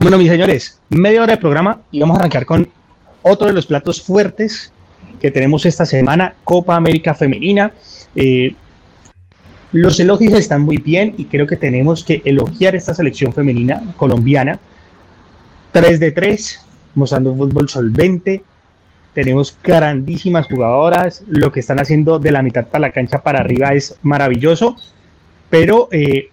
Bueno, 0.00 0.18
mis 0.18 0.28
señores, 0.28 0.80
media 0.90 1.22
hora 1.22 1.34
de 1.34 1.38
programa 1.40 1.80
y 1.90 2.00
vamos 2.00 2.16
a 2.16 2.20
arrancar 2.20 2.44
con 2.44 2.68
otro 3.22 3.46
de 3.46 3.52
los 3.52 3.66
platos 3.66 4.02
fuertes 4.02 4.72
que 5.20 5.30
tenemos 5.30 5.64
esta 5.64 5.86
semana, 5.86 6.34
Copa 6.44 6.74
América 6.76 7.14
Femenina. 7.14 7.72
Eh, 8.16 8.54
los 9.70 9.98
elogios 10.00 10.34
están 10.34 10.60
muy 10.62 10.76
bien 10.76 11.14
y 11.16 11.26
creo 11.26 11.46
que 11.46 11.56
tenemos 11.56 12.04
que 12.04 12.20
elogiar 12.24 12.74
esta 12.74 12.94
selección 12.94 13.32
femenina 13.32 13.80
colombiana. 13.96 14.58
3 15.72 16.00
de 16.00 16.10
3, 16.12 16.60
mostrando 16.94 17.32
un 17.32 17.38
fútbol 17.38 17.68
solvente. 17.68 18.42
Tenemos 19.14 19.56
grandísimas 19.62 20.46
jugadoras. 20.46 21.22
Lo 21.28 21.52
que 21.52 21.60
están 21.60 21.80
haciendo 21.80 22.18
de 22.18 22.32
la 22.32 22.42
mitad 22.42 22.66
para 22.66 22.88
la 22.88 22.92
cancha 22.92 23.22
para 23.22 23.40
arriba 23.40 23.72
es 23.74 23.96
maravilloso. 24.02 24.76
Pero 25.50 25.88
eh, 25.92 26.30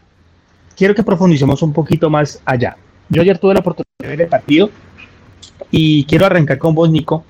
quiero 0.76 0.96
que 0.96 1.04
profundicemos 1.04 1.62
un 1.62 1.74
poquito 1.74 2.10
más 2.10 2.42
allá. 2.46 2.78
Yo 3.10 3.22
ayer 3.22 3.38
tuve 3.38 3.54
la 3.54 3.60
oportunidad 3.60 3.90
de 4.00 4.08
ver 4.08 4.22
el 4.22 4.28
partido 4.28 4.70
y 5.72 6.06
quiero 6.06 6.26
arrancar 6.26 6.58
con 6.58 6.74
vos, 6.74 6.90
Nico, 6.90 7.24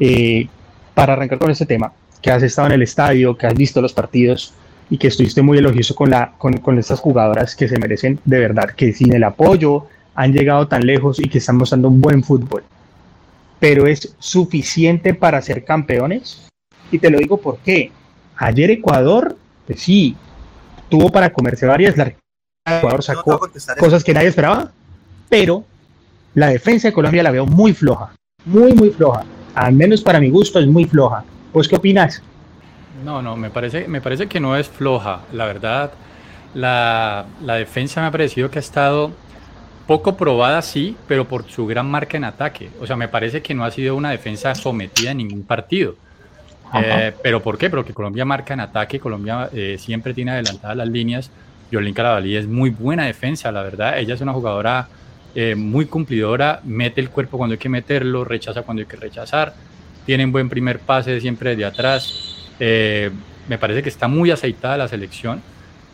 eh, 0.00 0.48
para 0.94 1.12
arrancar 1.12 1.38
con 1.38 1.50
este 1.50 1.66
tema, 1.66 1.92
que 2.22 2.30
has 2.30 2.42
estado 2.42 2.68
en 2.68 2.74
el 2.74 2.82
estadio, 2.82 3.36
que 3.36 3.46
has 3.46 3.54
visto 3.54 3.82
los 3.82 3.92
partidos 3.92 4.54
y 4.90 4.98
que 4.98 5.08
estuviste 5.08 5.42
muy 5.42 5.58
elogioso 5.58 5.94
con, 5.94 6.10
la, 6.10 6.32
con, 6.38 6.54
con 6.58 6.78
estas 6.78 7.00
jugadoras 7.00 7.54
que 7.54 7.68
se 7.68 7.78
merecen 7.78 8.20
de 8.24 8.38
verdad, 8.38 8.70
que 8.70 8.92
sin 8.92 9.12
el 9.12 9.24
apoyo 9.24 9.86
han 10.14 10.32
llegado 10.32 10.68
tan 10.68 10.86
lejos 10.86 11.18
y 11.18 11.28
que 11.28 11.38
están 11.38 11.56
mostrando 11.56 11.88
un 11.88 12.00
buen 12.00 12.22
fútbol. 12.22 12.62
Pero 13.64 13.86
es 13.86 14.14
suficiente 14.18 15.14
para 15.14 15.40
ser 15.40 15.64
campeones. 15.64 16.50
Y 16.92 16.98
te 16.98 17.08
lo 17.08 17.16
digo 17.18 17.38
porque 17.38 17.90
ayer 18.36 18.70
Ecuador, 18.70 19.38
pues 19.66 19.80
sí, 19.80 20.14
tuvo 20.90 21.10
para 21.10 21.32
comerse 21.32 21.64
varias. 21.64 21.96
La 21.96 22.12
Ecuador 22.66 23.02
sacó 23.02 23.40
cosas 23.78 24.04
que 24.04 24.12
nadie 24.12 24.28
esperaba, 24.28 24.70
pero 25.30 25.64
la 26.34 26.48
defensa 26.48 26.88
de 26.88 26.92
Colombia 26.92 27.22
la 27.22 27.30
veo 27.30 27.46
muy 27.46 27.72
floja, 27.72 28.14
muy, 28.44 28.74
muy 28.74 28.90
floja. 28.90 29.24
Al 29.54 29.72
menos 29.72 30.02
para 30.02 30.20
mi 30.20 30.28
gusto 30.28 30.58
es 30.58 30.66
muy 30.66 30.84
floja. 30.84 31.24
¿Vos 31.50 31.66
qué 31.66 31.76
opinas? 31.76 32.22
No, 33.02 33.22
no, 33.22 33.34
me 33.34 33.48
parece, 33.48 33.88
me 33.88 34.02
parece 34.02 34.26
que 34.26 34.40
no 34.40 34.58
es 34.58 34.68
floja. 34.68 35.22
La 35.32 35.46
verdad, 35.46 35.90
la, 36.52 37.24
la 37.42 37.54
defensa 37.54 38.02
me 38.02 38.08
ha 38.08 38.10
parecido 38.10 38.50
que 38.50 38.58
ha 38.58 38.60
estado 38.60 39.10
poco 39.86 40.16
probada, 40.16 40.62
sí, 40.62 40.96
pero 41.06 41.26
por 41.26 41.50
su 41.50 41.66
gran 41.66 41.90
marca 41.90 42.16
en 42.16 42.24
ataque. 42.24 42.70
O 42.80 42.86
sea, 42.86 42.96
me 42.96 43.08
parece 43.08 43.42
que 43.42 43.54
no 43.54 43.64
ha 43.64 43.70
sido 43.70 43.96
una 43.96 44.10
defensa 44.10 44.54
sometida 44.54 45.10
en 45.10 45.18
ningún 45.18 45.42
partido. 45.42 45.96
Eh, 46.74 47.12
pero 47.22 47.40
¿por 47.40 47.56
qué? 47.56 47.70
Porque 47.70 47.92
Colombia 47.92 48.24
marca 48.24 48.54
en 48.54 48.60
ataque, 48.60 48.98
Colombia 48.98 49.48
eh, 49.52 49.76
siempre 49.78 50.12
tiene 50.12 50.32
adelantadas 50.32 50.76
las 50.76 50.88
líneas. 50.88 51.30
Yolín 51.70 51.94
Carabalí 51.94 52.36
es 52.36 52.46
muy 52.46 52.70
buena 52.70 53.06
defensa, 53.06 53.52
la 53.52 53.62
verdad. 53.62 53.98
Ella 53.98 54.14
es 54.14 54.20
una 54.20 54.32
jugadora 54.32 54.88
eh, 55.36 55.56
muy 55.56 55.86
cumplidora, 55.86 56.60
mete 56.62 57.00
el 57.00 57.10
cuerpo 57.10 57.38
cuando 57.38 57.54
hay 57.54 57.58
que 57.58 57.68
meterlo, 57.68 58.24
rechaza 58.24 58.62
cuando 58.62 58.82
hay 58.82 58.86
que 58.86 58.96
rechazar, 58.96 59.52
tiene 60.06 60.24
un 60.24 60.30
buen 60.30 60.48
primer 60.48 60.78
pase 60.78 61.20
siempre 61.20 61.50
desde 61.50 61.64
atrás. 61.64 62.50
Eh, 62.60 63.10
me 63.48 63.58
parece 63.58 63.82
que 63.82 63.88
está 63.88 64.06
muy 64.06 64.30
aceitada 64.30 64.76
la 64.76 64.86
selección. 64.86 65.42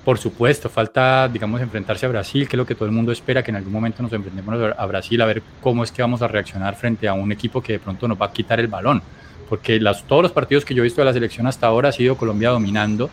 Por 0.04 0.18
supuesto, 0.18 0.68
falta, 0.70 1.28
digamos, 1.28 1.60
enfrentarse 1.60 2.06
a 2.06 2.08
Brasil, 2.08 2.48
que 2.48 2.56
es 2.56 2.58
lo 2.58 2.66
que 2.66 2.74
todo 2.74 2.86
el 2.86 2.92
mundo 2.92 3.12
espera, 3.12 3.42
que 3.42 3.50
en 3.50 3.56
algún 3.56 3.72
momento 3.72 4.02
nos 4.02 4.12
enfrentemos 4.12 4.74
a 4.76 4.86
Brasil 4.86 5.20
a 5.20 5.26
ver 5.26 5.42
cómo 5.60 5.84
es 5.84 5.92
que 5.92 6.00
vamos 6.00 6.22
a 6.22 6.28
reaccionar 6.28 6.74
frente 6.74 7.06
a 7.06 7.12
un 7.12 7.30
equipo 7.32 7.60
que 7.62 7.74
de 7.74 7.78
pronto 7.78 8.08
nos 8.08 8.20
va 8.20 8.26
a 8.26 8.32
quitar 8.32 8.60
el 8.60 8.68
balón. 8.68 9.02
Porque 9.48 9.78
las, 9.78 10.04
todos 10.04 10.22
los 10.22 10.32
partidos 10.32 10.64
que 10.64 10.74
yo 10.74 10.82
he 10.82 10.84
visto 10.84 11.00
de 11.00 11.06
la 11.06 11.12
selección 11.12 11.46
hasta 11.46 11.66
ahora 11.66 11.90
ha 11.90 11.92
sido 11.92 12.16
Colombia 12.16 12.50
dominando 12.50 13.10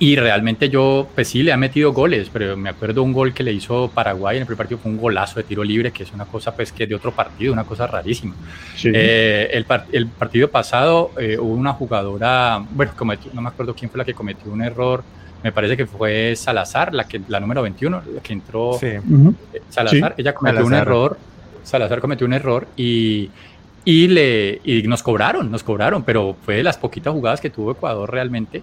y 0.00 0.16
realmente 0.16 0.70
yo, 0.70 1.06
pues 1.14 1.28
sí, 1.28 1.42
le 1.42 1.52
ha 1.52 1.58
metido 1.58 1.92
goles, 1.92 2.30
pero 2.32 2.56
me 2.56 2.70
acuerdo 2.70 3.02
un 3.02 3.12
gol 3.12 3.34
que 3.34 3.42
le 3.42 3.52
hizo 3.52 3.90
Paraguay 3.92 4.38
en 4.38 4.40
el 4.40 4.46
primer 4.46 4.56
partido, 4.56 4.80
fue 4.80 4.90
un 4.90 4.96
golazo 4.96 5.36
de 5.36 5.42
tiro 5.42 5.62
libre, 5.62 5.92
que 5.92 6.04
es 6.04 6.12
una 6.12 6.24
cosa 6.24 6.56
pues 6.56 6.72
que 6.72 6.86
de 6.86 6.94
otro 6.94 7.12
partido, 7.12 7.52
una 7.52 7.64
cosa 7.64 7.86
rarísima. 7.86 8.34
Eh, 8.82 9.50
el, 9.52 9.66
el, 9.92 10.06
partido 10.06 10.50
pasado 10.50 11.10
eh, 11.18 11.36
hubo 11.38 11.52
una 11.52 11.74
jugadora, 11.74 12.64
bueno, 12.70 12.92
no 13.34 13.42
me 13.42 13.48
acuerdo 13.50 13.74
quién 13.74 13.90
fue 13.90 13.98
la 13.98 14.06
que 14.06 14.14
cometió 14.14 14.50
un 14.50 14.62
error, 14.62 15.04
me 15.42 15.52
parece 15.52 15.76
que 15.76 15.86
fue 15.86 16.34
Salazar, 16.36 16.94
la, 16.94 17.04
que, 17.04 17.20
la 17.28 17.40
número 17.40 17.62
21, 17.62 18.02
la 18.14 18.20
que 18.20 18.32
entró 18.32 18.78
eh, 18.82 19.00
Salazar, 19.68 20.14
ella 20.16 20.34
cometió 20.34 20.66
un 20.66 20.74
error, 20.74 21.18
Salazar 21.62 22.00
cometió 22.00 22.26
un 22.26 22.32
error 22.32 22.66
y, 22.76 23.30
y, 23.84 24.08
le, 24.08 24.60
y 24.64 24.82
nos 24.82 25.02
cobraron, 25.02 25.50
nos 25.50 25.62
cobraron, 25.62 26.02
pero 26.02 26.36
fue 26.42 26.56
de 26.56 26.62
las 26.62 26.76
poquitas 26.76 27.12
jugadas 27.12 27.40
que 27.40 27.50
tuvo 27.50 27.72
Ecuador 27.72 28.10
realmente. 28.10 28.62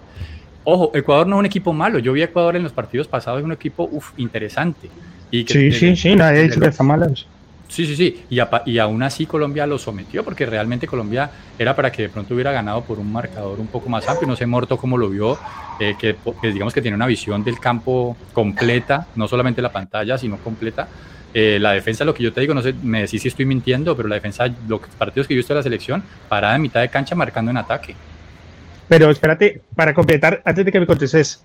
Ojo, 0.64 0.90
Ecuador 0.94 1.26
no 1.26 1.36
es 1.36 1.40
un 1.40 1.46
equipo 1.46 1.72
malo. 1.72 1.98
Yo 1.98 2.12
vi 2.12 2.20
a 2.22 2.26
Ecuador 2.26 2.56
en 2.56 2.62
los 2.62 2.72
partidos 2.72 3.08
pasados, 3.08 3.40
es 3.40 3.44
un 3.44 3.52
equipo 3.52 3.88
uf, 3.90 4.10
interesante. 4.18 4.90
Y 5.30 5.44
sí, 5.44 5.72
sí, 5.72 5.96
sí, 5.96 6.14
nadie 6.14 6.44
dice 6.44 6.60
que 6.60 6.66
está 6.66 6.82
malo. 6.82 7.06
Sí, 7.68 7.86
sí, 7.86 7.96
sí. 7.96 8.24
Y, 8.30 8.40
y, 8.66 8.78
aún 8.78 9.02
así 9.02 9.26
Colombia 9.26 9.66
lo 9.66 9.78
sometió, 9.78 10.24
porque 10.24 10.46
realmente 10.46 10.86
Colombia 10.86 11.30
era 11.58 11.76
para 11.76 11.92
que 11.92 12.02
de 12.02 12.08
pronto 12.08 12.34
hubiera 12.34 12.50
ganado 12.50 12.82
por 12.82 12.98
un 12.98 13.12
marcador 13.12 13.60
un 13.60 13.66
poco 13.66 13.88
más 13.88 14.08
amplio. 14.08 14.26
No 14.26 14.36
sé, 14.36 14.46
Morto, 14.46 14.78
cómo 14.78 14.96
lo 14.96 15.10
vio, 15.10 15.38
eh, 15.78 15.94
que, 15.98 16.16
digamos 16.42 16.72
que 16.72 16.80
tiene 16.80 16.94
una 16.94 17.06
visión 17.06 17.44
del 17.44 17.60
campo 17.60 18.16
completa, 18.32 19.06
no 19.16 19.28
solamente 19.28 19.60
la 19.60 19.70
pantalla, 19.70 20.16
sino 20.16 20.38
completa. 20.38 20.88
Eh, 21.34 21.58
la 21.60 21.72
defensa, 21.72 22.06
lo 22.06 22.14
que 22.14 22.22
yo 22.22 22.32
te 22.32 22.40
digo, 22.40 22.54
no 22.54 22.62
sé, 22.62 22.74
me 22.82 23.02
decís 23.02 23.20
si 23.20 23.28
estoy 23.28 23.44
mintiendo, 23.44 23.94
pero 23.94 24.08
la 24.08 24.14
defensa, 24.14 24.46
los 24.66 24.80
partidos 24.96 25.28
que 25.28 25.34
yo 25.34 25.38
visto 25.38 25.52
de 25.52 25.58
la 25.58 25.62
selección, 25.62 26.02
parada 26.28 26.56
en 26.56 26.62
mitad 26.62 26.80
de 26.80 26.88
cancha 26.88 27.14
marcando 27.14 27.50
en 27.50 27.58
ataque. 27.58 27.94
Pero 28.88 29.10
espérate, 29.10 29.60
para 29.76 29.92
completar, 29.92 30.40
antes 30.44 30.64
de 30.64 30.72
que 30.72 30.80
me 30.80 30.86
contestes, 30.86 31.44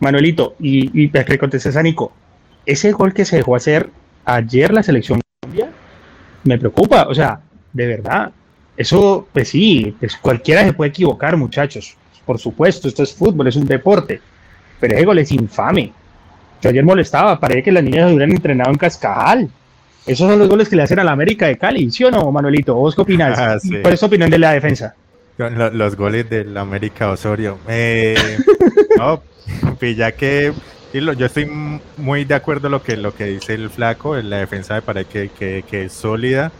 Manuelito, 0.00 0.54
y, 0.60 1.08
para 1.08 1.24
que 1.24 1.38
contestes 1.38 1.74
a 1.76 1.82
Nico, 1.82 2.12
ese 2.66 2.92
gol 2.92 3.14
que 3.14 3.24
se 3.24 3.36
dejó 3.36 3.56
hacer 3.56 3.88
ayer 4.26 4.72
la 4.74 4.82
selección 4.82 5.20
me 6.44 6.58
preocupa, 6.58 7.06
o 7.08 7.14
sea, 7.14 7.40
de 7.72 7.86
verdad, 7.86 8.30
eso, 8.76 9.26
pues 9.32 9.48
sí, 9.48 9.94
pues 9.98 10.16
cualquiera 10.16 10.64
se 10.64 10.72
puede 10.72 10.90
equivocar, 10.90 11.36
muchachos, 11.36 11.96
por 12.24 12.38
supuesto, 12.38 12.88
esto 12.88 13.02
es 13.02 13.14
fútbol, 13.14 13.48
es 13.48 13.56
un 13.56 13.66
deporte, 13.66 14.20
pero 14.78 14.96
ese 14.96 15.04
gol 15.04 15.18
es 15.18 15.32
infame. 15.32 15.92
Yo 16.60 16.70
ayer 16.70 16.84
molestaba, 16.84 17.38
parece 17.38 17.62
que 17.62 17.72
las 17.72 17.82
niñas 17.82 18.10
hubieran 18.10 18.32
entrenado 18.32 18.70
en 18.70 18.76
Cascajal. 18.76 19.48
Esos 20.06 20.28
son 20.28 20.38
los 20.38 20.48
goles 20.48 20.68
que 20.68 20.76
le 20.76 20.82
hacen 20.82 20.98
a 20.98 21.04
la 21.04 21.12
América 21.12 21.46
de 21.46 21.56
Cali, 21.56 21.90
¿sí 21.90 22.04
o 22.04 22.10
no, 22.10 22.30
Manuelito? 22.32 22.74
¿Vos 22.74 22.94
qué 22.94 23.02
opinas? 23.02 23.38
Ah, 23.38 23.56
¿Cuál 23.82 23.94
es 23.94 24.00
tu 24.00 24.06
opinión 24.06 24.30
de 24.30 24.38
la 24.38 24.52
defensa? 24.52 24.94
Los, 25.36 25.94
goles 25.94 26.28
del 26.28 26.56
América 26.56 27.10
Osorio. 27.10 27.58
Eh, 27.68 28.16
no, 28.98 29.22
ya 29.96 30.12
que 30.12 30.52
yo 30.92 31.26
estoy 31.26 31.46
muy 31.96 32.24
de 32.24 32.34
acuerdo 32.34 32.68
en 32.68 32.72
lo 32.72 32.82
que, 32.82 32.96
lo 32.96 33.14
que 33.14 33.24
dice 33.24 33.54
el 33.54 33.70
flaco, 33.70 34.16
en 34.16 34.30
la 34.30 34.38
defensa 34.38 34.74
me 34.74 34.82
parece 34.82 35.28
que, 35.28 35.64
que, 35.68 35.84
es 35.84 35.92
sólida. 35.92 36.50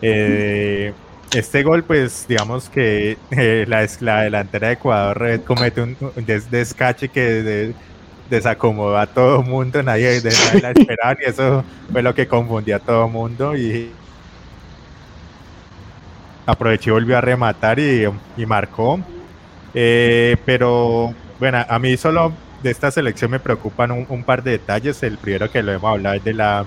Eh, 0.00 0.92
este 1.34 1.62
gol, 1.62 1.84
pues 1.84 2.26
digamos 2.28 2.68
que 2.68 3.18
eh, 3.30 3.64
la, 3.68 3.86
la, 4.00 4.22
delantera 4.22 4.68
de 4.68 4.74
Ecuador 4.74 5.40
comete 5.44 5.82
un, 5.82 5.96
descache 6.50 7.08
que 7.08 7.74
desacomodó 8.30 8.96
a 8.98 9.06
todo 9.06 9.40
el 9.40 9.46
mundo, 9.46 9.82
nadie, 9.82 10.20
nadie 10.22 10.62
la 10.62 10.70
esperaba 10.70 11.16
y 11.20 11.28
eso 11.28 11.64
fue 11.92 12.02
lo 12.02 12.14
que 12.14 12.26
confundió 12.26 12.76
a 12.76 12.78
todo 12.78 13.06
el 13.06 13.12
mundo 13.12 13.56
y 13.56 13.90
aprovechó 16.46 16.90
y 16.90 16.92
volvió 16.92 17.18
a 17.18 17.20
rematar 17.20 17.78
y, 17.78 18.06
marcó. 18.46 19.00
Eh, 19.74 20.36
pero 20.44 21.12
bueno, 21.40 21.64
a 21.68 21.78
mí 21.78 21.96
solo 21.96 22.32
de 22.64 22.70
esta 22.70 22.90
selección 22.90 23.30
me 23.30 23.38
preocupan 23.38 23.92
un, 23.92 24.24
par 24.24 24.42
de 24.42 24.52
detalles. 24.52 25.02
El 25.02 25.18
primero 25.18 25.50
que 25.50 25.62
lo 25.62 25.70
hemos 25.70 25.92
hablado 25.92 26.16
es 26.16 26.24
de 26.24 26.32
la, 26.34 26.66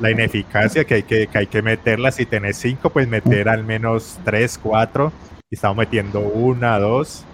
ineficacia, 0.00 0.84
que 0.84 0.94
hay 0.94 1.02
que, 1.04 1.28
hay 1.32 1.46
que 1.46 1.62
meterla. 1.62 2.10
Si 2.10 2.26
tenés 2.26 2.56
cinco, 2.56 2.90
pues 2.90 3.06
meter 3.06 3.48
al 3.48 3.62
menos 3.62 4.18
tres, 4.24 4.58
cuatro. 4.60 5.12
Y 5.50 5.54
estamos 5.54 5.76
metiendo 5.76 6.20
una, 6.20 6.78
dos. 6.78 7.24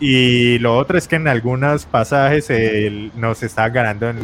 Y 0.00 0.58
lo 0.58 0.76
otro 0.76 0.98
es 0.98 1.08
que 1.08 1.16
en 1.16 1.28
algunos 1.28 1.86
pasajes 1.86 2.50
nos 3.14 3.42
está 3.42 3.68
ganando 3.70 4.10
en, 4.10 4.18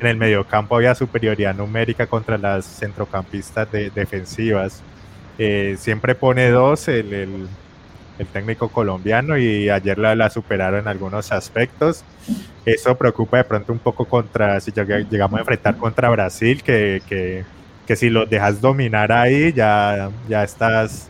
en, 0.00 0.06
el 0.06 0.16
mediocampo, 0.16 0.76
había 0.76 0.94
superioridad 0.94 1.56
numérica 1.56 2.06
contra 2.06 2.38
las 2.38 2.66
centrocampistas 2.66 3.66
defensivas. 3.72 4.82
Eh, 5.38 5.76
siempre 5.78 6.14
pone 6.14 6.50
dos 6.50 6.88
el, 6.88 7.12
el, 7.14 8.26
técnico 8.32 8.68
colombiano 8.68 9.38
y 9.38 9.70
ayer 9.70 9.96
la, 9.96 10.16
la, 10.16 10.30
superaron 10.30 10.80
en 10.80 10.88
algunos 10.88 11.32
aspectos. 11.32 12.04
Eso 12.74 12.96
preocupa 12.96 13.38
de 13.38 13.44
pronto 13.44 13.72
un 13.72 13.78
poco 13.78 14.04
contra, 14.04 14.60
si 14.60 14.72
llegamos 14.72 15.38
a 15.38 15.40
enfrentar 15.40 15.76
contra 15.76 16.10
Brasil, 16.10 16.62
que, 16.62 17.02
que, 17.08 17.44
que 17.86 17.96
si 17.96 18.10
los 18.10 18.28
dejas 18.28 18.60
dominar 18.60 19.12
ahí 19.12 19.52
ya, 19.52 20.10
ya, 20.28 20.44
estás, 20.44 21.08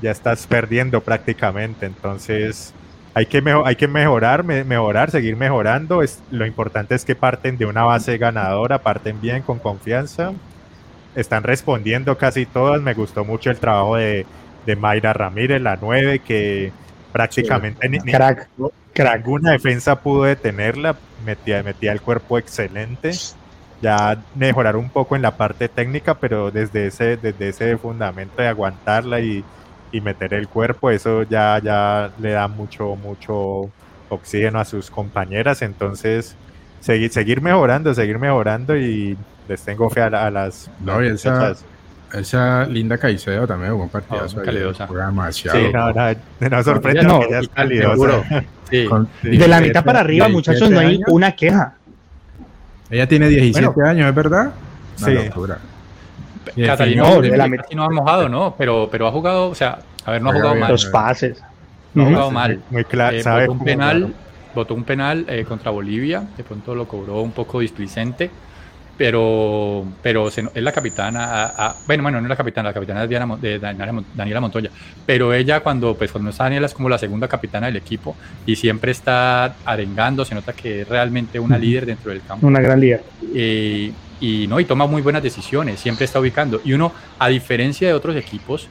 ya 0.00 0.10
estás 0.10 0.46
perdiendo 0.46 1.00
prácticamente. 1.00 1.86
Entonces 1.86 2.74
hay 3.14 3.26
que, 3.26 3.42
hay 3.64 3.76
que 3.76 3.88
mejorar, 3.88 4.44
mejorar, 4.44 5.10
seguir 5.10 5.36
mejorando. 5.36 6.02
Es, 6.02 6.20
lo 6.30 6.46
importante 6.46 6.94
es 6.94 7.04
que 7.04 7.14
parten 7.14 7.56
de 7.58 7.66
una 7.66 7.84
base 7.84 8.18
ganadora, 8.18 8.82
parten 8.82 9.20
bien, 9.20 9.42
con 9.42 9.58
confianza 9.58 10.32
están 11.14 11.42
respondiendo 11.42 12.16
casi 12.16 12.46
todas. 12.46 12.80
Me 12.80 12.94
gustó 12.94 13.24
mucho 13.24 13.50
el 13.50 13.58
trabajo 13.58 13.96
de, 13.96 14.26
de 14.66 14.76
Mayra 14.76 15.12
Ramírez, 15.12 15.60
la 15.60 15.76
9, 15.80 16.20
que 16.20 16.72
prácticamente 17.12 17.88
ni, 17.88 17.98
crack, 18.00 18.48
ninguna 18.96 19.52
defensa 19.52 20.00
pudo 20.00 20.24
detenerla. 20.24 20.96
Metía, 21.24 21.62
metía 21.62 21.92
el 21.92 22.00
cuerpo 22.00 22.38
excelente. 22.38 23.12
Ya 23.80 24.22
mejorar 24.34 24.76
un 24.76 24.90
poco 24.90 25.16
en 25.16 25.22
la 25.22 25.36
parte 25.36 25.68
técnica, 25.68 26.14
pero 26.14 26.50
desde 26.50 26.86
ese, 26.86 27.16
desde 27.16 27.48
ese 27.48 27.76
fundamento 27.76 28.40
de 28.40 28.48
aguantarla 28.48 29.20
y, 29.20 29.44
y 29.90 30.00
meter 30.00 30.34
el 30.34 30.48
cuerpo, 30.48 30.90
eso 30.90 31.24
ya, 31.24 31.60
ya 31.62 32.10
le 32.18 32.30
da 32.30 32.48
mucho, 32.48 32.96
mucho 32.96 33.70
oxígeno 34.08 34.60
a 34.60 34.64
sus 34.64 34.90
compañeras. 34.90 35.62
Entonces, 35.62 36.36
seguir, 36.80 37.10
seguir 37.10 37.40
mejorando, 37.40 37.92
seguir 37.92 38.18
mejorando 38.18 38.76
y 38.76 39.16
les 39.48 39.62
tengo 39.62 39.90
fe 39.90 40.00
a, 40.00 40.30
las. 40.30 40.70
No, 40.80 41.02
y 41.02 41.08
esa, 41.08 41.54
esa 42.12 42.66
linda 42.66 42.98
Caicedo 42.98 43.46
también 43.46 43.72
hubo 43.72 43.84
un 43.84 43.88
partidazo. 43.88 44.40
Oh, 44.40 44.44
calidosa. 44.44 44.86
demasiado. 44.86 45.58
Sí, 45.58 45.72
no, 45.72 45.92
no, 45.92 46.48
no 46.50 46.62
sorprende 46.62 47.02
no, 47.02 47.20
que 47.20 47.38
es 47.38 47.48
calidosa. 47.48 48.44
Sí. 48.70 48.88
de 49.22 49.48
la 49.48 49.60
mitad 49.60 49.84
para 49.84 50.00
arriba, 50.00 50.28
muchachos, 50.28 50.70
no 50.70 50.80
hay 50.80 51.00
una 51.08 51.32
queja. 51.32 51.74
Ella 52.90 53.06
tiene 53.06 53.28
17 53.28 53.82
años, 53.82 54.08
¿es 54.08 54.14
verdad? 54.14 54.52
Una 54.98 55.06
sí. 55.06 55.14
Locura. 55.26 55.58
Catalina 56.66 57.02
no, 57.02 57.20
de 57.20 57.36
la 57.36 57.48
mitad 57.48 57.64
no 57.74 57.84
ha 57.84 57.90
mojado, 57.90 58.28
¿no? 58.28 58.54
Pero, 58.58 58.88
pero 58.90 59.06
ha 59.06 59.12
jugado, 59.12 59.48
o 59.48 59.54
sea, 59.54 59.78
a 60.04 60.10
ver, 60.10 60.22
no 60.22 60.30
ha 60.30 60.32
jugado 60.34 60.54
mal. 60.56 60.70
Los 60.70 60.86
pases. 60.86 61.42
No 61.94 62.04
ha 62.04 62.06
jugado 62.06 62.30
mal. 62.30 62.60
Muy 62.70 62.84
claro. 62.84 63.16
Eh, 63.16 63.22
votó 63.24 63.52
un 63.52 63.64
penal, 63.64 64.14
votó 64.54 64.74
un 64.74 64.84
penal 64.84 65.24
eh, 65.28 65.44
contra 65.44 65.70
Bolivia, 65.70 66.24
de 66.36 66.44
pronto 66.44 66.74
lo 66.74 66.86
cobró 66.88 67.20
un 67.20 67.32
poco 67.32 67.60
displicente 67.60 68.30
pero, 68.96 69.84
pero 70.02 70.28
es 70.28 70.38
la 70.54 70.72
capitana, 70.72 71.74
bueno, 71.86 72.02
bueno, 72.02 72.20
no 72.20 72.26
es 72.26 72.28
la 72.28 72.36
capitana, 72.36 72.68
la 72.68 72.74
capitana 72.74 73.04
es 73.04 73.08
Diana, 73.08 73.36
de 73.40 73.58
Daniela 73.58 74.40
Montoya, 74.40 74.70
pero 75.06 75.32
ella 75.32 75.60
cuando, 75.60 75.94
pues 75.94 76.12
cuando 76.12 76.30
está 76.30 76.44
Daniela 76.44 76.66
es 76.66 76.74
como 76.74 76.88
la 76.88 76.98
segunda 76.98 77.26
capitana 77.26 77.66
del 77.66 77.76
equipo 77.76 78.16
y 78.46 78.56
siempre 78.56 78.92
está 78.92 79.56
arengando, 79.64 80.24
se 80.24 80.34
nota 80.34 80.52
que 80.52 80.82
es 80.82 80.88
realmente 80.88 81.40
una 81.40 81.58
líder 81.58 81.86
dentro 81.86 82.10
del 82.10 82.22
campo. 82.22 82.46
Una 82.46 82.60
gran 82.60 82.80
líder. 82.80 83.02
y, 84.20 84.46
no, 84.46 84.60
y 84.60 84.64
toma 84.64 84.86
muy 84.86 85.02
buenas 85.02 85.22
decisiones, 85.22 85.80
siempre 85.80 86.04
está 86.04 86.20
ubicando. 86.20 86.60
Y 86.64 86.74
uno, 86.74 86.92
a 87.18 87.28
diferencia 87.28 87.88
de 87.88 87.94
otros 87.94 88.14
equipos, 88.14 88.68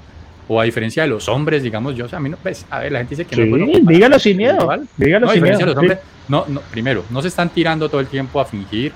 o 0.47 0.59
a 0.59 0.63
diferencia 0.65 1.03
de 1.03 1.09
los 1.09 1.29
hombres, 1.29 1.63
digamos, 1.63 1.95
yo, 1.95 2.05
o 2.05 2.09
sea, 2.09 2.19
a 2.19 2.21
mí 2.21 2.29
no, 2.29 2.37
pues, 2.37 2.65
a 2.69 2.79
ver, 2.79 2.91
la 2.91 2.99
gente 2.99 3.15
dice 3.15 3.25
que 3.25 3.45
no 3.45 3.65
es 3.65 3.85
dígalo 3.85 4.19
sin 4.19 4.37
miedo, 4.37 4.69
dígalo 4.97 5.27
no, 5.27 5.31
sin 5.31 5.43
miedo. 5.43 5.65
Los 5.65 5.77
hombres, 5.77 5.99
no, 6.27 6.45
no, 6.47 6.61
primero, 6.61 7.05
no 7.09 7.21
se 7.21 7.29
están 7.29 7.49
tirando 7.49 7.87
todo 7.87 8.01
el 8.01 8.07
tiempo 8.07 8.41
a 8.41 8.45
fingir, 8.45 8.91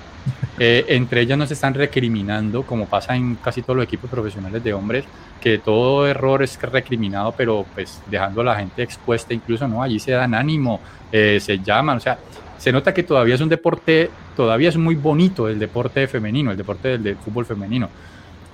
eh, 0.58 0.84
entre 0.88 1.20
ellas 1.20 1.36
no 1.36 1.46
se 1.46 1.54
están 1.54 1.74
recriminando, 1.74 2.62
como 2.62 2.86
pasa 2.86 3.14
en 3.14 3.36
casi 3.36 3.62
todos 3.62 3.76
los 3.76 3.84
equipos 3.84 4.10
profesionales 4.10 4.62
de 4.64 4.72
hombres, 4.72 5.04
que 5.40 5.58
todo 5.58 6.06
error 6.06 6.42
es 6.42 6.60
recriminado, 6.60 7.32
pero 7.32 7.66
pues 7.74 8.02
dejando 8.10 8.40
a 8.40 8.44
la 8.44 8.56
gente 8.56 8.82
expuesta 8.82 9.34
incluso, 9.34 9.68
¿no? 9.68 9.82
Allí 9.82 9.98
se 9.98 10.12
dan 10.12 10.34
ánimo, 10.34 10.80
eh, 11.12 11.38
se 11.40 11.58
llaman, 11.58 11.98
o 11.98 12.00
sea, 12.00 12.18
se 12.58 12.72
nota 12.72 12.94
que 12.94 13.02
todavía 13.02 13.34
es 13.34 13.40
un 13.40 13.48
deporte, 13.48 14.10
todavía 14.34 14.70
es 14.70 14.76
muy 14.76 14.94
bonito 14.94 15.48
el 15.48 15.58
deporte 15.58 16.06
femenino, 16.06 16.50
el 16.50 16.56
deporte 16.56 16.98
del, 16.98 17.16
fútbol 17.16 17.44
femenino. 17.44 17.88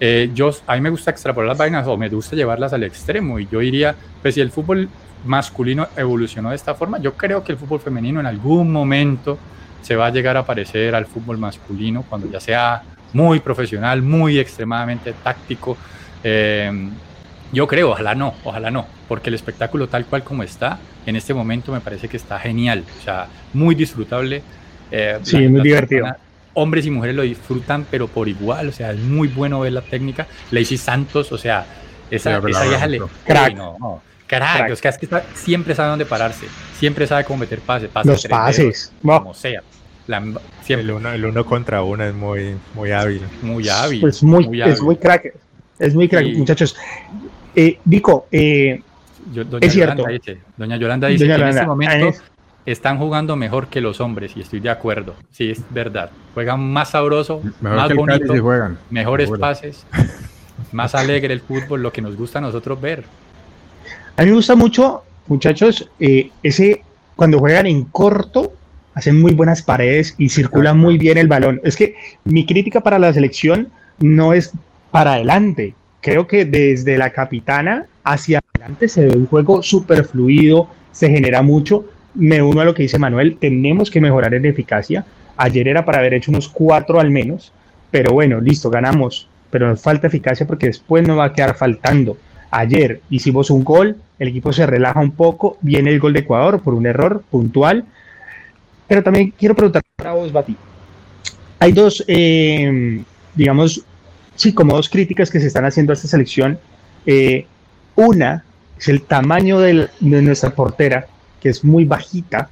Eh, 0.00 0.30
yo, 0.34 0.50
a 0.66 0.74
mí 0.74 0.80
me 0.80 0.90
gusta 0.90 1.12
extrapolar 1.12 1.50
las 1.50 1.58
vainas 1.58 1.86
o 1.86 1.96
me 1.96 2.08
gusta 2.08 2.34
llevarlas 2.34 2.72
al 2.72 2.82
extremo 2.82 3.38
y 3.38 3.46
yo 3.46 3.60
diría, 3.60 3.94
pues 4.20 4.34
si 4.34 4.40
el 4.40 4.50
fútbol 4.50 4.88
masculino 5.24 5.86
evolucionó 5.96 6.50
de 6.50 6.56
esta 6.56 6.74
forma, 6.74 6.98
yo 6.98 7.14
creo 7.14 7.44
que 7.44 7.52
el 7.52 7.58
fútbol 7.58 7.78
femenino 7.78 8.18
en 8.18 8.26
algún 8.26 8.72
momento 8.72 9.38
se 9.82 9.96
va 9.96 10.06
a 10.06 10.10
llegar 10.10 10.36
a 10.36 10.46
parecer 10.46 10.94
al 10.94 11.06
fútbol 11.06 11.38
masculino 11.38 12.04
cuando 12.08 12.30
ya 12.30 12.40
sea 12.40 12.82
muy 13.12 13.40
profesional, 13.40 14.02
muy 14.02 14.38
extremadamente 14.38 15.12
táctico. 15.12 15.76
Eh, 16.24 16.90
yo 17.52 17.66
creo, 17.66 17.90
ojalá 17.90 18.14
no, 18.14 18.34
ojalá 18.44 18.70
no, 18.70 18.86
porque 19.08 19.28
el 19.28 19.34
espectáculo 19.34 19.86
tal 19.86 20.06
cual 20.06 20.24
como 20.24 20.42
está, 20.42 20.78
en 21.04 21.16
este 21.16 21.34
momento 21.34 21.70
me 21.70 21.80
parece 21.80 22.08
que 22.08 22.16
está 22.16 22.38
genial, 22.38 22.84
o 23.00 23.04
sea, 23.04 23.26
muy 23.52 23.74
disfrutable. 23.74 24.42
Eh, 24.90 25.18
sí, 25.22 25.48
muy 25.48 25.60
divertido. 25.60 26.06
hombres 26.54 26.86
y 26.86 26.90
mujeres 26.90 27.16
lo 27.16 27.22
disfrutan, 27.22 27.86
pero 27.90 28.08
por 28.08 28.28
igual, 28.28 28.68
o 28.68 28.72
sea, 28.72 28.92
es 28.92 29.00
muy 29.00 29.28
bueno 29.28 29.60
ver 29.60 29.72
la 29.72 29.82
técnica. 29.82 30.26
Lacey 30.50 30.78
Santos, 30.78 31.30
o 31.32 31.38
sea, 31.38 31.66
esa, 32.10 32.38
esa 32.38 32.64
vieja 32.64 32.86
le... 32.86 33.02
Crack. 33.26 33.56
crack, 34.26 34.70
es 34.70 34.80
que, 34.80 34.88
es 34.88 34.98
que 34.98 35.08
siempre 35.34 35.74
sabe 35.74 35.90
dónde 35.90 36.06
pararse, 36.06 36.46
siempre 36.78 37.06
sabe 37.06 37.24
cómo 37.24 37.40
meter 37.40 37.60
pases, 37.60 37.90
Los 38.04 38.26
pases, 38.26 38.92
como 39.02 39.34
sea. 39.34 39.62
El, 40.68 40.90
uno, 40.90 41.12
el 41.12 41.24
uno 41.24 41.44
contra 41.44 41.82
uno 41.82 42.04
es 42.04 42.14
muy, 42.14 42.56
muy 42.74 42.92
hábil. 42.92 43.22
Muy 43.42 43.68
hábil. 43.68 44.00
Pues 44.00 44.22
muy, 44.22 44.62
es 44.62 44.80
muy 44.80 44.96
crack. 44.96 45.34
Es 45.78 45.94
muy 45.94 46.08
crack, 46.08 46.26
muchachos. 46.36 46.76
Eh, 47.54 47.78
Vico, 47.84 48.26
eh, 48.30 48.80
es 49.60 49.72
cierto. 49.72 50.04
doña 50.56 50.76
Yolanda 50.76 51.08
dice 51.08 51.26
que 51.26 51.34
en 51.34 51.48
este 51.48 51.66
momento 51.66 52.12
están 52.64 52.98
jugando 52.98 53.36
mejor 53.36 53.68
que 53.68 53.80
los 53.80 54.00
hombres 54.00 54.36
y 54.36 54.40
estoy 54.40 54.60
de 54.60 54.70
acuerdo. 54.70 55.14
Sí, 55.30 55.50
es 55.50 55.62
verdad. 55.70 56.10
Juegan 56.34 56.60
más 56.60 56.90
sabroso, 56.90 57.42
más 57.60 57.92
bonito, 57.94 58.34
mejores 58.90 59.30
pases, 59.38 59.84
más 60.72 60.94
alegre 60.94 61.34
el 61.34 61.40
fútbol, 61.40 61.82
lo 61.82 61.92
que 61.92 62.02
nos 62.02 62.16
gusta 62.16 62.38
a 62.38 62.42
nosotros 62.42 62.80
ver. 62.80 63.04
A 64.16 64.22
mí 64.22 64.28
me 64.28 64.36
gusta 64.36 64.54
mucho, 64.54 65.02
muchachos, 65.26 65.88
eh, 65.98 66.30
ese 66.42 66.84
cuando 67.16 67.38
juegan 67.38 67.66
en 67.66 67.84
corto, 67.84 68.52
hacen 68.94 69.20
muy 69.20 69.32
buenas 69.32 69.62
paredes 69.62 70.14
y 70.18 70.28
circulan 70.28 70.78
muy 70.78 70.98
bien 70.98 71.18
el 71.18 71.28
balón. 71.28 71.60
Es 71.64 71.76
que 71.76 71.94
mi 72.24 72.46
crítica 72.46 72.80
para 72.80 72.98
la 72.98 73.12
selección 73.12 73.68
no 73.98 74.32
es 74.32 74.52
para 74.90 75.14
adelante, 75.14 75.74
creo 76.02 76.26
que 76.26 76.44
desde 76.44 76.98
la 76.98 77.10
capitana 77.10 77.86
hacia 78.04 78.40
adelante 78.54 78.88
se 78.88 79.06
ve 79.06 79.16
un 79.16 79.26
juego 79.26 79.62
súper 79.62 80.04
fluido, 80.04 80.68
se 80.90 81.08
genera 81.08 81.40
mucho. 81.40 81.86
Me 82.14 82.42
uno 82.42 82.60
a 82.60 82.64
lo 82.66 82.74
que 82.74 82.82
dice 82.82 82.98
Manuel, 82.98 83.38
tenemos 83.38 83.90
que 83.90 84.00
mejorar 84.00 84.34
en 84.34 84.44
eficacia. 84.44 85.06
Ayer 85.36 85.68
era 85.68 85.84
para 85.84 85.98
haber 85.98 86.12
hecho 86.12 86.30
unos 86.30 86.48
cuatro 86.48 87.00
al 87.00 87.10
menos, 87.10 87.52
pero 87.90 88.12
bueno, 88.12 88.40
listo, 88.40 88.68
ganamos, 88.68 89.28
pero 89.50 89.68
nos 89.68 89.80
falta 89.80 90.08
eficacia 90.08 90.46
porque 90.46 90.66
después 90.66 91.06
nos 91.06 91.18
va 91.18 91.26
a 91.26 91.32
quedar 91.32 91.56
faltando. 91.56 92.18
Ayer 92.50 93.00
hicimos 93.08 93.48
un 93.48 93.64
gol, 93.64 93.96
el 94.18 94.28
equipo 94.28 94.52
se 94.52 94.66
relaja 94.66 95.00
un 95.00 95.12
poco, 95.12 95.56
viene 95.62 95.90
el 95.90 96.00
gol 96.00 96.12
de 96.12 96.20
Ecuador 96.20 96.60
por 96.60 96.74
un 96.74 96.84
error 96.84 97.22
puntual, 97.30 97.86
pero 98.92 99.02
también 99.02 99.32
quiero 99.38 99.54
preguntar 99.54 99.82
a 100.04 100.12
vos, 100.12 100.30
Bati. 100.30 100.54
Hay 101.60 101.72
dos, 101.72 102.04
eh, 102.06 103.02
digamos, 103.34 103.82
sí, 104.34 104.52
como 104.52 104.76
dos 104.76 104.90
críticas 104.90 105.30
que 105.30 105.40
se 105.40 105.46
están 105.46 105.64
haciendo 105.64 105.92
a 105.92 105.94
esta 105.94 106.08
selección. 106.08 106.58
Eh, 107.06 107.46
una 107.96 108.44
es 108.78 108.88
el 108.88 109.00
tamaño 109.00 109.60
de 109.60 109.88
nuestra 109.98 110.50
portera, 110.50 111.06
que 111.40 111.48
es 111.48 111.64
muy 111.64 111.86
bajita 111.86 112.50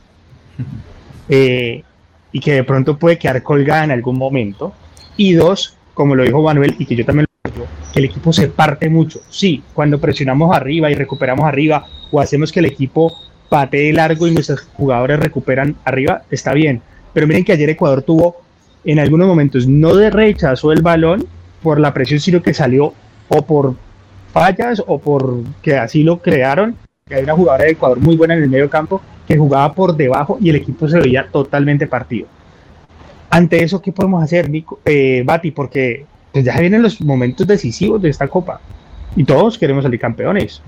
eh, 1.28 1.84
y 2.32 2.40
que 2.40 2.54
de 2.54 2.64
pronto 2.64 2.96
puede 2.96 3.18
quedar 3.18 3.42
colgada 3.42 3.84
en 3.84 3.90
algún 3.90 4.16
momento. 4.16 4.72
Y 5.18 5.34
dos, 5.34 5.76
como 5.92 6.14
lo 6.14 6.22
dijo 6.22 6.40
Manuel 6.40 6.74
y 6.78 6.86
que 6.86 6.96
yo 6.96 7.04
también 7.04 7.26
lo 7.44 7.50
digo, 7.50 7.66
que 7.92 7.98
el 7.98 8.06
equipo 8.06 8.32
se 8.32 8.48
parte 8.48 8.88
mucho. 8.88 9.20
Sí, 9.28 9.62
cuando 9.74 10.00
presionamos 10.00 10.56
arriba 10.56 10.90
y 10.90 10.94
recuperamos 10.94 11.44
arriba 11.44 11.84
o 12.10 12.18
hacemos 12.18 12.50
que 12.50 12.60
el 12.60 12.66
equipo 12.66 13.12
patee 13.50 13.92
largo 13.92 14.26
y 14.26 14.30
nuestros 14.30 14.62
jugadores 14.72 15.20
recuperan 15.20 15.76
arriba, 15.84 16.22
está 16.30 16.54
bien. 16.54 16.80
Pero 17.12 17.26
miren 17.26 17.44
que 17.44 17.52
ayer 17.52 17.68
Ecuador 17.68 18.02
tuvo 18.02 18.36
en 18.84 18.98
algunos 18.98 19.28
momentos 19.28 19.66
no 19.66 19.94
de 19.94 20.08
rechazo 20.08 20.72
el 20.72 20.80
balón, 20.80 21.26
por 21.62 21.78
la 21.78 21.92
presión, 21.92 22.20
sino 22.20 22.42
que 22.42 22.54
salió 22.54 22.94
o 23.28 23.42
por 23.42 23.74
fallas 24.32 24.82
o 24.86 24.98
por 24.98 25.42
que 25.62 25.76
así 25.76 26.02
lo 26.02 26.18
crearon. 26.18 26.76
Que 27.06 27.16
hay 27.16 27.24
una 27.24 27.34
jugadora 27.34 27.64
de 27.64 27.72
Ecuador 27.72 27.98
muy 28.00 28.16
buena 28.16 28.34
en 28.34 28.42
el 28.42 28.48
medio 28.48 28.70
campo 28.70 29.00
que 29.26 29.36
jugaba 29.36 29.72
por 29.74 29.96
debajo 29.96 30.38
y 30.40 30.50
el 30.50 30.56
equipo 30.56 30.88
se 30.88 30.98
veía 30.98 31.28
totalmente 31.30 31.86
partido. 31.86 32.26
Ante 33.28 33.62
eso, 33.62 33.80
¿qué 33.80 33.92
podemos 33.92 34.22
hacer, 34.22 34.50
Nico, 34.50 34.80
eh, 34.84 35.22
Bati? 35.24 35.52
Porque 35.52 36.04
pues, 36.32 36.44
ya 36.44 36.58
vienen 36.58 36.82
los 36.82 37.00
momentos 37.00 37.46
decisivos 37.46 38.02
de 38.02 38.08
esta 38.08 38.26
copa 38.26 38.60
y 39.14 39.24
todos 39.24 39.58
queremos 39.58 39.84
salir 39.84 40.00
campeones. 40.00 40.62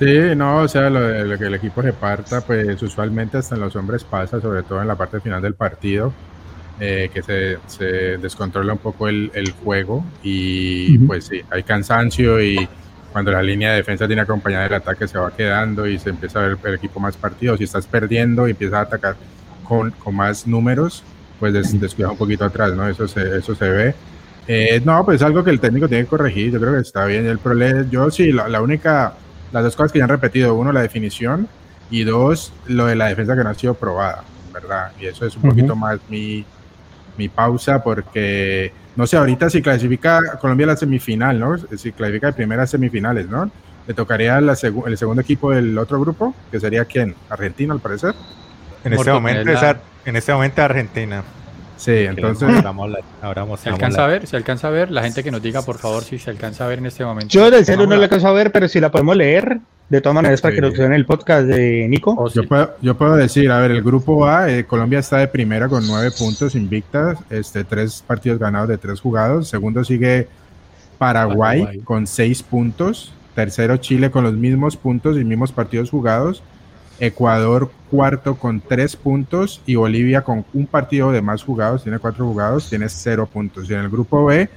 Sí, 0.00 0.34
no, 0.34 0.62
o 0.62 0.68
sea, 0.68 0.90
lo 0.90 1.00
de, 1.00 1.24
lo 1.26 1.38
que 1.38 1.44
el 1.44 1.54
equipo 1.54 1.82
se 1.82 1.92
parta, 1.92 2.40
pues 2.40 2.82
usualmente 2.82 3.36
hasta 3.38 3.54
en 3.54 3.60
los 3.60 3.76
hombres 3.76 4.02
pasa, 4.02 4.40
sobre 4.40 4.62
todo 4.62 4.80
en 4.80 4.88
la 4.88 4.96
parte 4.96 5.20
final 5.20 5.42
del 5.42 5.54
partido 5.54 6.12
eh, 6.80 7.10
que 7.12 7.22
se, 7.22 7.58
se, 7.66 8.16
descontrola 8.16 8.72
un 8.72 8.78
poco 8.78 9.08
el, 9.08 9.30
el 9.34 9.52
juego 9.52 10.02
y 10.22 10.96
pues 11.00 11.26
sí, 11.26 11.42
hay 11.50 11.62
cansancio 11.62 12.42
y 12.42 12.66
cuando 13.12 13.30
la 13.30 13.42
línea 13.42 13.70
de 13.70 13.76
defensa 13.76 14.06
tiene 14.06 14.22
acompañada 14.22 14.64
del 14.64 14.74
ataque 14.74 15.06
se 15.06 15.18
va 15.18 15.30
quedando 15.36 15.86
y 15.86 15.98
se 15.98 16.10
empieza 16.10 16.38
a 16.38 16.48
ver 16.48 16.58
el 16.64 16.74
equipo 16.74 17.00
más 17.00 17.16
partido. 17.16 17.56
Si 17.56 17.64
estás 17.64 17.86
perdiendo 17.86 18.46
y 18.48 18.52
empiezas 18.52 18.78
a 18.78 18.80
atacar 18.82 19.16
con, 19.64 19.90
con 19.90 20.14
más 20.14 20.46
números, 20.46 21.02
pues 21.38 21.52
des, 21.52 21.78
descuida 21.78 22.10
un 22.10 22.16
poquito 22.16 22.44
atrás, 22.44 22.74
¿no? 22.74 22.88
Eso 22.88 23.08
se, 23.08 23.38
eso 23.38 23.54
se 23.54 23.68
ve. 23.68 23.94
Eh, 24.46 24.80
no, 24.84 25.04
pues 25.04 25.16
es 25.16 25.22
algo 25.22 25.44
que 25.44 25.50
el 25.50 25.60
técnico 25.60 25.88
tiene 25.88 26.04
que 26.04 26.10
corregir. 26.10 26.52
Yo 26.52 26.60
creo 26.60 26.74
que 26.74 26.80
está 26.80 27.04
bien. 27.04 27.26
El 27.26 27.38
problema, 27.38 27.84
yo 27.90 28.10
sí, 28.10 28.32
la, 28.32 28.48
la, 28.48 28.60
única, 28.62 29.14
las 29.52 29.64
dos 29.64 29.76
cosas 29.76 29.92
que 29.92 29.98
ya 29.98 30.04
han 30.04 30.10
repetido: 30.10 30.54
uno, 30.54 30.72
la 30.72 30.82
definición 30.82 31.48
y 31.90 32.04
dos, 32.04 32.52
lo 32.66 32.86
de 32.86 32.96
la 32.96 33.06
defensa 33.06 33.36
que 33.36 33.42
no 33.42 33.50
ha 33.50 33.54
sido 33.54 33.74
probada, 33.74 34.22
¿verdad? 34.52 34.92
Y 35.00 35.06
eso 35.06 35.26
es 35.26 35.36
un 35.36 35.42
poquito 35.42 35.74
más 35.74 35.98
mi, 36.08 36.44
mi 37.16 37.28
pausa 37.28 37.82
porque, 37.82 38.72
no 38.96 39.06
sé, 39.06 39.16
ahorita 39.16 39.50
si 39.50 39.60
clasifica 39.60 40.38
Colombia 40.40 40.66
a 40.66 40.68
la 40.68 40.76
semifinal, 40.76 41.38
¿no? 41.38 41.58
Si 41.76 41.92
clasifica 41.92 42.28
de 42.28 42.32
primeras 42.34 42.70
semifinales, 42.70 43.28
¿no? 43.28 43.50
Le 43.86 43.94
tocaría 43.94 44.40
la 44.40 44.52
el 44.52 44.98
segundo 44.98 45.22
equipo 45.22 45.50
del 45.50 45.76
otro 45.78 46.00
grupo, 46.00 46.34
que 46.50 46.60
sería 46.60 46.84
quién? 46.84 47.14
Argentina, 47.28 47.74
al 47.74 47.80
parecer. 47.80 48.14
En 48.84 48.92
este, 48.92 49.12
momento, 49.12 49.50
en 50.04 50.16
este 50.16 50.32
momento 50.32 50.62
Argentina. 50.62 51.22
Sí, 51.80 51.92
entonces. 51.92 52.62
Ahora 53.22 53.42
vamos, 53.42 53.60
¿Se 53.60 53.70
alcanza 53.70 54.04
a 54.04 54.06
ver? 54.06 54.26
¿Se 54.26 54.36
alcanza 54.36 54.68
a 54.68 54.70
ver? 54.70 54.90
La 54.90 55.02
gente 55.02 55.24
que 55.24 55.30
nos 55.30 55.40
diga, 55.40 55.62
por 55.62 55.78
favor, 55.78 56.04
si 56.04 56.18
se 56.18 56.28
alcanza 56.28 56.66
a 56.66 56.68
ver 56.68 56.78
en 56.78 56.86
este 56.86 57.06
momento. 57.06 57.28
Yo 57.32 57.50
del 57.50 57.64
celu 57.64 57.86
no 57.86 57.96
la 57.96 58.04
alcanzo 58.04 58.28
a 58.28 58.32
ver, 58.32 58.52
pero 58.52 58.68
si 58.68 58.80
la 58.80 58.90
podemos 58.90 59.16
leer, 59.16 59.60
de 59.88 60.00
todas 60.02 60.14
maneras, 60.14 60.42
para 60.42 60.54
que 60.54 60.60
nos 60.60 60.78
en 60.78 60.92
el 60.92 61.06
podcast 61.06 61.46
de 61.46 61.88
Nico. 61.88 62.14
Oh, 62.18 62.28
yo, 62.28 62.46
puedo, 62.46 62.76
yo 62.82 62.98
puedo 62.98 63.16
decir, 63.16 63.50
a 63.50 63.60
ver, 63.60 63.70
el 63.70 63.82
grupo 63.82 64.26
A, 64.26 64.52
eh, 64.52 64.66
Colombia 64.66 64.98
está 64.98 65.16
de 65.16 65.28
primera 65.28 65.68
con 65.68 65.86
nueve 65.86 66.10
puntos 66.10 66.54
invictas, 66.54 67.18
este, 67.30 67.64
tres 67.64 68.04
partidos 68.06 68.38
ganados 68.38 68.68
de 68.68 68.76
tres 68.76 69.00
jugados. 69.00 69.48
Segundo 69.48 69.82
sigue 69.82 70.28
Paraguay, 70.98 71.60
Paraguay. 71.60 71.80
con 71.80 72.06
seis 72.06 72.42
puntos. 72.42 73.14
Tercero 73.34 73.78
Chile 73.78 74.10
con 74.10 74.24
los 74.24 74.34
mismos 74.34 74.76
puntos 74.76 75.16
y 75.16 75.24
mismos 75.24 75.50
partidos 75.50 75.88
jugados. 75.88 76.42
Ecuador 77.00 77.70
cuarto 77.90 78.36
con 78.36 78.60
tres 78.60 78.94
puntos 78.94 79.62
y 79.66 79.74
Bolivia 79.74 80.22
con 80.22 80.44
un 80.52 80.66
partido 80.66 81.10
de 81.10 81.22
más 81.22 81.42
jugados, 81.42 81.82
tiene 81.82 81.98
cuatro 81.98 82.26
jugados, 82.26 82.68
tiene 82.68 82.88
cero 82.88 83.28
puntos. 83.30 83.68
Y 83.68 83.74
en 83.74 83.80
el 83.80 83.88
grupo 83.88 84.26
B 84.26 84.48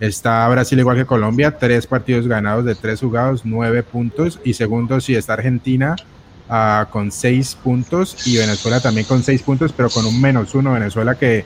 está 0.00 0.48
Brasil 0.48 0.78
igual 0.78 0.96
que 0.96 1.04
Colombia, 1.04 1.56
tres 1.56 1.86
partidos 1.86 2.26
ganados 2.26 2.64
de 2.64 2.74
tres 2.74 3.00
jugados, 3.00 3.42
nueve 3.44 3.82
puntos. 3.82 4.40
Y 4.44 4.54
segundo 4.54 5.00
sí 5.00 5.14
está 5.14 5.34
Argentina 5.34 5.94
uh, 6.48 6.90
con 6.90 7.12
seis 7.12 7.54
puntos 7.54 8.26
y 8.26 8.38
Venezuela 8.38 8.80
también 8.80 9.06
con 9.06 9.22
seis 9.22 9.42
puntos, 9.42 9.72
pero 9.72 9.90
con 9.90 10.06
un 10.06 10.20
menos 10.20 10.54
uno. 10.54 10.72
Venezuela 10.72 11.14
que 11.14 11.44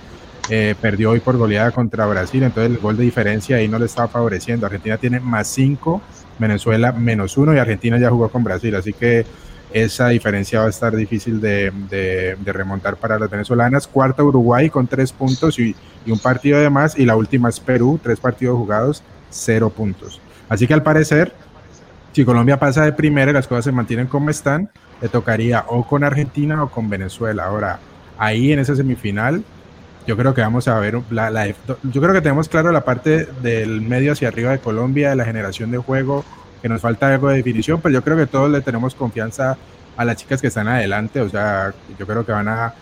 eh, 0.50 0.74
perdió 0.80 1.10
hoy 1.10 1.20
por 1.20 1.36
goleada 1.36 1.72
contra 1.72 2.06
Brasil, 2.06 2.42
entonces 2.42 2.72
el 2.72 2.78
gol 2.78 2.96
de 2.96 3.04
diferencia 3.04 3.56
ahí 3.56 3.68
no 3.68 3.78
le 3.78 3.86
estaba 3.86 4.08
favoreciendo. 4.08 4.66
Argentina 4.66 4.96
tiene 4.96 5.20
más 5.20 5.48
cinco, 5.48 6.00
Venezuela 6.38 6.92
menos 6.92 7.36
uno 7.36 7.52
y 7.54 7.58
Argentina 7.58 7.98
ya 7.98 8.08
jugó 8.08 8.30
con 8.30 8.44
Brasil, 8.44 8.74
así 8.74 8.92
que 8.92 9.26
esa 9.72 10.08
diferencia 10.08 10.60
va 10.60 10.66
a 10.66 10.70
estar 10.70 10.94
difícil 10.96 11.40
de, 11.40 11.72
de, 11.90 12.52
remontar 12.52 12.96
para 12.96 13.18
las 13.18 13.28
venezolanas. 13.28 13.86
Cuarta 13.86 14.24
Uruguay 14.24 14.70
con 14.70 14.86
tres 14.86 15.12
puntos 15.12 15.58
y, 15.58 15.74
y, 16.06 16.10
un 16.10 16.18
partido 16.18 16.58
de 16.58 16.70
más. 16.70 16.98
Y 16.98 17.04
la 17.04 17.16
última 17.16 17.48
es 17.48 17.60
Perú, 17.60 18.00
tres 18.02 18.18
partidos 18.18 18.56
jugados, 18.56 19.02
cero 19.30 19.70
puntos. 19.70 20.20
Así 20.48 20.66
que 20.66 20.74
al 20.74 20.82
parecer, 20.82 21.32
si 22.12 22.24
Colombia 22.24 22.58
pasa 22.58 22.84
de 22.84 22.92
primera 22.92 23.30
y 23.30 23.34
las 23.34 23.46
cosas 23.46 23.66
se 23.66 23.72
mantienen 23.72 24.06
como 24.06 24.30
están, 24.30 24.70
le 25.00 25.08
tocaría 25.08 25.64
o 25.68 25.86
con 25.86 26.04
Argentina 26.04 26.62
o 26.62 26.70
con 26.70 26.88
Venezuela. 26.88 27.44
Ahora, 27.44 27.78
ahí 28.18 28.52
en 28.52 28.58
esa 28.58 28.74
semifinal, 28.74 29.44
yo 30.06 30.16
creo 30.16 30.34
que 30.34 30.40
vamos 30.40 30.66
a 30.68 30.78
ver, 30.78 31.00
la, 31.10 31.46
yo 31.46 32.00
creo 32.00 32.12
que 32.12 32.22
tenemos 32.22 32.48
claro 32.48 32.72
la 32.72 32.84
parte 32.84 33.26
del 33.42 33.82
medio 33.82 34.12
hacia 34.12 34.28
arriba 34.28 34.52
de 34.52 34.58
Colombia, 34.58 35.10
de 35.10 35.16
la 35.16 35.24
generación 35.24 35.70
de 35.70 35.78
juego, 35.78 36.24
que 36.60 36.68
nos 36.68 36.80
falta 36.80 37.12
algo 37.12 37.28
de 37.28 37.36
definición, 37.36 37.80
pero 37.80 37.92
yo 37.92 38.02
creo 38.02 38.16
que 38.16 38.26
todos 38.26 38.50
le 38.50 38.60
tenemos 38.60 38.94
confianza 38.94 39.56
a 39.96 40.04
las 40.04 40.16
chicas 40.16 40.40
que 40.40 40.48
están 40.48 40.68
adelante, 40.68 41.20
o 41.20 41.28
sea, 41.28 41.72
yo 41.98 42.06
creo 42.06 42.24
que 42.24 42.32
van 42.32 42.48
a 42.48 42.74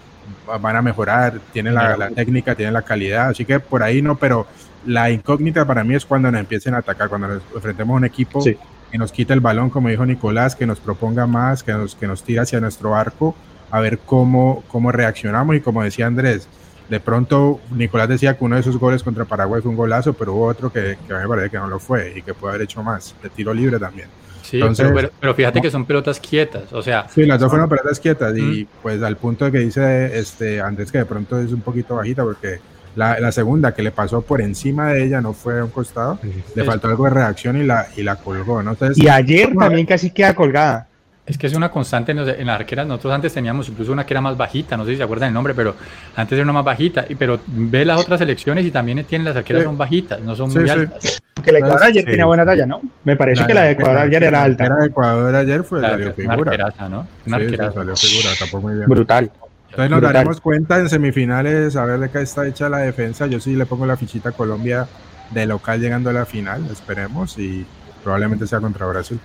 van 0.60 0.76
a 0.76 0.82
mejorar, 0.82 1.40
tienen 1.52 1.74
la, 1.74 1.96
la, 1.96 2.10
técnica, 2.10 2.54
tienen 2.54 2.74
la 2.74 2.82
calidad, 2.82 3.28
así 3.28 3.44
que 3.44 3.60
por 3.60 3.82
ahí 3.82 4.02
no, 4.02 4.16
pero 4.16 4.46
la 4.84 5.10
incógnita 5.10 5.64
para 5.64 5.84
mí 5.84 5.94
es 5.94 6.04
cuando 6.04 6.30
nos 6.30 6.40
empiecen 6.40 6.74
a 6.74 6.78
atacar, 6.78 7.08
cuando 7.08 7.28
nos 7.28 7.42
enfrentemos 7.54 7.94
a 7.94 7.96
un 7.98 8.04
equipo 8.04 8.42
que 8.42 8.98
nos 8.98 9.12
quita 9.12 9.34
el 9.34 9.40
balón, 9.40 9.70
como 9.70 9.88
dijo 9.88 10.06
Nicolás, 10.06 10.54
que 10.54 10.66
nos 10.66 10.80
proponga 10.80 11.26
más, 11.26 11.62
que 11.62 11.72
nos, 11.72 11.94
que 11.94 12.06
nos 12.06 12.22
tire 12.22 12.40
hacia 12.40 12.60
nuestro 12.60 12.94
arco, 12.94 13.34
a 13.70 13.80
ver 13.80 13.98
cómo, 13.98 14.62
cómo 14.68 14.92
reaccionamos 14.92 15.56
y 15.56 15.60
como 15.60 15.82
decía 15.82 16.06
Andrés, 16.06 16.48
de 16.88 17.00
pronto 17.00 17.60
Nicolás 17.70 18.08
decía 18.08 18.36
que 18.36 18.44
uno 18.44 18.54
de 18.54 18.60
esos 18.60 18.78
goles 18.78 19.02
contra 19.02 19.24
Paraguay 19.24 19.60
fue 19.62 19.70
un 19.70 19.76
golazo, 19.76 20.12
pero 20.12 20.34
hubo 20.34 20.46
otro 20.46 20.72
que, 20.72 20.96
que 21.06 21.14
me 21.14 21.26
parece 21.26 21.50
que 21.50 21.58
no 21.58 21.66
lo 21.66 21.78
fue 21.78 22.14
y 22.16 22.22
que 22.22 22.34
puede 22.34 22.54
haber 22.54 22.64
hecho 22.64 22.82
más, 22.82 23.14
de 23.22 23.28
tiro 23.30 23.52
libre 23.52 23.78
también. 23.78 24.08
Sí, 24.42 24.60
pero, 24.76 25.10
pero, 25.18 25.34
fíjate 25.34 25.60
que 25.60 25.72
son 25.72 25.84
pelotas 25.84 26.20
quietas, 26.20 26.72
o 26.72 26.80
sea. 26.80 27.08
Sí, 27.08 27.26
las 27.26 27.40
dos 27.40 27.50
fueron 27.50 27.68
pelotas 27.68 27.98
quietas 27.98 28.36
y 28.38 28.64
pues 28.80 29.02
al 29.02 29.16
punto 29.16 29.44
de 29.44 29.52
que 29.52 29.58
dice 29.58 30.16
este 30.16 30.60
Andrés 30.60 30.92
que 30.92 30.98
de 30.98 31.04
pronto 31.04 31.40
es 31.40 31.52
un 31.52 31.62
poquito 31.62 31.96
bajita 31.96 32.22
porque 32.22 32.60
la, 32.94 33.18
la, 33.18 33.32
segunda 33.32 33.74
que 33.74 33.82
le 33.82 33.90
pasó 33.90 34.22
por 34.22 34.40
encima 34.40 34.92
de 34.92 35.04
ella 35.04 35.20
no 35.20 35.32
fue 35.32 35.58
a 35.58 35.64
un 35.64 35.70
costado, 35.70 36.20
le 36.54 36.64
faltó 36.64 36.86
algo 36.86 37.04
de 37.04 37.10
reacción 37.10 37.60
y 37.60 37.64
la, 37.64 37.88
y 37.96 38.04
la 38.04 38.16
colgó, 38.16 38.62
¿no? 38.62 38.70
Entonces, 38.70 39.02
y 39.02 39.08
ayer 39.08 39.52
también 39.54 39.84
casi 39.84 40.10
queda 40.10 40.34
colgada. 40.34 40.86
Es 41.26 41.36
que 41.36 41.48
es 41.48 41.54
una 41.54 41.70
constante 41.70 42.12
en, 42.12 42.18
en, 42.20 42.46
las 42.46 42.60
arqueras. 42.60 42.86
Nosotros 42.86 43.12
antes 43.12 43.34
teníamos 43.34 43.68
incluso 43.68 43.92
una 43.92 44.06
que 44.06 44.14
era 44.14 44.20
más 44.20 44.36
bajita, 44.36 44.76
no 44.76 44.84
sé 44.84 44.92
si 44.92 44.96
se 44.98 45.02
acuerdan 45.02 45.28
el 45.28 45.34
nombre, 45.34 45.54
pero 45.54 45.74
antes 46.14 46.36
era 46.36 46.44
una 46.44 46.52
más 46.52 46.64
bajita. 46.64 47.04
Y, 47.08 47.16
pero 47.16 47.40
ve 47.46 47.84
las 47.84 48.00
otras 48.00 48.20
selecciones 48.20 48.64
y 48.64 48.70
también 48.70 49.04
tienen 49.04 49.24
las 49.24 49.36
arqueras 49.36 49.64
son 49.64 49.76
bajitas, 49.76 50.20
no 50.20 50.36
son 50.36 50.52
muy 50.52 50.68
altas. 50.70 51.20
Que 51.42 51.52
la 51.52 51.58
Ecuador 51.58 51.82
ayer 51.82 52.04
tenía 52.04 52.26
buena 52.26 52.44
talla, 52.44 52.66
¿no? 52.66 52.80
Me 53.04 53.16
parece 53.16 53.44
que 53.44 53.54
la 53.54 53.62
de 53.64 53.72
Ecuador 53.72 53.98
ayer 53.98 54.22
era 54.22 54.42
alta. 54.42 54.68
La 54.68 54.76
de 54.76 54.86
Ecuador 54.86 55.34
ayer 55.34 55.64
fue 55.64 55.80
la, 55.80 55.96
figura. 55.96 56.14
Una 56.24 56.34
arqueraza, 56.34 56.88
¿no? 56.88 57.06
Una 57.26 57.36
arqueraza. 57.36 57.72
salió 57.72 57.96
figura, 57.96 58.28
tampoco 58.38 58.62
muy 58.62 58.74
bien. 58.74 58.88
Brutal. 58.88 59.30
Entonces 59.70 59.90
nos 59.90 60.00
daremos 60.00 60.40
cuenta 60.40 60.78
en 60.78 60.88
semifinales 60.88 61.76
a 61.76 61.84
ver 61.84 61.98
de 62.00 62.08
qué 62.08 62.22
está 62.22 62.46
hecha 62.46 62.68
la 62.68 62.78
defensa. 62.78 63.26
Yo 63.26 63.40
sí 63.40 63.56
le 63.56 63.66
pongo 63.66 63.84
la 63.84 63.96
fichita 63.96 64.30
a 64.30 64.32
Colombia 64.32 64.86
de 65.30 65.46
local 65.46 65.80
llegando 65.80 66.10
a 66.10 66.12
la 66.12 66.24
final, 66.24 66.64
esperemos, 66.70 67.36
y 67.38 67.66
probablemente 68.02 68.46
sea 68.46 68.60
contra 68.60 68.86
Brasil. 68.86 69.18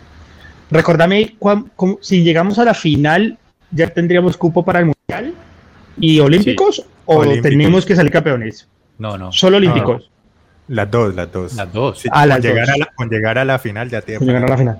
Recordame, 0.71 1.35
si 1.99 2.23
llegamos 2.23 2.57
a 2.57 2.65
la 2.65 2.73
final, 2.73 3.37
¿ya 3.71 3.87
tendríamos 3.87 4.37
cupo 4.37 4.63
para 4.63 4.79
el 4.79 4.85
Mundial 4.85 5.33
y 5.99 6.19
Olímpicos 6.19 6.77
sí. 6.77 6.83
o 7.05 7.17
olímpicos. 7.17 7.49
tenemos 7.49 7.85
que 7.85 7.95
salir 7.95 8.11
campeones? 8.11 8.67
No, 8.97 9.17
no. 9.17 9.31
Solo 9.31 9.57
Olímpicos. 9.57 10.03
No. 10.03 10.75
Las 10.75 10.89
dos, 10.89 11.13
las 11.13 11.31
dos. 11.31 11.53
Las 11.55 11.73
dos. 11.73 11.99
Sí, 11.99 12.09
ah, 12.11 12.21
con, 12.21 12.29
las 12.29 12.41
llegar 12.41 12.65
dos. 12.67 12.75
A 12.75 12.77
la, 12.77 12.85
con 12.95 13.09
llegar 13.09 13.37
a 13.37 13.45
la 13.45 13.59
final 13.59 13.89
ya 13.89 14.01
tiene. 14.01 14.25
Llegar 14.25 14.45
a 14.45 14.47
la 14.47 14.57
final. 14.57 14.77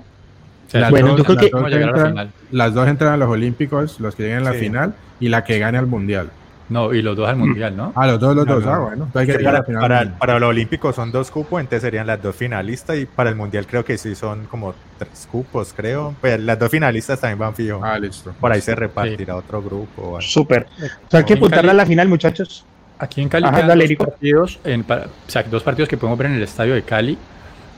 O 0.66 0.70
sea, 0.70 0.88
bueno, 0.88 1.08
dos, 1.08 1.18
yo 1.18 1.24
creo 1.24 1.36
que 1.36 1.50
dos 1.50 1.72
entran, 1.72 2.32
las 2.50 2.72
dos 2.72 2.88
entran 2.88 3.12
a 3.12 3.16
los 3.18 3.28
Olímpicos, 3.28 4.00
los 4.00 4.14
que 4.14 4.22
lleguen 4.22 4.38
a 4.38 4.44
la 4.44 4.52
sí. 4.52 4.60
final, 4.60 4.94
y 5.20 5.28
la 5.28 5.44
que 5.44 5.58
gane 5.58 5.76
al 5.76 5.86
Mundial. 5.86 6.30
No, 6.72 6.94
y 6.94 7.02
los 7.02 7.14
dos 7.14 7.28
al 7.28 7.36
mundial, 7.36 7.76
¿no? 7.76 7.92
Ah, 7.94 8.06
los 8.06 8.18
dos, 8.18 8.34
los 8.34 8.46
no, 8.46 8.54
dos. 8.54 8.64
No. 8.64 8.72
Ah, 8.72 8.78
bueno. 8.78 9.08
Hay 9.14 9.26
que 9.26 9.38
para, 9.40 9.62
para, 9.62 10.18
para, 10.18 10.38
los 10.38 10.48
olímpicos 10.48 10.96
son 10.96 11.12
dos 11.12 11.30
cupos, 11.30 11.60
entonces 11.60 11.82
serían 11.82 12.06
las 12.06 12.22
dos 12.22 12.34
finalistas. 12.34 12.96
Y 12.96 13.04
para 13.04 13.28
el 13.28 13.36
mundial 13.36 13.66
creo 13.66 13.84
que 13.84 13.98
sí 13.98 14.14
son 14.14 14.46
como 14.46 14.74
tres 14.98 15.28
cupos, 15.30 15.74
creo. 15.76 16.14
Pues 16.20 16.40
las 16.40 16.58
dos 16.58 16.70
finalistas 16.70 17.20
también 17.20 17.38
van 17.38 17.54
fijo. 17.54 17.80
Ah, 17.82 17.98
listo. 17.98 18.34
Por 18.40 18.50
ahí 18.50 18.62
se 18.62 18.74
repartirá 18.74 19.34
sí. 19.34 19.38
otro 19.38 19.62
grupo. 19.62 20.18
Súper. 20.22 20.66
O 21.06 21.10
sea, 21.10 21.20
hay 21.20 21.24
que 21.26 21.34
apuntarle 21.34 21.72
a 21.72 21.74
la 21.74 21.84
final, 21.84 22.08
muchachos. 22.08 22.64
Aquí 22.98 23.20
en 23.20 23.28
Cali 23.28 23.46
Ajá, 23.46 23.62
dale, 23.62 23.86
dos, 23.88 24.06
partidos, 24.06 24.60
en, 24.64 24.86
o 24.88 25.04
sea, 25.26 25.42
dos 25.42 25.62
partidos 25.62 25.88
que 25.88 25.96
podemos 25.96 26.16
ver 26.18 26.28
en 26.28 26.36
el 26.36 26.42
estadio 26.42 26.74
de 26.74 26.82
Cali. 26.82 27.18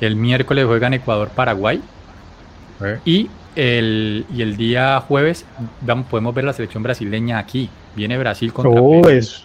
El 0.00 0.14
miércoles 0.14 0.66
juegan 0.66 0.94
Ecuador-Paraguay. 0.94 1.82
¿Eh? 2.84 2.98
Y 3.04 3.30
el, 3.56 4.24
y 4.32 4.42
el 4.42 4.56
día 4.56 5.00
jueves 5.00 5.46
vamos, 5.80 6.06
podemos 6.06 6.34
ver 6.34 6.44
la 6.44 6.52
selección 6.52 6.82
brasileña 6.82 7.38
aquí. 7.38 7.70
Viene 7.94 8.18
Brasil 8.18 8.52
contra 8.52 8.80
oh, 8.80 9.02
Perú. 9.02 9.08
Es... 9.16 9.44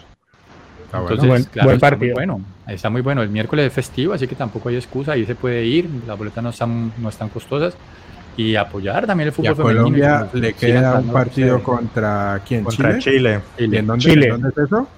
Entonces, 0.92 1.28
buen, 1.28 1.44
claro, 1.44 1.68
buen 1.68 1.80
partido. 1.80 2.10
Está 2.10 2.20
muy, 2.20 2.26
bueno, 2.26 2.44
está 2.66 2.90
muy 2.90 3.00
bueno. 3.00 3.22
El 3.22 3.28
miércoles 3.28 3.66
es 3.66 3.72
festivo, 3.72 4.12
así 4.12 4.26
que 4.26 4.34
tampoco 4.34 4.68
hay 4.68 4.76
excusa. 4.76 5.12
Ahí 5.12 5.24
se 5.24 5.34
puede 5.36 5.64
ir. 5.64 5.88
Las 6.06 6.18
boletas 6.18 6.42
no 6.42 6.50
están, 6.50 6.92
no 6.98 7.08
están 7.08 7.28
costosas. 7.28 7.74
Y 8.36 8.56
apoyar 8.56 9.06
también 9.06 9.28
el 9.28 9.32
fútbol 9.32 9.46
y 9.46 9.52
a 9.52 9.54
femenino. 9.54 9.82
Colombia 9.82 10.28
le 10.32 10.52
queda 10.54 10.98
un 10.98 11.12
partido 11.12 11.58
no, 11.58 11.62
contra 11.62 12.40
quién? 12.46 12.64
Contra 12.64 12.98
Chile. 12.98 13.40
Chile. 13.58 13.70
¿Y 13.72 13.76
en 13.76 13.86
dónde, 13.86 14.04
Chile. 14.04 14.26
¿en 14.26 14.32
dónde 14.32 14.48
es 14.48 14.58
eso? 14.58 14.88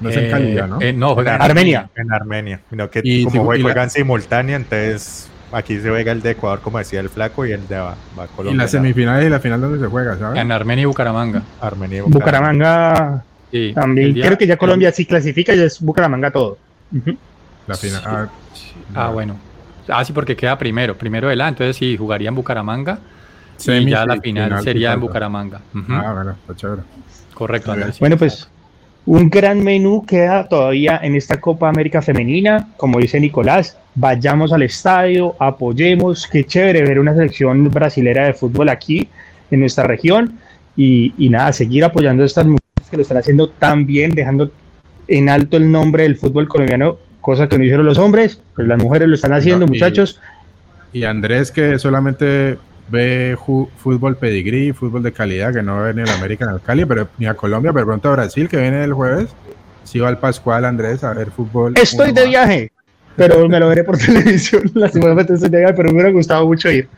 No 0.00 0.10
es 0.10 0.16
eh, 0.16 0.24
en 0.26 0.30
Calidad, 0.30 0.68
¿no? 0.68 0.80
Eh, 0.80 0.92
no, 0.92 1.14
juegan 1.14 1.36
en 1.36 1.42
Armenia. 1.42 1.90
En 1.96 2.12
Armenia. 2.12 2.60
No, 2.70 2.90
que 2.90 3.00
y, 3.02 3.24
como 3.24 3.54
y 3.54 3.62
juegan 3.62 3.86
la... 3.86 3.90
simultánea, 3.90 4.56
entonces 4.56 5.28
aquí 5.56 5.78
se 5.80 5.88
juega 5.88 6.12
el 6.12 6.20
de 6.22 6.32
Ecuador, 6.32 6.60
como 6.60 6.78
decía 6.78 7.00
el 7.00 7.08
flaco, 7.08 7.46
y 7.46 7.52
el 7.52 7.66
de 7.66 7.78
va, 7.78 7.96
va 8.18 8.26
Colombia. 8.26 8.54
¿Y 8.54 8.56
las 8.56 8.70
semifinales 8.70 9.26
y 9.26 9.30
la 9.30 9.40
final 9.40 9.60
dónde 9.60 9.78
se 9.78 9.86
juega, 9.86 10.18
sabes? 10.18 10.40
En 10.40 10.52
Armenia 10.52 10.82
y 10.82 10.84
Bucaramanga. 10.84 11.42
Armenia 11.60 11.98
y 11.98 12.00
Bucaramanga. 12.02 12.52
Bucaramanga 12.52 13.24
sí. 13.50 13.72
también. 13.74 14.14
Día, 14.14 14.26
Creo 14.26 14.38
que 14.38 14.46
ya 14.46 14.56
Colombia 14.56 14.92
sí 14.92 15.06
clasifica 15.06 15.54
y 15.54 15.60
es 15.60 15.80
Bucaramanga 15.80 16.30
todo. 16.30 16.58
Uh 16.92 16.98
-huh. 16.98 17.16
La 17.66 17.76
final. 17.76 18.30
Sí. 18.52 18.72
Ah, 18.94 19.06
ah, 19.06 19.10
bueno. 19.10 19.36
Ah, 19.88 20.04
sí, 20.04 20.12
porque 20.12 20.36
queda 20.36 20.58
primero, 20.58 20.96
primero 20.96 21.28
de 21.28 21.36
la, 21.36 21.48
entonces 21.48 21.76
sí, 21.76 21.96
jugaría 21.96 22.28
en 22.28 22.34
Bucaramanga 22.34 22.98
y 23.58 23.90
ya 23.90 24.04
la 24.04 24.20
final, 24.20 24.50
final 24.50 24.62
sería 24.62 24.92
en 24.92 25.00
Bucaramanga. 25.00 25.60
Uh 25.74 25.78
-huh. 25.78 26.02
Ah, 26.04 26.12
bueno, 26.12 26.30
está 26.32 26.54
chévere. 26.54 26.82
Correcto, 27.34 27.72
Andrés. 27.72 27.98
Bueno, 27.98 28.16
pues 28.16 28.48
un 29.06 29.30
gran 29.30 29.62
menú 29.62 30.04
queda 30.04 30.48
todavía 30.48 30.98
en 31.02 31.14
esta 31.14 31.40
Copa 31.40 31.68
América 31.68 32.02
Femenina. 32.02 32.68
Como 32.76 32.98
dice 32.98 33.20
Nicolás, 33.20 33.76
vayamos 33.96 34.52
al 34.52 34.62
estadio, 34.62 35.34
apoyemos. 35.40 36.28
Qué 36.28 36.44
chévere 36.44 36.82
ver 36.82 37.00
una 37.00 37.14
selección 37.14 37.68
brasilera 37.70 38.26
de 38.26 38.34
fútbol 38.34 38.68
aquí 38.68 39.08
en 39.50 39.60
nuestra 39.60 39.84
región. 39.84 40.38
Y, 40.76 41.14
y 41.18 41.30
nada, 41.30 41.52
seguir 41.52 41.82
apoyando 41.84 42.22
a 42.22 42.26
estas 42.26 42.44
mujeres 42.44 42.90
que 42.90 42.96
lo 42.96 43.02
están 43.02 43.16
haciendo 43.16 43.48
tan 43.48 43.86
bien, 43.86 44.12
dejando 44.12 44.52
en 45.08 45.28
alto 45.28 45.56
el 45.56 45.70
nombre 45.70 46.04
del 46.04 46.16
fútbol 46.16 46.48
colombiano, 46.48 46.98
cosa 47.20 47.48
que 47.48 47.58
no 47.58 47.64
hicieron 47.64 47.86
los 47.86 47.98
hombres, 47.98 48.40
pues 48.54 48.68
las 48.68 48.80
mujeres 48.80 49.08
lo 49.08 49.14
están 49.14 49.32
haciendo, 49.32 49.66
no, 49.66 49.72
y, 49.72 49.74
muchachos. 49.74 50.20
Y 50.92 51.04
Andrés, 51.04 51.50
que 51.50 51.78
solamente 51.78 52.58
ve 52.88 53.36
fútbol 53.76 54.16
pedigrí, 54.16 54.72
fútbol 54.72 55.02
de 55.02 55.12
calidad, 55.12 55.52
que 55.52 55.62
no 55.62 55.82
ve 55.82 55.94
ni 55.94 56.02
en 56.02 56.08
América 56.08 56.46
ni 56.46 56.52
al 56.52 56.62
Cali, 56.62 56.84
pero 56.84 57.08
ni 57.18 57.26
a 57.26 57.34
Colombia, 57.34 57.72
pero 57.72 57.86
pronto 57.86 58.08
a 58.08 58.12
Brasil, 58.12 58.48
que 58.48 58.58
viene 58.58 58.84
el 58.84 58.92
jueves. 58.92 59.30
Si 59.84 59.98
va 59.98 60.08
al 60.08 60.18
Pascual, 60.18 60.64
Andrés, 60.64 61.04
a 61.04 61.12
ver 61.14 61.30
fútbol. 61.30 61.74
Estoy 61.76 62.12
de 62.12 62.26
viaje, 62.26 62.72
pero 63.16 63.48
me 63.48 63.58
lo 63.58 63.68
veré 63.68 63.82
por 63.82 63.98
televisión. 64.06 64.70
Lastimosamente 64.74 65.34
estoy 65.34 65.50
de 65.50 65.72
pero 65.74 65.88
me 65.88 65.94
hubiera 65.94 66.10
gustado 66.10 66.46
mucho 66.46 66.70
ir. 66.70 66.88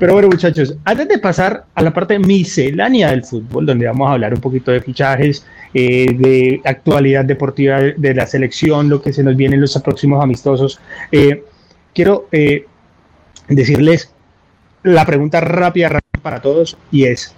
Pero 0.00 0.14
bueno, 0.14 0.28
muchachos, 0.28 0.74
antes 0.84 1.08
de 1.08 1.18
pasar 1.18 1.64
a 1.74 1.82
la 1.82 1.92
parte 1.92 2.18
miscelánea 2.18 3.10
del 3.10 3.24
fútbol, 3.24 3.66
donde 3.66 3.86
vamos 3.86 4.08
a 4.08 4.12
hablar 4.12 4.34
un 4.34 4.40
poquito 4.40 4.70
de 4.70 4.80
fichajes, 4.80 5.44
eh, 5.74 6.14
de 6.16 6.60
actualidad 6.64 7.24
deportiva 7.24 7.80
de 7.80 8.14
la 8.14 8.26
selección, 8.26 8.88
lo 8.88 9.02
que 9.02 9.12
se 9.12 9.22
nos 9.22 9.36
viene 9.36 9.54
en 9.56 9.60
los 9.60 9.78
próximos 9.82 10.22
amistosos, 10.22 10.80
eh, 11.12 11.44
quiero 11.94 12.26
eh, 12.32 12.64
decirles 13.48 14.12
la 14.82 15.04
pregunta 15.04 15.40
rápida, 15.40 15.90
rápida 15.90 16.22
para 16.22 16.40
todos 16.40 16.78
y 16.90 17.04
es, 17.04 17.34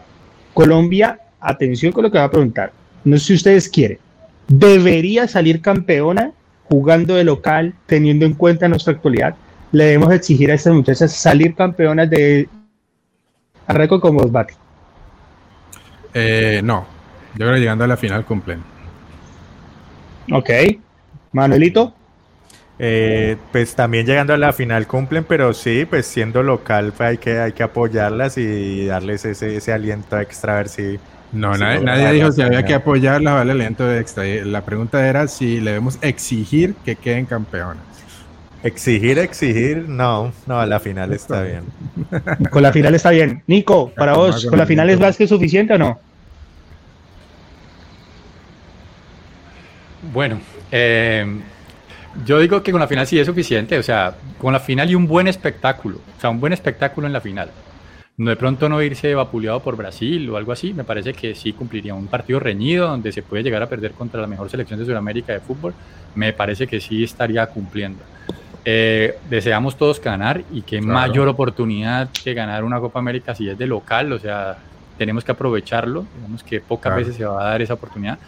Colombia, 0.55 1.19
atención 1.41 1.93
con 1.93 2.05
lo 2.05 2.13
que 2.13 2.19
va 2.19 2.25
a 2.25 2.31
preguntar, 2.31 2.73
no 3.05 3.19
sé 3.19 3.25
si 3.25 3.35
ustedes 3.35 3.69
quieren, 3.69 3.99
¿debería 4.47 5.27
salir 5.27 5.61
campeona 5.61 6.33
jugando 6.71 7.17
de 7.17 7.25
local, 7.25 7.75
teniendo 7.87 8.25
en 8.25 8.35
cuenta 8.35 8.69
nuestra 8.69 8.95
actualidad? 8.95 9.35
Le 9.73 9.85
debemos 9.85 10.13
exigir 10.13 10.51
a 10.51 10.55
estas 10.55 10.73
muchachas 10.73 11.13
salir 11.13 11.55
campeonas 11.55 12.09
de 12.09 12.49
arranco 13.67 14.01
como 14.01 14.21
os 14.21 14.33
bate. 14.33 14.55
Eh, 16.15 16.61
no, 16.65 16.87
yo 17.35 17.39
creo 17.39 17.55
que 17.55 17.61
llegando 17.61 17.85
a 17.85 17.89
la 17.89 17.97
final 17.97 18.25
cumplen. 18.25 18.63
Ok, 20.33 20.51
Manuelito. 21.33 21.95
Eh, 22.79 23.37
pues 23.53 23.75
también 23.75 24.07
llegando 24.07 24.33
a 24.33 24.39
la 24.39 24.53
final 24.53 24.87
cumplen, 24.87 25.25
pero 25.25 25.53
sí, 25.53 25.85
pues 25.85 26.07
siendo 26.07 26.43
local 26.43 26.95
pues 26.97 27.11
hay 27.11 27.19
que 27.19 27.39
hay 27.39 27.53
que 27.53 27.63
apoyarlas 27.63 28.39
y 28.39 28.87
darles 28.87 29.27
ese, 29.27 29.57
ese 29.57 29.73
aliento 29.73 30.19
extra 30.19 30.55
a 30.55 30.57
ver 30.57 30.69
si... 30.69 30.99
No, 31.33 31.55
si 31.55 31.61
nadie, 31.61 31.81
nadie 31.81 32.13
dijo 32.13 32.33
si 32.33 32.43
había 32.43 32.65
que 32.65 32.75
apoyarlas, 32.75 33.35
vale 33.35 33.53
aliento 33.53 33.93
extra. 33.93 34.25
La 34.25 34.65
pregunta 34.65 35.07
era 35.07 35.29
si 35.29 35.61
le 35.61 35.71
debemos 35.71 35.99
exigir 36.03 36.75
que 36.85 36.97
queden 36.97 37.27
campeonas. 37.27 37.85
Exigir, 38.63 39.19
exigir, 39.19 39.89
no, 39.89 40.33
no, 40.47 40.61
a 40.61 40.67
la 40.67 40.81
final 40.81 41.13
está 41.15 41.43
bien. 41.43 41.63
Con 42.51 42.63
la 42.63 42.73
final 42.73 42.95
está 42.95 43.11
bien. 43.11 43.43
Nico, 43.47 43.91
para 43.97 44.15
vos, 44.15 44.45
¿con 44.47 44.59
la 44.59 44.67
final 44.67 44.91
es 44.91 45.01
más 45.01 45.17
que 45.17 45.27
suficiente 45.27 45.75
o 45.75 45.79
no? 45.79 45.99
Bueno, 50.13 50.41
eh, 50.71 51.41
yo 52.25 52.39
digo 52.39 52.63
que 52.63 52.73
con 52.73 52.81
la 52.81 52.89
final 52.89 53.07
sí 53.07 53.19
es 53.19 53.27
suficiente, 53.27 53.79
o 53.79 53.83
sea, 53.83 54.15
con 54.39 54.53
la 54.53 54.61
final 54.61 54.91
y 54.91 54.95
un 54.95 55.07
buen 55.07 55.27
espectáculo, 55.27 55.99
o 56.17 56.21
sea, 56.21 56.31
un 56.31 56.41
buen 56.41 56.53
espectáculo 56.53 57.07
en 57.07 57.13
la 57.13 57.21
final. 57.21 57.51
De 58.27 58.37
pronto 58.37 58.69
no 58.69 58.83
irse 58.83 59.15
vapuleado 59.15 59.61
por 59.61 59.77
Brasil 59.77 60.29
o 60.29 60.37
algo 60.37 60.53
así, 60.53 60.75
me 60.75 60.85
parece 60.85 61.15
que 61.15 61.35
sí 61.35 61.55
cumpliría 61.55 61.95
un 61.95 62.07
partido 62.07 62.39
reñido 62.39 62.87
donde 62.87 63.13
se 63.13 63.23
puede 63.23 63.43
llegar 63.43 63.63
a 63.63 63.67
perder 63.67 63.93
contra 63.93 64.21
la 64.21 64.27
mejor 64.27 64.51
selección 64.51 64.79
de 64.79 64.85
Sudamérica 64.85 65.33
de 65.33 65.41
fútbol, 65.41 65.73
me 66.15 66.35
parece 66.35 66.67
que 66.67 66.83
sí 66.83 67.03
estaría 67.03 67.47
cumpliendo. 67.47 68.03
Eh, 68.67 69.17
deseamos 69.31 69.79
todos 69.79 70.03
ganar 70.03 70.43
y 70.53 70.61
qué 70.61 70.81
claro. 70.81 70.93
mayor 70.93 71.29
oportunidad 71.29 72.11
que 72.11 72.35
ganar 72.35 72.63
una 72.63 72.79
Copa 72.79 72.99
América 72.99 73.35
si 73.35 73.49
es 73.49 73.57
de 73.57 73.67
local, 73.67 74.13
o 74.13 74.19
sea, 74.19 74.59
tenemos 74.99 75.25
que 75.25 75.33
aprovecharlo, 75.33 76.05
digamos 76.17 76.43
que 76.43 76.61
pocas 76.61 76.91
claro. 76.91 76.99
veces 76.99 77.17
se 77.17 77.25
va 77.25 77.41
a 77.41 77.51
dar 77.53 77.63
esa 77.63 77.73
oportunidad 77.73 78.19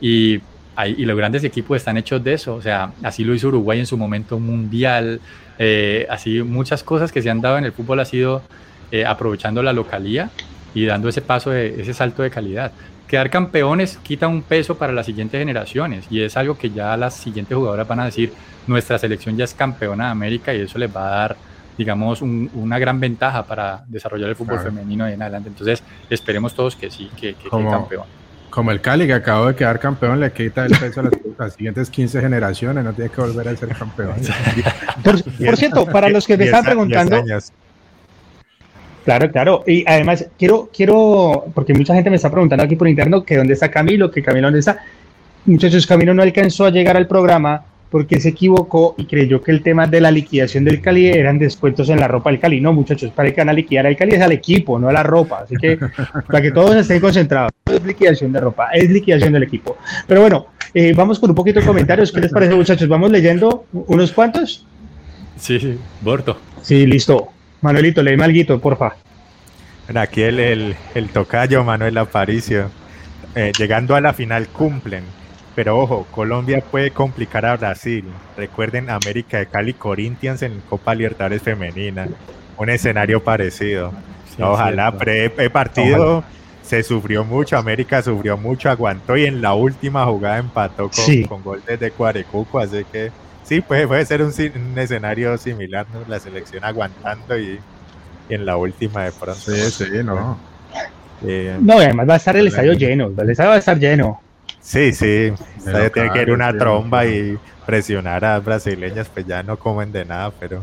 y, 0.00 0.40
y 0.84 1.04
los 1.04 1.16
grandes 1.16 1.44
equipos 1.44 1.76
están 1.76 1.96
hechos 1.96 2.24
de 2.24 2.32
eso. 2.32 2.56
O 2.56 2.62
sea, 2.62 2.90
así 3.04 3.22
lo 3.22 3.36
hizo 3.36 3.46
Uruguay 3.46 3.78
en 3.78 3.86
su 3.86 3.96
momento 3.96 4.40
mundial. 4.40 5.20
Eh, 5.60 6.08
así 6.10 6.42
muchas 6.42 6.82
cosas 6.82 7.12
que 7.12 7.22
se 7.22 7.30
han 7.30 7.40
dado 7.40 7.56
en 7.56 7.66
el 7.66 7.72
fútbol 7.72 8.00
ha 8.00 8.04
sido 8.04 8.42
eh, 8.90 9.04
aprovechando 9.04 9.62
la 9.62 9.72
localía 9.72 10.30
y 10.74 10.86
dando 10.86 11.08
ese 11.08 11.20
paso, 11.22 11.50
de, 11.50 11.80
ese 11.80 11.94
salto 11.94 12.22
de 12.22 12.30
calidad. 12.30 12.72
Quedar 13.06 13.30
campeones 13.30 13.98
quita 14.02 14.28
un 14.28 14.42
peso 14.42 14.76
para 14.76 14.92
las 14.92 15.06
siguientes 15.06 15.38
generaciones 15.38 16.06
y 16.10 16.20
es 16.22 16.36
algo 16.36 16.58
que 16.58 16.70
ya 16.70 16.96
las 16.96 17.14
siguientes 17.14 17.56
jugadoras 17.56 17.88
van 17.88 18.00
a 18.00 18.04
decir, 18.06 18.32
nuestra 18.66 18.98
selección 18.98 19.36
ya 19.36 19.44
es 19.44 19.54
campeona 19.54 20.06
de 20.06 20.10
América 20.10 20.54
y 20.54 20.60
eso 20.60 20.78
les 20.78 20.94
va 20.94 21.06
a 21.06 21.10
dar, 21.10 21.36
digamos, 21.76 22.20
una 22.22 22.78
gran 22.78 23.00
ventaja 23.00 23.44
para 23.44 23.82
desarrollar 23.86 24.28
el 24.28 24.36
fútbol 24.36 24.60
femenino 24.60 25.06
de 25.06 25.14
en 25.14 25.22
adelante. 25.22 25.48
Entonces, 25.48 25.82
esperemos 26.10 26.54
todos 26.54 26.76
que 26.76 26.90
sí, 26.90 27.10
que, 27.16 27.34
que 27.34 27.48
quede 27.48 27.70
campeón. 27.70 28.04
Como 28.50 28.70
el 28.70 28.80
Cali, 28.80 29.06
que 29.06 29.14
acabó 29.14 29.46
de 29.46 29.54
quedar 29.54 29.78
campeón, 29.78 30.20
le 30.20 30.32
quita 30.32 30.66
el 30.66 30.76
peso 30.76 31.00
a 31.00 31.10
las, 31.38 31.54
siguientes 31.54 31.90
15 31.90 32.20
generaciones, 32.20 32.84
no 32.84 32.92
tiene 32.92 33.10
que 33.10 33.20
volver 33.20 33.48
a 33.48 33.56
ser 33.56 33.68
campeón. 33.68 34.14
por, 35.04 35.56
cierto, 35.56 35.86
para 35.86 36.08
los 36.10 36.26
que 36.26 36.36
me 36.36 36.44
están 36.44 36.64
preguntando... 36.64 37.22
Claro, 39.08 39.32
claro. 39.32 39.64
Y 39.66 39.84
además, 39.88 40.26
quiero, 40.38 40.68
quiero, 40.70 41.46
porque 41.54 41.72
mucha 41.72 41.94
gente 41.94 42.10
me 42.10 42.16
está 42.16 42.30
preguntando 42.30 42.62
aquí 42.62 42.76
por 42.76 42.86
interno 42.86 43.24
que 43.24 43.38
dónde 43.38 43.54
está 43.54 43.70
Camilo, 43.70 44.10
que 44.10 44.22
Camilo 44.22 44.48
dónde 44.48 44.60
está. 44.60 44.84
Muchachos, 45.46 45.86
Camilo 45.86 46.12
no 46.12 46.22
alcanzó 46.22 46.66
a 46.66 46.70
llegar 46.70 46.94
al 46.94 47.06
programa 47.06 47.64
porque 47.88 48.20
se 48.20 48.28
equivocó 48.28 48.94
y 48.98 49.06
creyó 49.06 49.40
que 49.42 49.50
el 49.50 49.62
tema 49.62 49.86
de 49.86 50.02
la 50.02 50.10
liquidación 50.10 50.62
del 50.64 50.82
Cali 50.82 51.06
eran 51.06 51.38
descuentos 51.38 51.88
en 51.88 52.00
la 52.00 52.06
ropa 52.06 52.28
del 52.28 52.38
Cali. 52.38 52.60
No, 52.60 52.74
muchachos, 52.74 53.10
para 53.12 53.32
que 53.32 53.40
van 53.40 53.48
a 53.48 53.54
liquidar 53.54 53.86
al 53.86 53.96
Cali 53.96 54.14
es 54.14 54.20
al 54.20 54.32
equipo, 54.32 54.78
no 54.78 54.90
a 54.90 54.92
la 54.92 55.02
ropa. 55.02 55.44
Así 55.44 55.56
que 55.56 55.78
para 56.26 56.42
que 56.42 56.50
todos 56.50 56.76
estén 56.76 57.00
concentrados, 57.00 57.50
no 57.64 57.72
es 57.72 57.82
liquidación 57.82 58.30
de 58.30 58.40
ropa, 58.40 58.68
es 58.74 58.90
liquidación 58.90 59.32
del 59.32 59.44
equipo. 59.44 59.78
Pero 60.06 60.20
bueno, 60.20 60.48
eh, 60.74 60.92
vamos 60.94 61.18
con 61.18 61.30
un 61.30 61.34
poquito 61.34 61.60
de 61.60 61.66
comentarios. 61.66 62.12
¿Qué 62.12 62.20
les 62.20 62.30
parece, 62.30 62.54
muchachos? 62.54 62.86
¿Vamos 62.86 63.10
leyendo 63.10 63.64
unos 63.72 64.12
cuantos? 64.12 64.66
Sí, 65.38 65.58
sí, 65.58 65.78
Borto. 66.02 66.36
Sí, 66.60 66.86
listo. 66.86 67.30
Manuelito, 67.60 68.02
léeme 68.02 68.24
algo, 68.24 68.60
porfa. 68.60 68.94
Bueno, 69.86 70.00
aquí 70.00 70.22
el, 70.22 70.76
el, 70.94 71.08
tocayo 71.10 71.64
Manuel 71.64 71.98
Aparicio. 71.98 72.70
Eh, 73.34 73.52
llegando 73.56 73.94
a 73.94 74.00
la 74.00 74.12
final 74.12 74.48
cumplen 74.48 75.04
pero 75.58 75.76
ojo, 75.76 76.06
Colombia 76.12 76.60
puede 76.60 76.92
complicar 76.92 77.44
a 77.44 77.56
Brasil. 77.56 78.04
Recuerden 78.36 78.90
América 78.90 79.38
de 79.38 79.46
Cali 79.46 79.74
Corinthians 79.74 80.42
en 80.42 80.60
Copa 80.60 80.94
Libertadores 80.94 81.42
Femenina. 81.42 82.06
Un 82.56 82.70
escenario 82.70 83.24
parecido. 83.24 83.92
Ojalá, 84.40 84.96
pre, 84.96 85.28
partido 85.50 86.22
se 86.62 86.84
sufrió 86.84 87.24
mucho, 87.24 87.58
América 87.58 88.02
sufrió 88.02 88.36
mucho, 88.36 88.70
aguantó 88.70 89.16
y 89.16 89.26
en 89.26 89.42
la 89.42 89.54
última 89.54 90.04
jugada 90.04 90.38
empató 90.38 90.88
con, 90.90 91.22
con 91.24 91.42
gol 91.42 91.60
desde 91.66 91.90
Cuarecuco, 91.90 92.60
así 92.60 92.84
que 92.92 93.10
sí, 93.48 93.60
puede, 93.62 93.86
puede 93.86 94.04
ser 94.04 94.22
un, 94.22 94.32
escenario 94.76 95.38
similar, 95.38 95.86
la 96.06 96.20
selección 96.20 96.64
aguantando 96.64 97.38
y, 97.38 97.58
en 98.28 98.44
la 98.44 98.56
última 98.56 99.04
de 99.04 99.12
pronto. 99.12 99.40
Sí, 99.40 99.70
sí, 99.70 99.86
no. 100.04 100.38
Eh, 101.26 101.56
no, 101.60 101.78
además 101.78 102.08
va 102.08 102.14
a 102.14 102.16
estar 102.18 102.36
el 102.36 102.48
estadio 102.48 102.74
lleno, 102.74 103.10
el 103.16 103.30
estadio 103.30 103.50
va 103.50 103.56
a 103.56 103.58
estar 103.58 103.78
lleno. 103.78 104.20
Sí, 104.60 104.92
sí. 104.92 105.32
Usted 105.56 105.90
tiene 105.92 106.10
que 106.12 106.22
ir 106.22 106.30
una 106.30 106.56
tromba 106.56 107.06
y 107.06 107.38
presionar 107.64 108.24
a 108.24 108.38
brasileñas, 108.38 109.08
pues 109.08 109.26
ya 109.26 109.42
no 109.42 109.58
comen 109.58 109.90
de 109.90 110.04
nada, 110.04 110.30
pero 110.38 110.62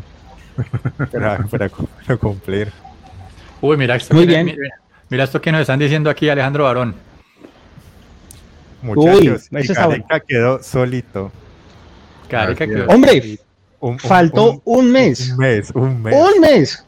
para, 1.11 1.69
cumplir. 2.17 2.71
Uy, 3.61 3.77
mira 3.77 3.95
esto. 3.95 4.13
Muy 4.13 4.27
bien. 4.27 4.55
Mira, 5.09 5.23
esto 5.23 5.41
que 5.41 5.51
nos 5.51 5.61
están 5.61 5.79
diciendo 5.79 6.09
aquí 6.09 6.29
Alejandro 6.29 6.65
Barón. 6.65 6.95
Muchachos, 8.81 9.49
Uy, 9.51 9.67
Careca 9.67 10.19
quedó 10.19 10.61
solito. 10.61 11.31
Hombre, 12.88 13.39
faltó 13.99 14.61
un, 14.65 14.91
mes. 14.91 15.32
Un 15.32 15.38
mes, 15.38 15.71
un 15.71 16.03
mes. 16.03 16.15
Un 16.15 16.41
mes. 16.41 16.86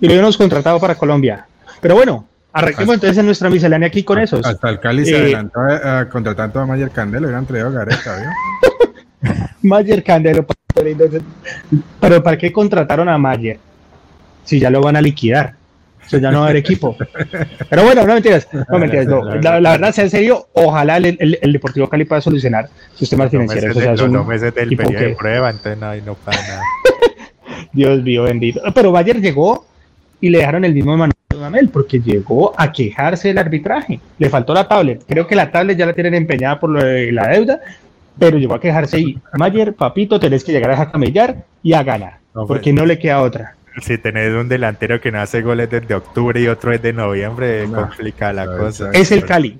Y 0.00 0.06
lo 0.06 0.12
habíamos 0.12 0.36
contratado 0.36 0.80
para 0.80 0.94
Colombia. 0.94 1.46
Pero 1.80 1.94
bueno, 1.94 2.26
Arranquemos 2.54 2.94
entonces 2.94 3.18
en 3.18 3.26
nuestra 3.26 3.48
miscelánea 3.48 3.88
aquí 3.88 4.04
con 4.04 4.18
esos. 4.18 4.44
Hasta 4.44 4.68
el 4.68 4.78
Cali 4.78 5.06
se 5.06 5.12
eh, 5.12 5.20
adelantó 5.20 5.60
a, 5.60 6.08
contratando 6.08 6.60
a 6.60 6.66
Mayer 6.66 6.90
Candelo, 6.90 7.26
hubieran 7.26 7.46
traído 7.46 7.68
a 7.68 7.70
Gareca, 7.70 8.16
¿vio? 8.18 9.38
Mayer 9.62 10.04
Candelo, 10.04 10.46
pero 12.00 12.22
¿para 12.22 12.36
qué 12.36 12.52
contrataron 12.52 13.08
a 13.08 13.16
Mayer? 13.16 13.58
Si 14.44 14.58
ya 14.58 14.70
lo 14.70 14.82
van 14.82 14.96
a 14.96 15.00
liquidar. 15.00 15.54
Eso 16.06 16.18
ya 16.18 16.30
no 16.30 16.40
va 16.40 16.46
a 16.46 16.48
haber 16.48 16.58
equipo. 16.58 16.96
Pero 17.70 17.84
bueno, 17.84 18.06
no 18.06 18.14
mentiras, 18.14 18.48
no 18.52 18.78
mentiras. 18.78 19.06
No. 19.06 19.22
La, 19.42 19.60
la, 19.60 19.70
verdad, 19.72 19.92
sea 19.92 20.04
en 20.04 20.10
serio, 20.10 20.48
ojalá 20.52 20.96
el, 20.98 21.38
el, 21.40 21.52
Deportivo 21.52 21.88
Cali 21.88 22.04
pueda 22.04 22.20
solucionar 22.20 22.68
sus 22.94 23.08
temas 23.08 23.30
financieros. 23.30 23.76
O 23.76 23.80
sea, 23.80 23.94
no 24.08 24.24
meses 24.24 24.54
del 24.54 24.76
periodo 24.76 25.04
de 25.04 25.14
prueba, 25.14 25.50
entonces 25.50 25.78
no, 25.78 25.94
no 26.04 26.14
pasa 26.14 26.40
nada. 26.42 26.62
Dios 27.72 28.02
mío, 28.02 28.24
bendito. 28.24 28.60
Pero 28.74 28.92
Mayer 28.92 29.20
llegó 29.20 29.66
y 30.20 30.28
le 30.30 30.38
dejaron 30.38 30.64
el 30.64 30.74
mismo 30.74 30.96
manual 30.96 31.12
porque 31.72 32.00
llegó 32.00 32.52
a 32.56 32.70
quejarse 32.72 33.28
del 33.28 33.38
arbitraje. 33.38 34.00
Le 34.18 34.28
faltó 34.28 34.54
la 34.54 34.68
tablet. 34.68 35.02
Creo 35.06 35.26
que 35.26 35.34
la 35.34 35.50
tablet 35.50 35.76
ya 35.76 35.86
la 35.86 35.92
tienen 35.92 36.14
empeñada 36.14 36.60
por 36.60 36.70
la 36.70 37.28
deuda, 37.28 37.60
pero 38.18 38.38
llegó 38.38 38.54
a 38.54 38.60
quejarse 38.60 39.00
y 39.00 39.18
Mayer, 39.34 39.74
papito, 39.74 40.20
tenés 40.20 40.44
que 40.44 40.52
llegar 40.52 40.70
a 40.72 40.90
camellar 40.90 41.44
y 41.62 41.72
a 41.72 41.82
ganar, 41.82 42.18
pues, 42.32 42.46
porque 42.46 42.72
no 42.72 42.86
le 42.86 42.98
queda 42.98 43.22
otra. 43.22 43.56
Si 43.80 43.98
tenés 43.98 44.34
un 44.34 44.48
delantero 44.48 45.00
que 45.00 45.10
no 45.10 45.20
hace 45.20 45.42
goles 45.42 45.70
desde 45.70 45.94
octubre 45.94 46.40
y 46.40 46.48
otro 46.48 46.72
desde 46.72 46.92
noviembre, 46.92 47.64
complica 47.64 48.32
la 48.32 48.46
cosa. 48.46 48.90
Es 48.92 49.10
el 49.12 49.24
Cali. 49.24 49.58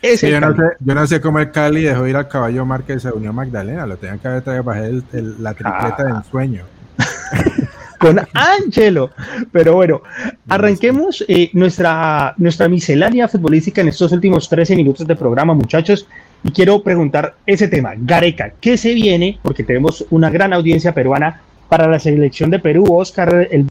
Es 0.00 0.22
yo, 0.22 0.40
No 0.40 0.56
sé, 0.56 0.62
yo, 0.80 0.94
No 0.94 1.06
sé, 1.06 1.20
cómo 1.20 1.38
el 1.38 1.50
Cali 1.50 1.82
dejó 1.82 2.06
ir 2.06 2.16
al 2.16 2.28
caballo 2.28 2.64
Márquez 2.64 3.04
a 3.06 3.12
Unión 3.12 3.34
Magdalena. 3.34 3.86
Lo 3.86 3.96
tenían 3.96 4.18
que 4.18 4.28
haber 4.28 4.42
traído 4.42 4.64
para 4.64 4.86
el, 4.86 5.04
la 5.38 5.54
tripleta 5.54 6.04
de 6.04 6.10
ensueño. 6.10 6.64
con 8.02 8.20
Angelo. 8.34 9.10
Pero 9.52 9.74
bueno, 9.74 10.02
arranquemos 10.48 11.24
eh, 11.28 11.50
nuestra, 11.52 12.34
nuestra 12.36 12.68
miscelánea 12.68 13.28
futbolística 13.28 13.80
en 13.80 13.88
estos 13.88 14.10
últimos 14.10 14.48
13 14.48 14.74
minutos 14.74 15.06
de 15.06 15.14
programa, 15.14 15.54
muchachos. 15.54 16.08
Y 16.42 16.50
quiero 16.50 16.82
preguntar 16.82 17.36
ese 17.46 17.68
tema, 17.68 17.92
Gareca, 17.96 18.54
¿qué 18.60 18.76
se 18.76 18.92
viene? 18.94 19.38
Porque 19.40 19.62
tenemos 19.62 20.04
una 20.10 20.28
gran 20.30 20.52
audiencia 20.52 20.92
peruana 20.92 21.40
para 21.72 21.88
la 21.88 21.98
selección 21.98 22.50
de 22.50 22.58
Perú. 22.58 22.84
Oscar, 22.90 23.48
el 23.50 23.66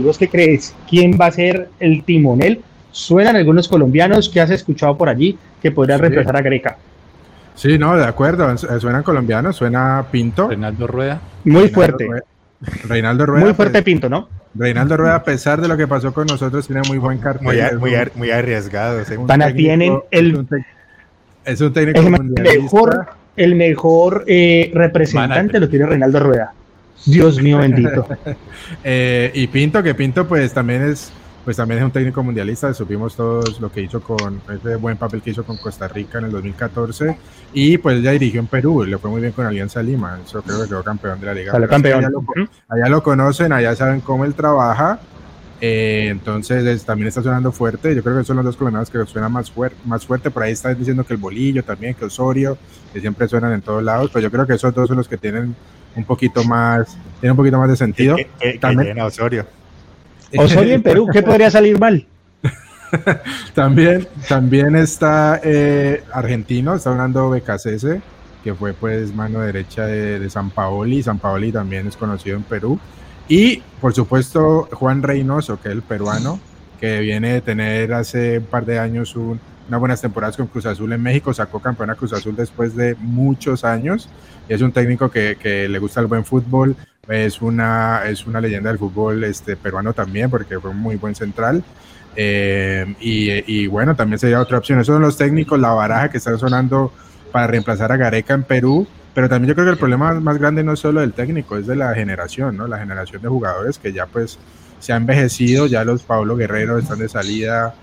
¿vos 0.00 0.16
qué 0.16 0.30
crees? 0.30 0.74
¿Quién 0.88 1.18
va 1.20 1.26
a 1.26 1.30
ser 1.30 1.68
el 1.78 2.02
timonel? 2.02 2.62
Suenan 2.90 3.36
algunos 3.36 3.68
colombianos 3.68 4.30
que 4.30 4.40
has 4.40 4.48
escuchado 4.48 4.96
por 4.96 5.10
allí 5.10 5.36
que 5.60 5.70
podrían 5.70 6.00
reemplazar 6.00 6.38
a 6.38 6.40
Gareca. 6.40 6.78
Sí, 7.54 7.76
no, 7.76 7.98
de 7.98 8.06
acuerdo. 8.06 8.56
Suenan 8.56 9.02
colombianos, 9.02 9.56
suena 9.56 10.06
Pinto. 10.10 10.48
Reinaldo 10.48 10.86
Rueda. 10.86 11.20
Muy 11.44 11.68
fuerte. 11.68 12.08
Reinaldo 12.88 13.26
Rueda. 13.26 13.44
Muy 13.44 13.52
fuerte 13.52 13.72
pues, 13.72 13.84
Pinto, 13.84 14.08
¿no? 14.08 14.26
Reinaldo 14.54 14.96
Rueda, 14.96 15.16
a 15.16 15.22
pesar 15.22 15.60
de 15.60 15.68
lo 15.68 15.76
que 15.76 15.86
pasó 15.86 16.14
con 16.14 16.26
nosotros, 16.26 16.66
tiene 16.66 16.80
muy 16.88 16.96
buen 16.96 17.18
cartel. 17.18 17.44
Muy, 17.78 17.94
muy, 18.14 18.30
arriesgado. 18.30 19.02
tienen 19.54 19.98
el. 20.10 20.46
Es 21.44 21.60
un, 21.60 21.74
técnico 21.74 22.00
el 22.00 22.10
mejor, 22.10 23.06
el 23.36 23.54
mejor 23.54 24.24
eh, 24.26 24.70
representante 24.72 25.60
lo 25.60 25.68
tiene 25.68 25.84
Reinaldo 25.84 26.20
Rueda. 26.20 26.54
Dios 27.06 27.40
mío 27.40 27.58
bendito. 27.58 28.06
Eh, 28.82 29.30
y 29.34 29.46
Pinto, 29.46 29.82
que 29.82 29.94
Pinto, 29.94 30.26
pues 30.26 30.52
también 30.52 30.82
es 30.82 31.12
pues 31.44 31.58
también 31.58 31.80
es 31.80 31.84
un 31.84 31.90
técnico 31.90 32.22
mundialista, 32.22 32.72
supimos 32.72 33.14
todos 33.14 33.60
lo 33.60 33.70
que 33.70 33.82
hizo 33.82 34.00
con 34.00 34.40
ese 34.50 34.76
buen 34.76 34.96
papel 34.96 35.20
que 35.20 35.30
hizo 35.30 35.44
con 35.44 35.58
Costa 35.58 35.86
Rica 35.86 36.18
en 36.18 36.24
el 36.24 36.30
2014 36.32 37.16
y 37.52 37.76
pues 37.78 38.02
ya 38.02 38.12
dirigió 38.12 38.40
en 38.40 38.46
Perú, 38.46 38.84
le 38.84 38.96
fue 38.96 39.10
muy 39.10 39.20
bien 39.20 39.32
con 39.32 39.44
Alianza 39.44 39.82
Lima, 39.82 40.18
eso 40.24 40.42
creo 40.42 40.62
que 40.62 40.68
quedó 40.68 40.82
campeón 40.82 41.20
de 41.20 41.26
la 41.26 41.34
liga. 41.34 41.68
campeón. 41.68 42.04
Allá 42.68 42.88
lo, 42.88 43.02
conocen, 43.02 43.52
allá 43.52 43.76
saben 43.76 44.00
cómo 44.00 44.24
él 44.24 44.34
trabaja, 44.34 44.98
eh, 45.60 46.08
entonces 46.10 46.84
también 46.84 47.08
está 47.08 47.22
sonando 47.22 47.52
fuerte, 47.52 47.94
yo 47.94 48.02
creo 48.02 48.18
que 48.18 48.24
son 48.24 48.36
los 48.36 48.44
dos 48.44 48.56
colombianos 48.56 48.90
que 48.90 49.04
suenan 49.06 49.32
más, 49.32 49.50
fuerte 49.50 49.76
más 49.84 50.04
fuerte, 50.04 50.30
por 50.30 50.42
ahí 50.42 50.52
está 50.52 50.74
diciendo 50.74 51.04
que 51.04 51.14
el 51.14 51.20
Bolillo 51.20 51.62
también, 51.62 51.94
que 51.94 52.04
Osorio, 52.04 52.58
que 52.92 53.00
siempre 53.00 53.28
suenan 53.28 53.52
en 53.52 53.62
todos 53.62 53.82
lados, 53.82 54.10
pero 54.12 54.22
yo 54.22 54.30
creo 54.30 54.46
que 54.46 54.54
esos 54.54 54.74
dos 54.74 54.88
son 54.88 54.96
los 54.96 55.08
que 55.08 55.16
tienen 55.16 55.54
un 55.96 56.04
poquito 56.04 56.44
más, 56.44 56.96
tienen 57.20 57.32
un 57.32 57.36
poquito 57.36 57.58
más 57.58 57.68
de 57.68 57.76
sentido. 57.76 58.16
también, 58.60 59.00
Osorio. 59.00 59.46
Osorio 60.36 60.74
en 60.74 60.82
Perú, 60.82 61.08
¿qué 61.12 61.22
podría 61.22 61.50
salir 61.50 61.78
mal? 61.78 62.06
también, 63.54 64.06
también 64.28 64.76
está 64.76 65.40
eh, 65.42 66.02
argentino, 66.12 66.74
está 66.74 66.90
hablando 66.90 67.30
Becasese, 67.30 68.00
que 68.42 68.54
fue 68.54 68.72
pues 68.72 69.14
mano 69.14 69.40
derecha 69.40 69.86
de, 69.86 70.28
San 70.30 70.50
Paoli. 70.50 71.02
San 71.02 71.18
Paoli 71.18 71.52
también 71.52 71.86
es 71.86 71.96
conocido 71.96 72.36
en 72.36 72.42
Perú. 72.42 72.78
Y 73.28 73.62
por 73.80 73.94
supuesto 73.94 74.68
Juan 74.72 75.02
Reynoso, 75.02 75.60
que 75.60 75.68
es 75.68 75.74
el 75.74 75.82
peruano, 75.82 76.38
que 76.80 77.00
viene 77.00 77.32
de 77.34 77.40
tener 77.40 77.92
hace 77.94 78.38
un 78.38 78.44
par 78.44 78.66
de 78.66 78.78
años 78.78 79.16
unas 79.16 79.80
buenas 79.80 80.00
temporadas 80.00 80.36
con 80.36 80.46
Cruz 80.46 80.66
Azul 80.66 80.92
en 80.92 81.02
México, 81.02 81.32
sacó 81.32 81.60
campeón 81.60 81.90
a 81.90 81.94
Cruz 81.94 82.12
Azul 82.12 82.36
después 82.36 82.76
de 82.76 82.94
muchos 82.96 83.64
años. 83.64 84.08
Y 84.48 84.52
es 84.52 84.60
un 84.60 84.72
técnico 84.72 85.10
que, 85.10 85.36
que 85.40 85.68
le 85.68 85.78
gusta 85.78 86.00
el 86.00 86.06
buen 86.06 86.24
fútbol, 86.24 86.76
es 87.08 87.42
una, 87.42 88.02
es 88.06 88.26
una 88.26 88.40
leyenda 88.40 88.70
del 88.70 88.78
fútbol 88.78 89.24
este, 89.24 89.56
peruano 89.56 89.92
también, 89.92 90.30
porque 90.30 90.58
fue 90.60 90.70
un 90.70 90.78
muy 90.78 90.96
buen 90.96 91.14
central. 91.14 91.62
Eh, 92.16 92.94
y, 93.00 93.30
y, 93.52 93.66
bueno, 93.66 93.96
también 93.96 94.18
sería 94.18 94.40
otra 94.40 94.58
opción. 94.58 94.78
Esos 94.80 94.94
son 94.94 95.02
los 95.02 95.16
técnicos, 95.16 95.58
la 95.58 95.72
baraja 95.72 96.10
que 96.10 96.18
están 96.18 96.38
sonando 96.38 96.92
para 97.32 97.46
reemplazar 97.46 97.90
a 97.92 97.96
Gareca 97.96 98.34
en 98.34 98.44
Perú. 98.44 98.86
Pero 99.14 99.28
también 99.28 99.48
yo 99.48 99.54
creo 99.54 99.66
que 99.66 99.72
el 99.72 99.78
problema 99.78 100.12
más 100.14 100.38
grande 100.38 100.64
no 100.64 100.72
es 100.72 100.80
solo 100.80 101.00
del 101.00 101.12
técnico, 101.12 101.56
es 101.56 101.66
de 101.66 101.76
la 101.76 101.94
generación, 101.94 102.56
¿no? 102.56 102.66
La 102.66 102.78
generación 102.78 103.22
de 103.22 103.28
jugadores 103.28 103.78
que 103.78 103.92
ya 103.92 104.06
pues 104.06 104.38
se 104.80 104.92
ha 104.92 104.96
envejecido, 104.96 105.66
ya 105.66 105.84
los 105.84 106.02
Pablo 106.02 106.36
Guerrero 106.36 106.78
están 106.78 106.98
de 106.98 107.08
salida, 107.08 107.74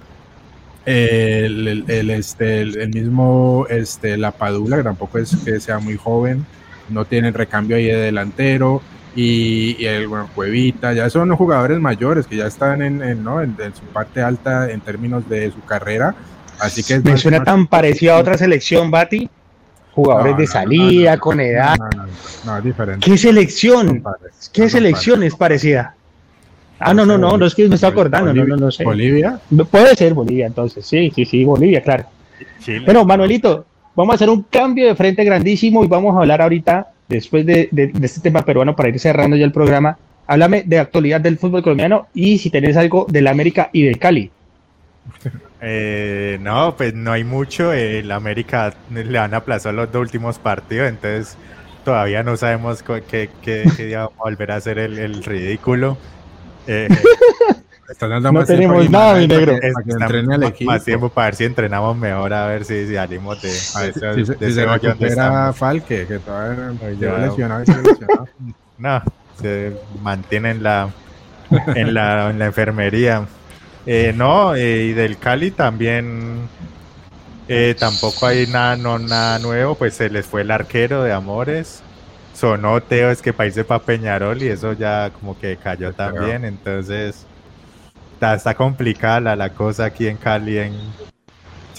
el, 0.86 1.86
el, 1.88 2.10
este, 2.10 2.62
el, 2.62 2.90
mismo 2.90 3.66
este, 3.70 4.18
La 4.18 4.32
Padula, 4.32 4.78
que 4.78 4.84
tampoco 4.84 5.20
es 5.20 5.36
que 5.38 5.60
sea 5.60 5.80
muy 5.80 5.96
joven, 5.96 6.46
no 6.90 7.06
tiene 7.06 7.32
recambio 7.32 7.78
ahí 7.78 7.86
de 7.86 7.96
delantero, 7.96 8.82
y, 9.16 9.84
el 9.86 10.08
bueno, 10.08 10.30
Cuevita, 10.34 10.94
ya 10.94 11.10
son 11.10 11.36
jugadores 11.36 11.80
mayores 11.80 12.28
que 12.28 12.38
ya 12.38 12.48
están 12.48 12.82
en, 12.82 13.24
¿no? 13.24 13.42
en, 13.42 13.56
su 13.74 13.84
parte 13.94 14.22
alta 14.22 14.72
en 14.72 14.80
términos 14.82 15.28
de 15.28 15.52
su 15.52 15.62
carrera. 15.62 16.16
Así 16.60 16.84
que 16.84 17.00
Me 17.00 17.18
suena 17.18 17.44
tan 17.44 17.68
parecido 17.68 18.14
a 18.14 18.18
otra 18.20 18.38
selección, 18.38 18.92
Bati. 18.92 19.30
Jugadores 19.94 20.38
de 20.38 20.48
salida, 20.48 21.18
con 21.18 21.40
edad. 21.40 21.78
No, 22.46 22.58
es 22.58 22.64
diferente. 22.64 23.06
¿Qué 23.06 23.18
selección? 23.18 24.04
¿Qué 24.54 24.70
selección 24.70 25.24
es 25.24 25.36
parecida? 25.36 25.96
Ah, 26.80 26.94
no, 26.94 27.06
no, 27.06 27.18
no, 27.18 27.38
no 27.38 27.46
es 27.46 27.54
que 27.54 27.68
me 27.68 27.76
está 27.76 27.88
acordando, 27.88 28.34
no, 28.34 28.44
no, 28.44 28.58
no 28.58 28.72
sé. 28.72 28.84
¿Bolivia? 28.84 29.40
Puede 29.70 29.96
ser 29.96 30.14
Bolivia, 30.16 30.48
entonces, 30.48 30.86
sí, 30.86 31.12
sí, 31.14 31.26
sí, 31.26 31.46
Bolivia, 31.46 31.82
claro. 31.84 32.06
Bueno, 32.86 33.06
Manuelito, 33.06 33.66
vamos 33.96 34.14
a 34.14 34.16
hacer 34.16 34.30
un 34.30 34.44
cambio 34.44 34.88
de 34.88 34.96
frente 34.96 35.24
grandísimo 35.24 35.84
y 35.84 35.88
vamos 35.88 36.16
a 36.16 36.22
hablar 36.22 36.42
ahorita, 36.42 36.88
después 37.08 37.46
de, 37.46 37.70
este 38.02 38.22
tema 38.22 38.44
peruano, 38.44 38.76
para 38.76 38.90
ir 38.90 39.00
cerrando 39.00 39.36
ya 39.36 39.46
el 39.46 39.52
programa. 39.52 39.98
Háblame 40.26 40.64
de 40.66 40.80
actualidad 40.80 41.22
del 41.22 41.38
fútbol 41.38 41.62
colombiano 41.62 42.08
y 42.14 42.38
si 42.38 42.50
tenés 42.50 42.78
algo 42.78 43.06
del 43.10 43.28
América 43.28 43.70
y 43.74 43.84
del 43.84 44.00
Cali. 44.00 44.32
Eh, 45.62 46.38
no, 46.42 46.76
pues 46.76 46.94
no 46.94 47.12
hay 47.12 47.24
mucho. 47.24 47.72
El 47.72 48.12
América 48.12 48.74
le 48.90 49.18
han 49.18 49.34
aplazado 49.34 49.74
los 49.74 49.92
dos 49.92 50.02
últimos 50.02 50.40
partidos, 50.40 50.90
entonces 50.90 51.38
todavía 51.86 52.24
no 52.24 52.36
sabemos 52.38 52.84
qué, 52.84 53.30
día 53.78 54.00
vamos 54.00 54.14
a 54.20 54.24
volver 54.24 54.52
a 54.52 54.56
hacer 54.56 54.80
el 54.80 55.24
ridículo. 55.24 55.98
Eh, 56.68 56.88
no 58.32 58.46
tenemos 58.46 58.90
nada, 58.90 59.16
mi 59.16 59.28
negro. 59.28 59.58
Más 60.66 60.84
tiempo 60.84 61.10
para 61.10 61.28
ver 61.28 61.36
si 61.36 61.46
entrenamos 61.46 61.98
mejor, 61.98 62.34
a 62.34 62.48
ver 62.48 62.66
si, 62.66 62.94
salimos 62.94 63.42
de, 63.42 63.50
si, 63.50 64.54
se 64.54 64.66
recupera 64.66 65.54
Falque, 65.54 66.06
que 66.08 66.20
todavía 66.20 66.72
no, 67.00 67.18
lesionado, 67.18 67.64
No, 68.78 69.02
se 69.40 69.74
mantiene 70.02 70.52
en 70.52 70.64
la, 70.64 70.90
en 71.76 71.94
la, 71.94 72.30
en 72.30 72.40
la 72.40 72.46
enfermería. 72.46 73.26
Eh, 73.86 74.14
no, 74.16 74.56
eh, 74.56 74.86
y 74.86 74.94
del 74.94 75.18
Cali 75.18 75.52
también 75.52 76.48
eh, 77.48 77.76
tampoco 77.80 78.28
hay 78.28 78.48
nada, 78.48 78.76
no, 78.76 79.00
nada 79.00 79.40
nuevo, 79.40 79.76
pues 79.76 79.96
se 79.96 80.10
les 80.10 80.26
fue 80.26 80.42
el 80.42 80.52
arquero 80.52 81.04
de 81.04 81.14
Amores 81.14 81.82
sonó 82.42 82.82
Teo 82.82 83.12
es 83.12 83.22
que 83.22 83.34
país 83.34 83.60
para 83.68 83.84
Peñarol 83.84 84.42
y 84.42 84.48
eso 84.48 84.74
ya 84.74 85.12
como 85.12 85.38
que 85.38 85.58
cayó 85.58 85.94
también, 85.94 86.44
entonces 86.44 87.26
está, 88.20 88.54
complicada 88.56 89.36
la, 89.36 89.50
cosa 89.50 89.86
aquí 89.86 90.08
en 90.08 90.18
Cali. 90.18 90.58
En... 90.58 90.74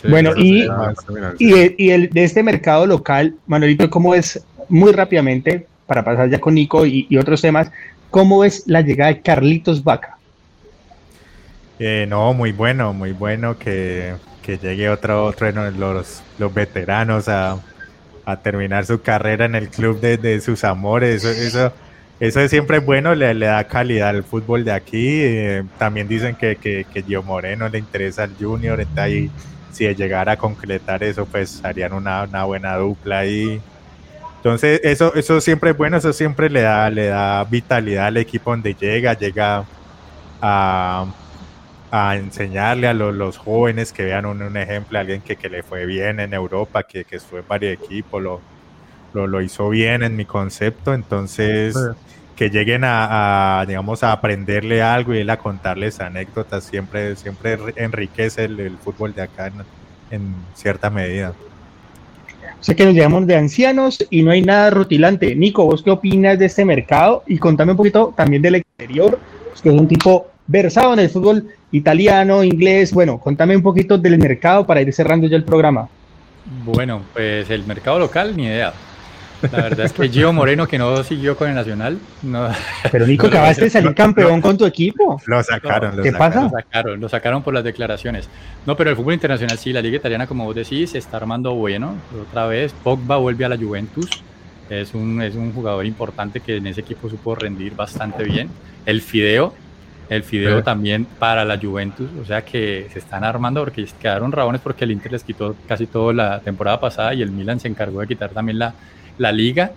bueno, 0.09 0.33
y, 0.37 0.69
y, 1.39 1.91
el, 1.91 2.11
de 2.11 2.25
este 2.25 2.45
mercado 2.45 2.87
local, 2.87 3.35
Manuelito, 3.47 3.91
¿cómo 3.91 4.15
es 4.15 4.45
muy 4.69 4.93
rápidamente, 4.93 5.67
para 5.87 6.05
pasar 6.05 6.31
ya 6.31 6.39
con 6.39 6.55
Nico 6.55 6.87
y, 6.87 7.17
otros 7.17 7.43
temas, 7.43 7.71
cómo 8.11 8.45
es 8.45 8.63
la 8.67 8.83
llegada 8.83 9.13
de 9.13 9.21
Carlitos 9.21 9.83
Vaca? 9.83 10.17
Eh, 11.85 12.07
no, 12.07 12.33
muy 12.33 12.53
bueno, 12.53 12.93
muy 12.93 13.11
bueno 13.11 13.59
que, 13.59 14.15
llegue 14.47 14.89
otro, 14.89 15.25
otro 15.25 15.53
de 15.53 15.73
los, 15.73 16.23
los 16.39 16.55
veteranos 16.55 17.29
a, 17.29 17.59
a 18.25 18.37
terminar 18.37 18.87
su 18.87 19.03
carrera 19.03 19.47
en 19.47 19.57
el 19.57 19.69
club 19.69 19.99
de, 19.99 20.41
sus 20.41 20.63
amores. 20.63 21.25
Eso, 21.25 21.31
eso, 21.31 21.73
eso 22.21 22.41
es 22.41 22.51
siempre 22.51 22.79
bueno, 22.79 23.17
le, 23.17 23.35
le, 23.35 23.47
da 23.47 23.65
calidad 23.65 24.11
al 24.11 24.23
fútbol 24.23 24.65
de 24.65 24.71
aquí. 24.71 25.23
Eh, 25.23 25.65
también 25.77 26.07
dicen 26.07 26.37
que, 26.37 26.55
que, 26.55 26.85
que 26.85 27.03
Gio 27.03 27.25
Moreno 27.25 27.69
le 27.69 27.79
interesa 27.79 28.23
al 28.23 28.37
Junior, 28.39 28.81
está 28.81 29.03
ahí. 29.03 29.29
Si 29.73 29.93
llegara 29.93 30.33
a 30.33 30.37
concretar 30.37 31.03
eso, 31.03 31.27
pues 31.27 31.65
harían 31.65 31.95
una, 31.95 32.23
una 32.23 32.45
buena 32.45 32.77
dupla 32.77 33.19
ahí. 33.19 33.61
Entonces, 34.37 34.81
eso, 34.85 35.13
eso 35.17 35.41
siempre 35.41 35.71
es 35.71 35.77
bueno, 35.77 35.97
eso 35.97 36.13
siempre 36.13 36.49
le 36.49 36.61
da, 36.61 36.89
le 36.91 37.07
da 37.07 37.43
vitalidad 37.43 38.07
al 38.07 38.19
equipo 38.19 38.53
donde 38.53 38.73
llega, 38.73 39.15
llega 39.15 39.65
a, 40.41 41.07
a 41.95 42.17
enseñarle 42.17 42.89
a 42.89 42.95
los, 42.95 43.37
jóvenes 43.37 43.93
que 43.93 44.05
vean 44.05 44.25
un, 44.25 44.57
ejemplo, 44.57 44.99
alguien 44.99 45.21
que, 45.21 45.37
le 45.51 45.63
fue 45.63 45.85
bien 45.85 46.21
en 46.21 46.33
Europa, 46.33 46.85
que, 46.85 47.05
que 47.05 47.17
estuvo 47.17 47.39
en 47.39 47.45
varios 47.47 47.75
equipos, 47.75 48.23
lo, 48.23 48.41
lo, 49.13 49.43
hizo 49.43 49.69
bien 49.69 50.03
en 50.03 50.17
mi 50.17 50.25
concepto, 50.25 50.95
entonces 50.95 51.77
que 52.35 52.49
lleguen 52.49 52.81
a, 52.83 53.63
digamos, 53.69 54.03
a 54.03 54.13
aprenderle 54.13 54.81
algo 54.81 55.15
y 55.15 55.19
él 55.19 55.29
a 55.29 55.37
contarles 55.37 56.01
anécdotas, 56.01 56.65
siempre, 56.65 57.15
siempre 57.15 57.59
enriquece 57.77 58.45
el, 58.45 58.79
fútbol 58.83 59.15
de 59.15 59.23
acá 59.23 59.53
en, 60.11 60.35
cierta 60.55 60.89
medida. 60.89 61.35
Sé 62.61 62.75
que 62.75 62.87
nos 62.87 62.95
llamamos 62.95 63.27
de 63.27 63.37
ancianos 63.37 64.03
y 64.09 64.23
no 64.23 64.31
hay 64.31 64.41
nada 64.41 64.71
rutilante. 64.71 65.35
Nico, 65.35 65.67
¿vos 65.67 65.83
qué 65.83 65.91
opinas 65.91 66.39
de 66.39 66.47
este 66.47 66.65
mercado? 66.65 67.23
Y 67.27 67.37
contame 67.37 67.73
un 67.73 67.77
poquito 67.77 68.15
también 68.17 68.41
del 68.41 68.55
exterior, 68.55 69.19
que 69.63 69.69
es 69.69 69.75
un 69.75 69.87
tipo 69.87 70.29
versado 70.47 70.95
en 70.95 71.01
el 71.01 71.11
fútbol 71.11 71.47
italiano, 71.73 72.45
inglés. 72.45 72.93
Bueno, 72.93 73.19
contame 73.19 73.57
un 73.57 73.63
poquito 73.63 73.99
del 73.99 74.19
mercado 74.19 74.67
para 74.67 74.81
ir 74.81 74.93
cerrando 74.93 75.27
ya 75.27 75.37
el 75.37 75.45
programa. 75.45 75.89
Bueno, 76.65 77.03
pues 77.13 77.51
el 77.51 77.65
mercado 77.65 77.99
local, 77.99 78.37
ni 78.37 78.45
idea. 78.45 78.73
La 79.51 79.63
verdad 79.63 79.87
es 79.87 79.93
que 79.93 80.09
Gio 80.09 80.33
Moreno, 80.33 80.69
que 80.69 80.79
no 80.79 81.03
siguió 81.03 81.37
con 81.37 81.49
el 81.49 81.55
Nacional. 81.55 81.99
No, 82.23 82.49
Pero 82.91 83.07
Nico, 83.07 83.27
acabaste 83.29 83.65
de 83.65 83.71
salir 83.71 83.95
campeón 83.95 84.41
con 84.41 84.57
tu 84.57 84.65
equipo. 84.65 85.21
Lo 85.27 85.43
sacaron. 85.43 86.01
¿Qué 86.01 86.13
pasa? 86.13 86.45
Lo 86.45 86.51
sacaron, 86.51 87.01
lo 87.01 87.09
sacaron 87.09 87.43
por 87.43 87.55
las 87.55 87.65
declaraciones. 87.65 88.29
No, 88.67 88.77
pero 88.77 88.91
el 88.91 88.97
fútbol 88.97 89.15
internacional 89.15 89.59
sí, 89.59 89.73
la 89.73 89.83
liga 89.83 89.97
italiana, 89.97 90.27
como 90.27 90.45
vos 90.45 90.55
decís, 90.55 90.91
se 90.91 90.99
está 90.99 91.17
armando 91.17 91.55
bueno. 91.55 91.97
Otra 92.29 92.47
vez, 92.47 92.73
Pogba 92.85 93.17
vuelve 93.17 93.45
a 93.45 93.49
la 93.49 93.57
Juventus. 93.57 94.09
Es 94.71 94.95
un, 94.95 95.21
es 95.21 95.35
un 95.35 95.53
jugador 95.53 95.85
importante 95.87 96.41
que 96.41 96.57
en 96.57 96.67
ese 96.69 96.81
equipo 96.83 97.11
supo 97.11 97.35
rendir 97.35 97.75
bastante 97.75 98.23
bien. 98.25 98.49
El 98.87 99.03
Fideo, 99.03 99.55
el 100.13 100.23
Fideo 100.25 100.63
también 100.63 101.07
para 101.19 101.45
la 101.45 101.59
Juventus, 101.59 102.09
o 102.21 102.25
sea 102.25 102.43
que 102.45 102.89
se 102.93 102.99
están 102.99 103.25
armando 103.25 103.61
porque 103.61 103.87
quedaron 104.01 104.31
rabones 104.31 104.61
porque 104.61 104.85
el 104.85 104.91
Inter 104.91 105.13
les 105.13 105.25
quitó 105.25 105.57
casi 105.67 105.87
toda 105.87 106.13
la 106.13 106.41
temporada 106.41 106.79
pasada 106.81 107.15
y 107.15 107.23
el 107.23 107.31
Milan 107.31 107.61
se 107.61 107.69
encargó 107.69 108.01
de 108.01 108.09
quitar 108.09 108.31
también 108.31 108.59
la, 108.59 108.75
la 109.19 109.33
liga. 109.33 109.73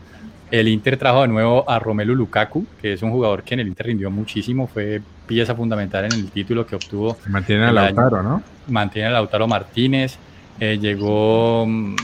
El 0.51 0.67
Inter 0.67 0.97
trajo 0.97 1.21
de 1.21 1.27
nuevo 1.29 1.69
a 1.69 1.79
Romelu 1.79 2.15
Lukaku, 2.15 2.67
que 2.81 2.93
es 2.93 3.01
un 3.01 3.11
jugador 3.11 3.43
que 3.43 3.55
en 3.55 3.61
el 3.61 3.67
Inter 3.67 3.87
rindió 3.87 4.11
muchísimo, 4.11 4.67
fue 4.67 5.01
pieza 5.25 5.55
fundamental 5.55 6.05
en 6.05 6.13
el 6.13 6.29
título 6.31 6.67
que 6.67 6.75
obtuvo. 6.75 7.17
Mantiene 7.27 7.65
a 7.65 7.71
Lautaro, 7.71 8.21
¿no? 8.21 8.43
Mantiene 8.67 9.07
a 9.07 9.11
Lautaro 9.11 9.47
Martínez, 9.47 10.17
eh, 10.59 10.77
llegó 10.79 11.65
mm, 11.65 11.95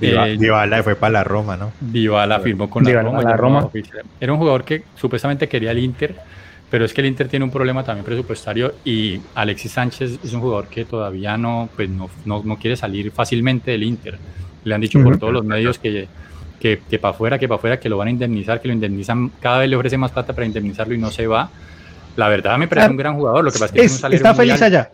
eh, 0.00 0.36
Dybala 0.38 0.82
fue 0.82 0.96
para 0.96 1.12
la 1.12 1.24
Roma, 1.24 1.56
¿no? 1.56 1.72
Dybala 1.80 2.40
firmó 2.40 2.68
con 2.68 2.84
la 2.84 3.36
Roma. 3.36 3.70
Era 4.20 4.32
un 4.32 4.38
jugador 4.38 4.64
que 4.64 4.82
supuestamente 4.94 5.48
quería 5.48 5.70
el 5.70 5.78
Inter, 5.78 6.14
pero 6.70 6.84
es 6.84 6.92
que 6.92 7.00
el 7.00 7.06
Inter 7.06 7.28
tiene 7.28 7.44
un 7.44 7.50
problema 7.50 7.84
también 7.84 8.04
presupuestario 8.04 8.74
y 8.84 9.20
Alexis 9.34 9.72
Sánchez 9.72 10.18
es 10.24 10.32
un 10.32 10.40
jugador 10.40 10.68
que 10.68 10.84
todavía 10.84 11.36
no, 11.36 11.68
pues 11.76 11.88
no, 11.88 12.10
no, 12.24 12.56
quiere 12.58 12.76
salir 12.76 13.12
fácilmente 13.12 13.70
del 13.70 13.84
Inter. 13.84 14.18
Le 14.64 14.74
han 14.74 14.80
dicho 14.80 15.02
por 15.02 15.18
todos 15.18 15.32
los 15.32 15.44
medios 15.44 15.78
que, 15.78 16.08
que, 16.58 16.80
que 16.90 16.98
para 16.98 17.14
afuera, 17.14 17.38
que 17.38 17.46
para 17.46 17.58
afuera, 17.58 17.78
que 17.78 17.88
lo 17.88 17.96
van 17.96 18.08
a 18.08 18.10
indemnizar, 18.10 18.60
que 18.60 18.68
lo 18.68 18.74
indemnizan, 18.74 19.30
cada 19.40 19.58
vez 19.60 19.70
le 19.70 19.76
ofrece 19.76 19.96
más 19.96 20.10
plata 20.10 20.32
para 20.32 20.46
indemnizarlo 20.46 20.94
y 20.94 20.98
no 20.98 21.10
se 21.10 21.26
va. 21.26 21.48
La 22.16 22.28
verdad 22.28 22.58
me 22.58 22.66
parece 22.66 22.90
un 22.90 22.96
gran 22.96 23.14
jugador, 23.14 23.44
lo 23.44 23.52
que 23.52 23.58
pasa 23.58 23.74
es 23.74 24.00
que 24.00 24.16
está 24.16 24.34
feliz 24.34 24.60
allá. 24.60 24.90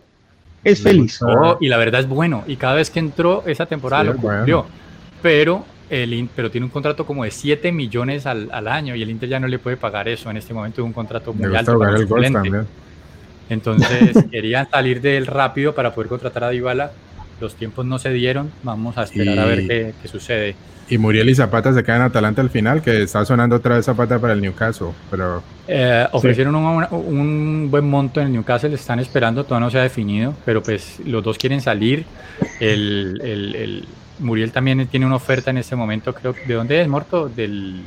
Es 0.63 0.81
feliz. 0.81 1.19
y 1.59 1.67
la 1.67 1.77
verdad 1.77 2.01
es 2.01 2.07
bueno. 2.07 2.43
Y 2.47 2.55
cada 2.55 2.75
vez 2.75 2.89
que 2.89 2.99
entró 2.99 3.43
esa 3.45 3.65
temporada 3.65 4.03
lo 4.03 4.15
cumplió 4.15 4.65
pero, 5.23 5.65
el, 5.89 6.29
pero 6.35 6.51
tiene 6.51 6.65
un 6.65 6.69
contrato 6.69 7.05
como 7.05 7.23
de 7.23 7.31
7 7.31 7.71
millones 7.71 8.25
al, 8.27 8.49
al, 8.51 8.67
año 8.67 8.93
y 8.93 9.01
el 9.01 9.09
Inter 9.09 9.29
ya 9.29 9.39
no 9.39 9.47
le 9.47 9.57
puede 9.57 9.77
pagar 9.77 10.09
eso 10.09 10.29
en 10.29 10.37
este 10.37 10.53
momento, 10.53 10.81
es 10.81 10.85
un 10.85 10.93
contrato 10.93 11.33
muy 11.33 11.55
alto. 11.55 11.79
Entonces 13.49 14.25
querían 14.31 14.69
salir 14.69 15.01
de 15.01 15.17
él 15.17 15.25
rápido 15.25 15.73
para 15.73 15.95
poder 15.95 16.09
contratar 16.09 16.43
a 16.43 16.49
Dybala. 16.49 16.91
Los 17.39 17.55
tiempos 17.55 17.85
no 17.85 17.99
se 17.99 18.11
dieron. 18.11 18.51
Vamos 18.63 18.97
a 18.97 19.03
esperar 19.03 19.39
a 19.39 19.45
ver 19.45 19.67
qué, 19.67 19.93
qué, 20.01 20.07
sucede. 20.07 20.55
Y 20.89 20.97
Muriel 20.97 21.29
y 21.29 21.35
Zapata 21.35 21.73
se 21.73 21.83
quedan 21.83 22.01
en 22.01 22.07
Atalanta 22.07 22.41
al 22.41 22.49
final, 22.49 22.81
que 22.81 23.03
está 23.03 23.25
sonando 23.25 23.55
otra 23.55 23.75
vez 23.75 23.85
Zapata 23.85 24.19
para 24.19 24.33
el 24.33 24.41
Newcastle. 24.41 24.89
Pero 25.09 25.41
eh, 25.67 26.05
ofrecieron 26.11 26.55
un, 26.55 26.85
un, 26.91 27.71
buen 27.71 27.89
monto 27.89 28.19
en 28.19 28.27
el 28.27 28.33
Newcastle, 28.33 28.73
están 28.73 28.99
esperando, 28.99 29.43
todavía 29.43 29.65
no 29.65 29.71
se 29.71 29.79
ha 29.79 29.83
definido, 29.83 30.35
pero 30.45 30.61
pues 30.61 30.99
los 31.05 31.23
dos 31.23 31.37
quieren 31.37 31.61
salir. 31.61 32.05
el, 32.59 33.19
el, 33.23 33.55
el 33.55 33.87
Muriel 34.19 34.51
también 34.51 34.85
tiene 34.87 35.05
una 35.05 35.15
oferta 35.15 35.51
en 35.51 35.57
este 35.57 35.75
momento, 35.75 36.13
creo. 36.13 36.35
¿De 36.47 36.53
dónde 36.53 36.81
es, 36.81 36.87
Morto? 36.87 37.29
Del, 37.29 37.81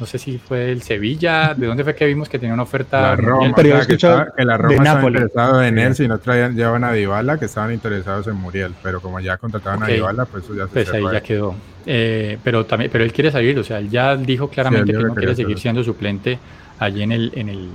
no 0.00 0.06
sé 0.06 0.18
si 0.18 0.38
fue 0.38 0.72
el 0.72 0.82
Sevilla, 0.82 1.54
¿de 1.54 1.66
dónde 1.66 1.84
fue 1.84 1.94
que 1.94 2.04
vimos 2.06 2.28
que 2.28 2.38
tenía 2.38 2.52
una 2.54 2.64
oferta? 2.64 3.00
La 3.00 3.16
Roma, 3.16 3.52
pero 3.54 3.68
yo 3.68 3.76
he 3.76 3.80
escuchado 3.80 4.14
estaba- 4.22 4.36
que 4.36 4.44
la 4.44 4.52
de 4.54 4.58
Roma 4.58 4.74
estaba 4.74 4.94
Napoli. 4.96 5.14
interesado 5.18 5.62
en 5.62 5.78
él 5.78 5.94
si 5.94 6.08
no 6.08 6.18
traían, 6.18 6.56
llevan 6.56 6.84
a 6.84 6.92
Dybala, 6.92 7.38
que 7.38 7.44
estaban 7.44 7.72
interesados 7.72 8.26
en 8.26 8.34
Muriel, 8.36 8.72
pero 8.82 9.00
como 9.00 9.20
ya 9.20 9.36
contrataron 9.36 9.82
Ok. 9.82 9.88
a 9.88 9.92
Dybala, 9.92 10.24
pues 10.26 10.44
eso 10.44 10.54
ya 10.54 10.64
se 10.66 10.70
Pues 10.72 10.90
ahí 10.92 11.04
ya 11.12 11.20
quedó. 11.20 11.54
Eh, 11.86 12.38
pero 12.42 12.64
también, 12.66 12.90
pero 12.90 13.04
él 13.04 13.12
quiere 13.12 13.30
salir, 13.30 13.58
o 13.58 13.64
sea, 13.64 13.78
él 13.78 13.88
ya 13.90 14.16
dijo 14.16 14.48
claramente 14.48 14.92
que 14.92 14.98
que 14.98 15.04
no 15.04 15.14
quiere 15.14 15.34
seguir 15.36 15.58
siendo 15.58 15.84
suplente 15.84 16.38
allí 16.78 17.02
en 17.02 17.12
el, 17.12 17.32
en 17.36 17.48
el, 17.50 17.68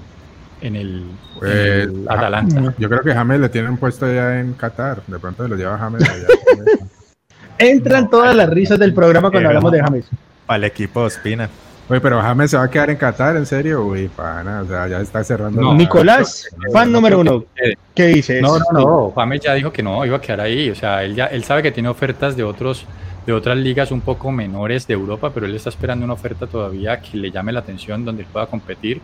en 0.61 0.75
el, 0.75 1.03
Pues, 1.39 1.53
en 1.53 1.99
el 2.01 2.05
Atalanta. 2.09 2.73
Yo 2.77 2.89
creo 2.89 3.01
que 3.01 3.13
James 3.13 3.39
le 3.39 3.49
tienen 3.49 3.77
puesto 3.77 4.11
ya 4.11 4.39
en 4.39 4.53
Qatar. 4.53 5.03
De 5.07 5.19
pronto 5.19 5.43
se 5.43 5.49
lo 5.49 5.55
lleva 5.55 5.77
James 5.77 6.03
allá. 6.09 6.27
Entran 7.57 8.09
todas 8.09 8.35
las 8.35 8.49
risas 8.49 8.79
del 8.79 8.93
programa 8.93 9.31
cuando 9.31 9.49
hablamos 9.49 9.71
de 9.71 9.81
James. 9.81 10.05
Para 10.45 10.57
el 10.57 10.63
equipo 10.65 11.01
Ospina. 11.01 11.49
Oye, 11.89 11.99
pero 12.01 12.21
James 12.21 12.51
se 12.51 12.57
va 12.57 12.63
a 12.63 12.69
quedar 12.69 12.91
en 12.91 12.97
Qatar, 12.97 13.35
¿en 13.35 13.45
serio? 13.47 13.83
Uy, 13.83 14.07
pana, 14.09 14.61
o 14.61 14.65
sea, 14.67 14.87
ya 14.87 14.99
está 15.01 15.23
cerrando. 15.23 15.59
No, 15.59 15.71
la- 15.71 15.77
Nicolás, 15.77 16.47
fan 16.71 16.91
número 16.91 17.19
uno, 17.19 17.45
¿qué 17.95 18.05
dices? 18.07 18.41
No, 18.43 18.59
no, 18.59 18.65
no. 18.71 19.13
James 19.15 19.39
ya 19.41 19.53
dijo 19.55 19.71
que 19.73 19.81
no, 19.81 20.05
iba 20.05 20.17
a 20.17 20.21
quedar 20.21 20.41
ahí. 20.41 20.69
O 20.69 20.75
sea, 20.75 21.03
él 21.03 21.15
ya, 21.15 21.25
él 21.25 21.43
sabe 21.43 21.63
que 21.63 21.71
tiene 21.71 21.89
ofertas 21.89 22.35
de 22.35 22.43
otros, 22.43 22.85
de 23.25 23.33
otras 23.33 23.57
ligas 23.57 23.91
un 23.91 24.01
poco 24.01 24.31
menores 24.31 24.85
de 24.85 24.93
Europa, 24.93 25.31
pero 25.33 25.47
él 25.47 25.55
está 25.55 25.69
esperando 25.69 26.05
una 26.05 26.13
oferta 26.13 26.45
todavía 26.45 27.01
que 27.01 27.17
le 27.17 27.31
llame 27.31 27.51
la 27.51 27.61
atención, 27.61 28.05
donde 28.05 28.21
él 28.21 28.27
pueda 28.31 28.45
competir. 28.45 29.01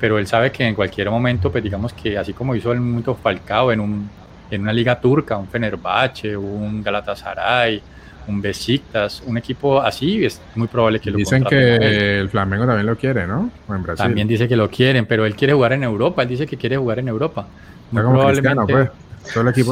Pero 0.00 0.18
él 0.18 0.26
sabe 0.26 0.50
que 0.50 0.64
en 0.66 0.74
cualquier 0.74 1.10
momento, 1.10 1.52
pues 1.52 1.62
digamos 1.62 1.92
que 1.92 2.16
así 2.16 2.32
como 2.32 2.54
hizo 2.54 2.72
el 2.72 2.80
mundo 2.80 3.14
Falcao 3.22 3.70
en 3.70 3.80
un, 3.80 4.08
en 4.50 4.62
una 4.62 4.72
liga 4.72 4.98
turca, 4.98 5.36
un 5.36 5.46
Fenerbahce, 5.46 6.36
un 6.36 6.82
Galatasaray, 6.82 7.82
un 8.26 8.40
Besiktas, 8.40 9.22
un 9.26 9.36
equipo 9.38 9.80
así, 9.80 10.24
es 10.24 10.40
muy 10.54 10.66
probable 10.68 11.00
que 11.00 11.10
lo 11.10 11.18
Dicen 11.18 11.44
que 11.44 12.18
el 12.20 12.28
Flamengo 12.30 12.66
también 12.66 12.86
lo 12.86 12.96
quiere, 12.96 13.26
¿no? 13.26 13.50
O 13.68 13.74
en 13.74 13.82
Brasil. 13.82 14.02
También 14.04 14.26
dice 14.28 14.48
que 14.48 14.56
lo 14.56 14.70
quieren, 14.70 15.06
pero 15.06 15.26
él 15.26 15.34
quiere 15.36 15.52
jugar 15.52 15.72
en 15.74 15.82
Europa. 15.84 16.22
Él 16.22 16.28
dice 16.28 16.46
que 16.46 16.56
quiere 16.56 16.76
jugar 16.76 16.98
en 16.98 17.08
Europa. 17.08 17.46
Muy 17.90 18.00
Está 18.00 18.12
como 18.12 18.26
Cristiano, 18.28 18.66
pues. 18.66 18.90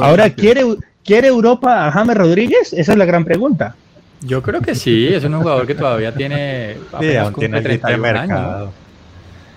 Ahora, 0.01 0.29
¿quiere, 0.29 0.63
¿quiere 1.03 1.27
Europa 1.27 1.87
a 1.87 1.91
James 1.91 2.17
Rodríguez? 2.17 2.73
Esa 2.73 2.91
es 2.93 2.97
la 2.97 3.05
gran 3.05 3.23
pregunta. 3.25 3.75
Yo 4.21 4.41
creo 4.41 4.61
que 4.61 4.73
sí, 4.73 5.07
es 5.07 5.23
un 5.25 5.37
jugador 5.39 5.67
que 5.67 5.75
todavía 5.75 6.13
tiene, 6.13 6.77
Sí, 6.99 7.15
aún 7.17 7.33
tiene 7.33 7.33
cumple 7.33 7.45
el 7.45 7.51
de 7.51 7.61
31 7.61 8.05
años. 8.05 8.27
mercado. 8.29 8.71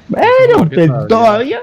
Bueno, 0.08 0.68
pues, 0.68 0.86
todavía- 0.88 1.06
todavía. 1.08 1.58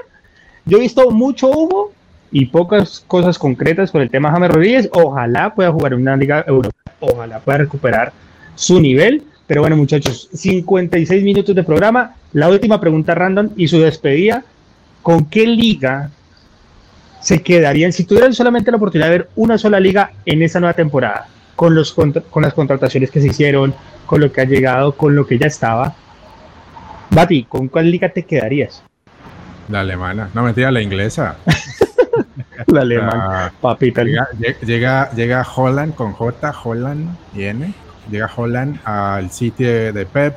Yo 0.64 0.78
he 0.78 0.80
visto 0.80 1.10
mucho 1.10 1.48
humo 1.48 1.90
y 2.32 2.46
pocas 2.46 3.04
cosas 3.06 3.38
concretas 3.38 3.90
con 3.90 4.00
el 4.00 4.10
tema 4.10 4.30
James 4.30 4.50
Rodríguez. 4.50 4.88
Ojalá 4.92 5.54
pueda 5.54 5.70
jugar 5.70 5.92
en 5.92 6.00
una 6.00 6.16
liga 6.16 6.44
europea. 6.46 6.80
Ojalá 7.12 7.40
pueda 7.40 7.58
recuperar 7.58 8.12
su 8.54 8.80
nivel. 8.80 9.22
Pero 9.46 9.60
bueno, 9.60 9.76
muchachos, 9.76 10.28
56 10.32 11.22
minutos 11.22 11.54
de 11.54 11.62
programa. 11.62 12.14
La 12.32 12.48
última 12.48 12.80
pregunta 12.80 13.14
random 13.14 13.50
y 13.56 13.68
su 13.68 13.78
despedida. 13.78 14.44
¿Con 15.02 15.26
qué 15.26 15.46
liga 15.46 16.10
se 17.20 17.42
quedarían 17.42 17.92
si 17.92 18.04
tuvieran 18.04 18.32
solamente 18.32 18.70
la 18.70 18.78
oportunidad 18.78 19.10
de 19.10 19.18
ver 19.18 19.28
una 19.36 19.58
sola 19.58 19.80
liga 19.80 20.12
en 20.24 20.42
esta 20.42 20.60
nueva 20.60 20.72
temporada? 20.74 21.28
Con, 21.56 21.74
los, 21.74 21.92
con 21.92 22.42
las 22.42 22.54
contrataciones 22.54 23.10
que 23.10 23.20
se 23.20 23.28
hicieron, 23.28 23.74
con 24.06 24.20
lo 24.20 24.32
que 24.32 24.40
ha 24.40 24.44
llegado, 24.44 24.92
con 24.92 25.14
lo 25.14 25.26
que 25.26 25.38
ya 25.38 25.46
estaba. 25.46 25.94
Bati, 27.10 27.44
¿con 27.44 27.68
cuál 27.68 27.90
liga 27.90 28.08
te 28.08 28.24
quedarías? 28.24 28.82
La 29.68 29.80
alemana. 29.80 30.30
No, 30.34 30.42
mentira, 30.42 30.70
la 30.70 30.82
inglesa. 30.82 31.36
La 32.66 32.80
alemán, 32.82 33.12
Ah, 33.14 33.52
papita. 33.60 34.02
llega, 34.04 34.28
llega- 34.64 35.10
llega, 35.12 35.46
Holland 35.54 35.94
con 35.94 36.12
J, 36.12 36.54
Holland 36.64 37.16
y 37.34 37.44
N. 37.44 37.72
Llega 38.10 38.30
Holland 38.34 38.78
al 38.84 39.30
City 39.30 39.64
de, 39.64 40.06
Pep. 40.10 40.34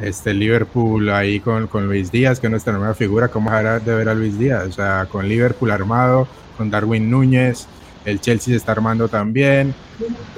Este 0.00 0.34
Liverpool 0.34 1.08
ahí 1.10 1.38
con, 1.38 1.68
con 1.68 1.86
Luis 1.86 2.10
Díaz, 2.10 2.40
que 2.40 2.48
es 2.48 2.50
nuestra 2.50 2.72
nueva 2.72 2.94
figura. 2.94 3.28
¿Cómo 3.28 3.50
dejará 3.50 3.78
de 3.78 3.94
ver 3.94 4.08
a 4.08 4.14
Luis 4.14 4.36
Díaz? 4.38 4.66
O 4.68 4.72
sea, 4.72 5.06
con 5.08 5.28
Liverpool 5.28 5.70
armado, 5.70 6.26
con 6.56 6.68
Darwin 6.70 7.08
Núñez. 7.10 7.66
El 8.04 8.20
Chelsea 8.20 8.52
se 8.52 8.56
está 8.56 8.72
armando 8.72 9.06
también. 9.08 9.72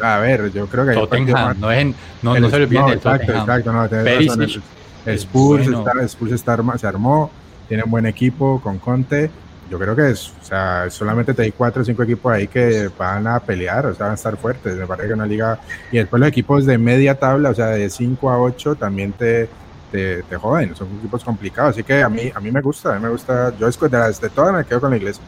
A 0.02 0.18
ver, 0.18 0.52
yo 0.52 0.66
creo 0.66 0.84
que 0.84 0.90
hay 0.90 0.96
Tottenham, 0.96 1.56
no, 1.58 1.68
dejen, 1.68 1.94
no, 2.22 2.36
el- 2.36 2.42
no 2.42 2.50
se 2.50 2.56
olviden 2.56 2.82
no, 2.82 2.88
del 2.88 2.96
exacto, 2.98 3.18
Tottenham. 3.26 3.40
exacto, 3.42 3.72
no, 3.72 3.88
tenés 3.88 4.04
Perisic 4.04 4.28
razón, 4.30 4.42
el- 4.42 4.62
el 5.06 5.14
es 5.14 5.20
Spurs, 5.22 5.64
bueno. 5.70 5.78
está, 5.90 6.04
Spurs 6.04 6.32
está 6.32 6.52
arma- 6.52 6.78
se 6.78 6.86
armó, 6.86 7.30
tiene 7.66 7.82
un 7.82 7.90
buen 7.90 8.06
equipo 8.06 8.60
con 8.60 8.78
Conte. 8.78 9.30
Yo 9.70 9.78
creo 9.78 9.96
que 9.96 10.10
es, 10.10 10.32
o 10.40 10.44
sea, 10.44 10.88
solamente 10.90 11.34
te 11.34 11.42
hay 11.42 11.52
cuatro 11.52 11.82
o 11.82 11.84
cinco 11.84 12.02
equipos 12.04 12.32
ahí 12.32 12.46
que 12.46 12.88
van 12.96 13.26
a 13.26 13.40
pelear, 13.40 13.86
o 13.86 13.94
sea, 13.94 14.06
van 14.06 14.12
a 14.12 14.14
estar 14.14 14.36
fuertes. 14.36 14.76
Me 14.76 14.86
parece 14.86 15.08
que 15.08 15.14
una 15.14 15.26
liga. 15.26 15.58
Y 15.90 15.98
después 15.98 16.20
los 16.20 16.28
equipos 16.28 16.64
de 16.66 16.78
media 16.78 17.14
tabla, 17.16 17.50
o 17.50 17.54
sea, 17.54 17.66
de 17.68 17.90
5 17.90 18.30
a 18.30 18.38
8, 18.40 18.76
también 18.76 19.12
te, 19.12 19.48
te, 19.90 20.22
te 20.22 20.36
joden, 20.36 20.74
son 20.76 20.88
equipos 20.98 21.24
complicados. 21.24 21.70
Así 21.72 21.82
que 21.82 22.02
a 22.02 22.08
mí, 22.08 22.30
a 22.34 22.38
mí 22.40 22.50
me 22.52 22.60
gusta, 22.60 22.92
a 22.92 22.96
mí 22.98 23.02
me 23.02 23.08
gusta. 23.10 23.52
Yo 23.58 23.66
esco- 23.68 23.88
de, 23.88 23.98
las, 23.98 24.20
de 24.20 24.28
todas 24.30 24.54
me 24.54 24.64
quedo 24.64 24.80
con 24.80 24.90
la 24.90 24.96
iglesia. 24.98 25.22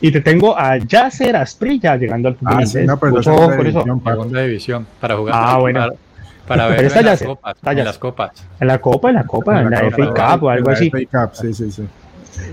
Y 0.00 0.10
te 0.10 0.20
tengo 0.20 0.58
a 0.58 0.78
Yasser 0.78 1.36
Asprilla 1.36 1.94
llegando 1.96 2.28
al 2.30 2.34
fútbol 2.36 2.54
Ah, 2.62 2.66
sí, 2.66 2.80
no, 2.84 2.98
pues 2.98 3.12
ojo 3.12 3.22
sé, 3.22 3.56
con 3.56 3.66
eso. 3.66 3.78
división, 3.78 4.00
pa. 4.00 4.10
Segunda 4.12 4.40
división, 4.42 4.86
para 5.00 5.16
jugar. 5.16 5.34
Ah, 5.36 5.58
bueno. 5.58 5.80
Para, 5.80 6.64
para 6.64 6.74
Pero 6.76 6.88
está 6.88 6.98
en 7.00 7.06
las 7.06 7.18
se- 7.20 7.26
copas. 7.26 7.54
en 7.64 7.84
las 7.84 7.98
copas. 7.98 8.30
En 8.58 8.66
la 8.66 8.78
Copa, 8.80 9.08
en 9.10 9.14
la 9.14 9.24
Copa, 9.24 9.60
en 9.60 9.70
la, 9.70 9.80
Copa, 9.82 9.96
FA 9.96 10.32
Cup 10.36 10.42
o 10.42 10.50
algo 10.50 10.70
la 10.70 10.76
así. 10.76 10.90
FA 10.90 10.98
Cup, 11.26 11.34
sí, 11.36 11.54
sí, 11.54 11.70
sí. 11.70 11.86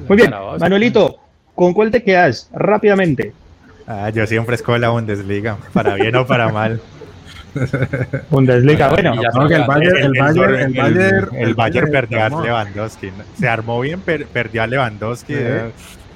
Muy 0.07 0.17
bien. 0.17 0.33
Manuelito, 0.59 1.17
¿con 1.55 1.73
cuál 1.73 1.91
te 1.91 2.03
quedas? 2.03 2.49
Rápidamente. 2.53 3.33
Ah, 3.87 4.09
yo 4.09 4.25
siempre 4.27 4.55
escojo 4.55 4.77
la 4.77 4.89
Bundesliga, 4.89 5.57
para 5.73 5.95
bien 5.95 6.15
o 6.15 6.25
para 6.27 6.49
mal. 6.49 6.79
Bundesliga, 8.29 8.89
bueno. 8.89 9.15
No, 9.15 9.47
que 9.47 9.55
el. 9.55 9.63
Bayern, 9.63 9.97
el 9.97 10.11
Bayern, 10.19 10.55
el 10.55 10.73
Bayern, 10.73 11.35
el 11.35 11.53
Bayern 11.55 11.91
perdió 11.91 12.23
a. 12.23 12.29
Lewandowski. 12.29 13.11
Se 13.39 13.47
armó 13.47 13.79
bien, 13.81 13.99
per- 14.01 14.27
perdió 14.27 14.63
a 14.63 14.67
Lewandowski. 14.67 15.33
Sí. 15.33 15.39
eh, 15.41 15.71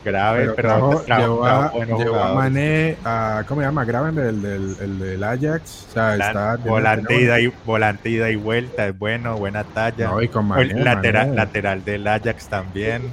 grave, 0.05 0.41
Pero 0.41 0.55
pero, 0.55 0.67
trajo, 0.69 1.01
trajo- 1.05 1.21
llevó, 1.21 1.45
a, 1.45 1.67
buenos 1.69 1.99
llevó 1.99 2.15
a 2.15 2.19
jugadores. 2.27 2.35
Mané, 2.53 2.97
a, 3.05 3.43
¿cómo 3.47 3.61
se 3.61 3.67
llama? 3.67 3.85
Graven, 3.85 4.17
el 4.19 4.41
del, 4.41 4.75
el 4.81 4.99
del 4.99 5.23
Ajax. 5.23 5.87
O 5.89 5.93
sea, 5.93 6.13
está. 6.15 6.55
volante, 6.57 7.21
ida 7.21 7.39
y, 7.39 7.51
volante 7.65 8.09
ida 8.09 8.29
y 8.29 8.35
vuelta, 8.35 8.87
es 8.87 8.99
bueno, 8.99 9.37
buena 9.37 9.63
talla. 9.63 10.09
No, 10.09 10.21
y 10.21 10.27
con 10.27 10.51
O 10.51 10.57
el 10.57 10.67
Mané, 10.73 10.83
lateral, 10.83 11.25
Mané. 11.27 11.37
lateral 11.37 11.85
del 11.85 12.07
Ajax 12.07 12.47
también. 12.49 13.03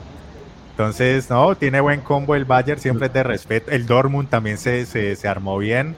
Entonces, 0.71 1.29
no, 1.29 1.55
tiene 1.57 1.81
buen 1.81 2.01
combo 2.01 2.35
el 2.35 2.45
Bayern, 2.45 2.81
siempre 2.81 3.09
es 3.09 3.13
de 3.13 3.23
respeto. 3.23 3.71
El 3.71 3.87
Dortmund 3.87 4.29
también 4.31 4.57
se, 4.59 4.87
se, 4.87 5.15
se 5.17 5.29
armó 5.29 5.59
bien, 5.59 5.95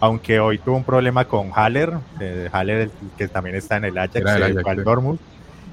aunque 0.00 0.38
hoy 0.38 0.58
tuvo 0.58 0.76
un 0.76 0.84
problema 0.84 1.24
con 1.26 1.50
Haller, 1.54 1.92
eh, 2.20 2.48
Haller 2.52 2.76
el 2.82 2.92
que 3.16 3.28
también 3.28 3.56
está 3.56 3.76
en 3.76 3.86
el 3.86 3.98
Ajax, 3.98 4.24
al 4.24 4.54
sí. 4.76 4.82
Dortmund. 4.82 5.18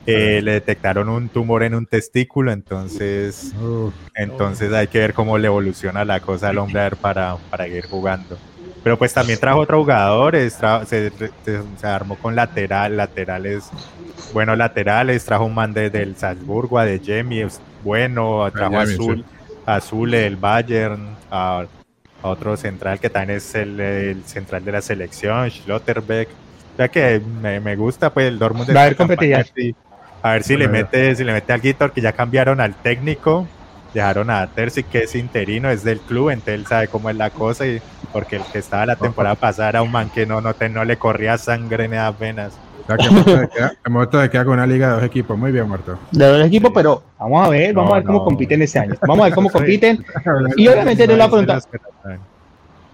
Eh, 0.10 0.42
le 0.42 0.54
detectaron 0.54 1.10
un 1.10 1.28
tumor 1.30 1.64
en 1.64 1.76
un 1.76 1.86
testículo, 1.86 2.52
entonces, 2.54 3.54
entonces 4.16 4.72
hay 4.74 4.88
que 4.88 5.00
ver 5.00 5.14
cómo 5.14 5.38
le 5.38 5.48
evoluciona 5.48 6.06
la 6.06 6.22
cosa 6.22 6.50
al 6.50 6.58
hombre 6.58 6.80
a 6.80 6.84
ver 6.84 6.96
para, 6.96 7.36
para 7.50 7.68
ir 7.68 7.86
jugando. 7.88 8.38
Pero 8.84 8.98
pues 8.98 9.14
también 9.14 9.38
trajo 9.38 9.60
otros 9.60 9.82
jugadores, 9.82 10.58
tra- 10.60 10.86
se, 10.86 11.12
se- 11.12 11.62
se 11.78 11.88
armó 11.88 12.16
con 12.16 12.36
lateral, 12.36 12.96
laterales, 12.96 13.70
buenos 14.34 14.58
laterales, 14.58 15.26
trajo 15.26 15.44
un 15.44 15.54
man 15.56 15.74
de- 15.74 15.90
del 15.90 16.16
Salzburgo, 16.16 16.80
a 16.80 16.86
de 16.86 17.00
Jemmy, 17.00 17.44
bueno, 17.88 18.52
trajo 18.56 18.80
a 18.80 18.84
Azul, 18.84 19.26
Azul 19.66 20.12
del 20.12 20.38
Bayern, 20.38 21.18
a, 21.30 21.66
a 22.22 22.28
otro 22.30 22.58
central 22.58 23.00
que 23.00 23.10
también 23.10 23.38
es 23.38 23.56
el, 23.56 23.80
el 23.80 24.26
central 24.26 24.64
de 24.66 24.72
la 24.74 24.82
selección, 24.82 25.50
Schlotterbeck. 25.52 26.30
O 26.74 26.78
sea 26.78 26.90
que 26.90 27.20
me, 27.20 27.60
me 27.60 27.76
gusta 27.76 28.14
pues 28.14 28.28
el 28.28 28.40
Dortmund. 28.40 28.68
de 28.70 28.74
Va 28.76 28.82
a 28.82 28.84
haber 28.84 28.96
competitividad. 28.96 29.48
A 30.22 30.34
ver 30.34 30.44
si 30.44 30.58
le 30.58 30.68
mete, 30.68 31.16
si 31.16 31.24
le 31.24 31.34
mete 31.34 31.54
al 31.54 31.62
Guitor, 31.62 31.94
que 31.94 32.02
ya 32.02 32.14
cambiaron 32.14 32.60
al 32.60 32.76
técnico, 32.82 33.48
dejaron 33.94 34.30
a 34.30 34.54
Terzi, 34.54 34.84
que 34.84 35.04
es 35.04 35.16
interino, 35.16 35.70
es 35.70 35.84
del 35.84 36.02
club, 36.02 36.30
entonces 36.32 36.56
él 36.56 36.68
sabe 36.68 36.88
cómo 36.90 37.10
es 37.10 37.16
la 37.16 37.32
cosa, 37.32 37.66
y 37.68 37.82
porque 38.12 38.38
el 38.38 38.48
que 38.48 38.60
estaba 38.60 38.86
la 38.86 38.96
temporada 38.98 39.36
pasada 39.36 39.70
era 39.70 39.82
un 39.84 39.92
man 39.92 40.10
que 40.10 40.26
no, 40.26 40.42
no, 40.42 40.56
te- 40.56 40.70
no 40.70 40.86
le 40.86 40.98
corría 40.98 41.38
sangre 41.38 41.88
ni 41.88 41.98
apenas. 41.98 42.60
o 42.67 42.67
sea, 42.88 42.98
que 42.98 43.50
queda- 43.50 44.22
que 44.24 44.30
queda 44.30 44.46
con 44.46 44.54
una 44.54 44.66
liga 44.68 44.88
de 44.88 44.94
dos 44.96 45.04
equipos. 45.04 45.38
Muy 45.38 45.52
bien, 45.52 45.68
muerto. 45.68 45.98
De 46.12 46.26
dos 46.26 46.46
equipos, 46.46 46.72
pero 46.74 47.04
vamos 47.20 47.46
a 47.46 47.50
ver, 47.50 47.74
vamos 47.74 47.90
No, 47.90 47.96
a 47.96 47.98
ver 48.00 48.06
cómo 48.08 48.20
no. 48.20 48.26
compiten 48.26 48.62
este 48.62 48.80
año. 48.80 48.96
Vamos 49.02 49.20
a 49.22 49.24
ver 49.26 49.34
cómo 49.34 49.50
Sí. 49.52 49.54
compiten. 49.54 50.06
Y 50.58 50.68
obviamente 50.68 51.06
no 51.08 51.14
le 51.14 51.18
voy 51.20 51.28
a 51.28 51.30
preguntar. 51.30 51.58
Eso 51.58 51.68
es 51.68 51.74
lo 51.74 51.80
que 51.80 51.86
no 51.96 52.02
saben. 52.04 52.20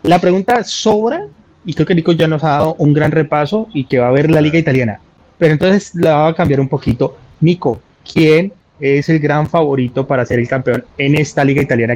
La 0.03 0.19
pregunta 0.19 0.63
sobra, 0.63 1.27
y 1.65 1.73
creo 1.73 1.85
que 1.87 1.95
Nico 1.95 2.11
ya 2.11 2.27
nos 2.27 2.43
ha 2.43 2.49
dado 2.49 2.75
un 2.77 2.93
gran 2.93 3.11
repaso 3.11 3.67
y 3.73 3.85
que 3.85 3.99
va 3.99 4.07
a 4.09 4.11
ver 4.11 4.29
la 4.29 4.41
liga 4.41 4.57
italiana. 4.59 4.99
Pero 5.37 5.53
entonces 5.53 5.95
la 5.95 6.15
va 6.15 6.27
a 6.29 6.33
cambiar 6.33 6.59
un 6.59 6.67
poquito. 6.69 7.15
Nico, 7.39 7.79
¿quién 8.11 8.51
es 8.79 9.07
el 9.09 9.19
gran 9.19 9.47
favorito 9.47 10.05
para 10.05 10.25
ser 10.25 10.39
el 10.39 10.47
campeón 10.47 10.83
en 10.97 11.15
esta 11.15 11.43
liga 11.45 11.61
italiana? 11.61 11.95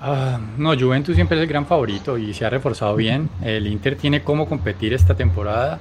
Ah, 0.00 0.38
no, 0.56 0.78
Juventus 0.78 1.14
siempre 1.14 1.36
es 1.36 1.42
el 1.42 1.48
gran 1.48 1.66
favorito 1.66 2.16
y 2.16 2.32
se 2.32 2.44
ha 2.46 2.50
reforzado 2.50 2.96
bien. 2.96 3.28
El 3.42 3.66
Inter 3.66 3.96
tiene 3.96 4.22
cómo 4.22 4.48
competir 4.48 4.94
esta 4.94 5.14
temporada. 5.14 5.78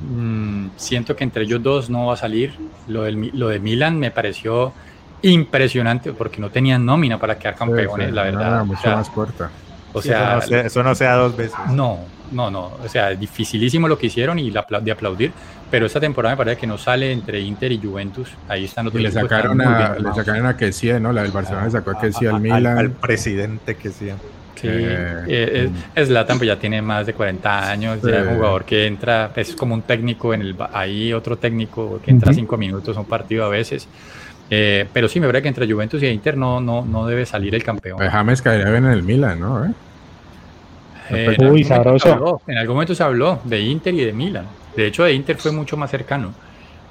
Mm, 0.00 0.68
siento 0.76 1.14
que 1.14 1.24
entre 1.24 1.44
ellos 1.44 1.62
dos 1.62 1.90
no 1.90 2.06
va 2.06 2.14
a 2.14 2.16
salir. 2.16 2.54
Lo, 2.88 3.02
del, 3.02 3.30
lo 3.34 3.48
de 3.48 3.58
Milan 3.58 3.98
me 3.98 4.10
pareció 4.10 4.72
impresionante 5.22 6.12
porque 6.12 6.40
no 6.40 6.50
tenían 6.50 6.84
nómina 6.84 7.18
para 7.18 7.38
quedar 7.38 7.54
campeones, 7.54 8.06
Sí, 8.06 8.10
sí, 8.10 8.14
la 8.14 8.22
verdad. 8.22 8.60
O 8.62 8.66
mucho 8.66 8.80
sea, 8.82 8.96
más 8.96 9.10
corta. 9.10 9.50
O 9.92 10.00
sea, 10.00 10.38
eso, 10.38 10.40
no 10.40 10.46
sea, 10.46 10.60
eso 10.60 10.82
no 10.82 10.94
sea 10.94 11.14
dos 11.16 11.36
veces. 11.36 11.58
No, 11.70 11.98
no, 12.30 12.50
no. 12.50 12.72
O 12.82 12.88
sea, 12.88 13.10
es 13.10 13.20
dificilísimo 13.20 13.88
lo 13.88 13.98
que 13.98 14.06
hicieron 14.06 14.38
y 14.38 14.50
la, 14.50 14.66
de 14.80 14.92
aplaudir. 14.92 15.32
Pero 15.70 15.86
esta 15.86 16.00
temporada 16.00 16.34
me 16.34 16.38
parece 16.38 16.60
que 16.60 16.66
no 16.66 16.78
sale 16.78 17.12
entre 17.12 17.40
Inter 17.40 17.70
y 17.70 17.78
Juventus. 17.78 18.28
Ahí 18.48 18.64
están 18.64 18.86
los 18.86 18.94
y 18.94 18.98
le 18.98 19.10
sacaron, 19.10 19.60
a, 19.60 19.96
le 19.96 20.12
sacaron 20.14 20.46
a 20.46 20.56
Kessie, 20.56 20.98
¿no? 20.98 21.12
La 21.12 21.22
del 21.22 21.30
Barcelona 21.30 21.66
le 21.66 21.70
sacó 21.70 21.90
a 21.90 22.00
Kessie 22.00 22.28
al 22.28 22.40
Milan. 22.40 22.78
Al, 22.78 22.90
presidente 22.90 23.76
Kessie. 23.76 24.14
Sí, 24.60 24.68
eh, 24.68 25.24
eh, 25.26 25.70
es, 25.94 26.08
Zlatan 26.08 26.36
pues 26.36 26.48
ya 26.48 26.58
tiene 26.58 26.82
más 26.82 27.06
de 27.06 27.14
40 27.14 27.70
años, 27.70 28.02
ya 28.02 28.20
es 28.20 28.26
un 28.26 28.34
jugador 28.34 28.64
que 28.64 28.86
entra, 28.86 29.30
es 29.34 29.54
como 29.54 29.74
un 29.74 29.82
técnico 29.82 30.34
en 30.34 30.42
el, 30.42 30.56
ahí 30.72 31.14
otro 31.14 31.38
técnico 31.38 31.98
que 32.04 32.10
entra 32.10 32.34
cinco 32.34 32.58
minutos 32.58 32.94
a 32.96 33.00
un 33.00 33.06
partido 33.06 33.44
a 33.44 33.48
veces. 33.48 33.88
Eh, 34.50 34.86
pero 34.92 35.08
sí, 35.08 35.18
me 35.18 35.26
parece 35.26 35.42
que 35.42 35.48
entre 35.48 35.72
Juventus 35.72 36.02
y 36.02 36.08
Inter 36.08 36.36
no, 36.36 36.60
no, 36.60 36.84
no 36.84 37.06
debe 37.06 37.24
salir 37.24 37.54
el 37.54 37.62
campeón. 37.62 37.96
Pues 37.96 38.10
James 38.10 38.42
caería 38.42 38.68
bien 38.70 38.84
en 38.84 38.90
el 38.90 39.02
Milan, 39.02 39.40
¿no? 39.40 39.74
Eh, 41.08 41.36
Uy, 41.40 41.64
sabroso. 41.64 42.42
en 42.46 42.58
algún 42.58 42.74
momento 42.74 42.94
se 42.94 43.02
habló 43.02 43.40
de 43.44 43.60
Inter 43.60 43.94
y 43.94 44.04
de 44.04 44.12
Milan. 44.12 44.44
De 44.76 44.86
hecho, 44.86 45.04
de 45.04 45.14
Inter 45.14 45.36
fue 45.36 45.52
mucho 45.52 45.76
más 45.76 45.90
cercano. 45.90 46.34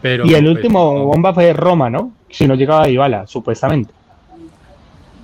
Pero, 0.02 0.26
y 0.26 0.34
el 0.34 0.46
pues, 0.46 0.56
último 0.56 1.06
bomba 1.06 1.34
fue 1.34 1.46
de 1.46 1.54
Roma, 1.54 1.90
¿no? 1.90 2.14
Si 2.30 2.48
no 2.48 2.56
llegaba 2.56 2.84
a 2.84 2.90
Ibala, 2.90 3.28
supuestamente. 3.28 3.94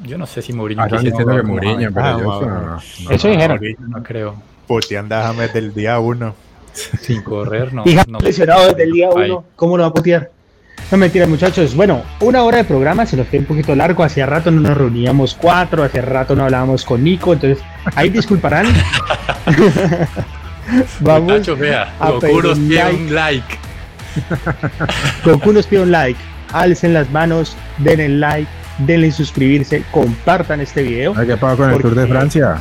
Yo 0.06 0.18
no 0.18 0.26
sé 0.28 0.42
si 0.42 0.54
Mourinho. 0.54 0.84
Ah, 0.84 0.88
diciendo 0.88 1.36
que 1.36 1.44
Mourinho, 1.44 1.92
pero 1.92 2.06
ah, 2.06 2.18
yo 2.20 2.26
no, 2.46 3.12
Eso 3.12 3.28
dijeron. 3.28 3.60
no 3.88 4.04
creo. 4.04 4.36
Puteando 4.68 5.16
a 5.16 5.24
James 5.24 5.54
del 5.54 5.74
día 5.74 6.00
uno. 6.00 6.36
Sin 7.02 7.22
correr, 7.24 7.74
no. 7.74 7.84
Y 7.86 7.96
no, 8.08 8.20
lesionado 8.20 8.68
desde 8.68 8.84
el 8.84 8.92
día 8.92 9.10
uno. 9.10 9.46
¿Cómo 9.56 9.78
lo 9.78 9.84
va 9.84 9.90
a 9.90 9.94
putear? 9.94 10.32
No 10.92 10.98
mentira, 10.98 11.26
muchachos. 11.26 11.76
Bueno, 11.76 12.04
una 12.20 12.44
hora 12.44 12.58
de 12.58 12.66
programa 12.66 13.06
se 13.06 13.18
nos 13.18 13.28
quedó 13.28 13.42
un 13.42 13.48
poquito 13.48 13.76
largo. 13.76 14.04
Hacía 14.04 14.26
rato 14.26 14.52
no 14.52 14.62
nos 14.62 14.78
reuníamos 14.78 15.34
cuatro, 15.34 15.84
hacía 15.84 16.02
rato 16.04 16.36
no 16.36 16.44
hablábamos 16.44 16.86
con 16.86 17.04
Nico, 17.04 17.34
entonces 17.34 17.64
ahí 17.96 18.10
disculparán. 18.10 18.68
Vamos 21.00 21.32
Muchachos, 21.32 21.60
vea, 21.60 21.94
a 22.00 22.12
Goku 22.12 22.42
nos 22.42 22.60
pide 22.60 22.76
like. 22.76 22.96
un 22.96 23.16
like. 23.16 23.58
Goku 25.24 25.54
nos 25.54 25.68
pide 25.68 25.82
un 25.82 25.92
like. 25.92 26.20
Alcen 26.52 26.94
las 26.94 27.10
manos, 27.12 27.56
denle 27.78 28.10
like, 28.10 28.50
denle 28.80 29.12
suscribirse, 29.12 29.84
compartan 29.92 30.62
este 30.62 30.84
video. 30.84 31.14
¿Qué 31.14 31.38
pasa 31.38 31.56
con 31.56 31.72
el 31.72 31.82
Tour 31.82 31.96
de 31.96 32.08
Francia? 32.08 32.58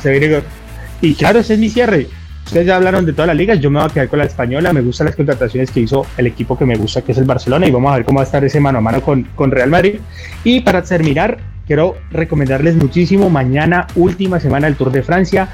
Y 1.01 1.13
claro, 1.15 1.39
ese 1.39 1.55
es 1.55 1.59
mi 1.59 1.69
cierre. 1.69 2.07
Ustedes 2.45 2.67
ya 2.67 2.75
hablaron 2.75 3.05
de 3.05 3.13
todas 3.13 3.27
las 3.27 3.35
ligas, 3.35 3.59
yo 3.59 3.71
me 3.71 3.79
voy 3.79 3.89
a 3.89 3.93
quedar 3.93 4.07
con 4.07 4.19
la 4.19 4.25
española, 4.25 4.71
me 4.71 4.81
gustan 4.81 5.05
las 5.05 5.15
contrataciones 5.15 5.71
que 5.71 5.79
hizo 5.79 6.05
el 6.15 6.27
equipo 6.27 6.55
que 6.57 6.65
me 6.65 6.75
gusta, 6.75 7.01
que 7.01 7.11
es 7.11 7.17
el 7.17 7.23
Barcelona, 7.23 7.67
y 7.67 7.71
vamos 7.71 7.91
a 7.91 7.95
ver 7.95 8.05
cómo 8.05 8.17
va 8.17 8.23
a 8.23 8.25
estar 8.25 8.45
ese 8.45 8.59
mano 8.59 8.77
a 8.77 8.81
mano 8.81 9.01
con, 9.01 9.23
con 9.35 9.49
Real 9.49 9.69
Madrid. 9.71 9.95
Y 10.43 10.61
para 10.61 10.83
terminar, 10.83 11.39
quiero 11.65 11.97
recomendarles 12.11 12.75
muchísimo, 12.75 13.31
mañana, 13.31 13.87
última 13.95 14.39
semana 14.39 14.67
del 14.67 14.75
Tour 14.75 14.91
de 14.91 15.01
Francia, 15.01 15.49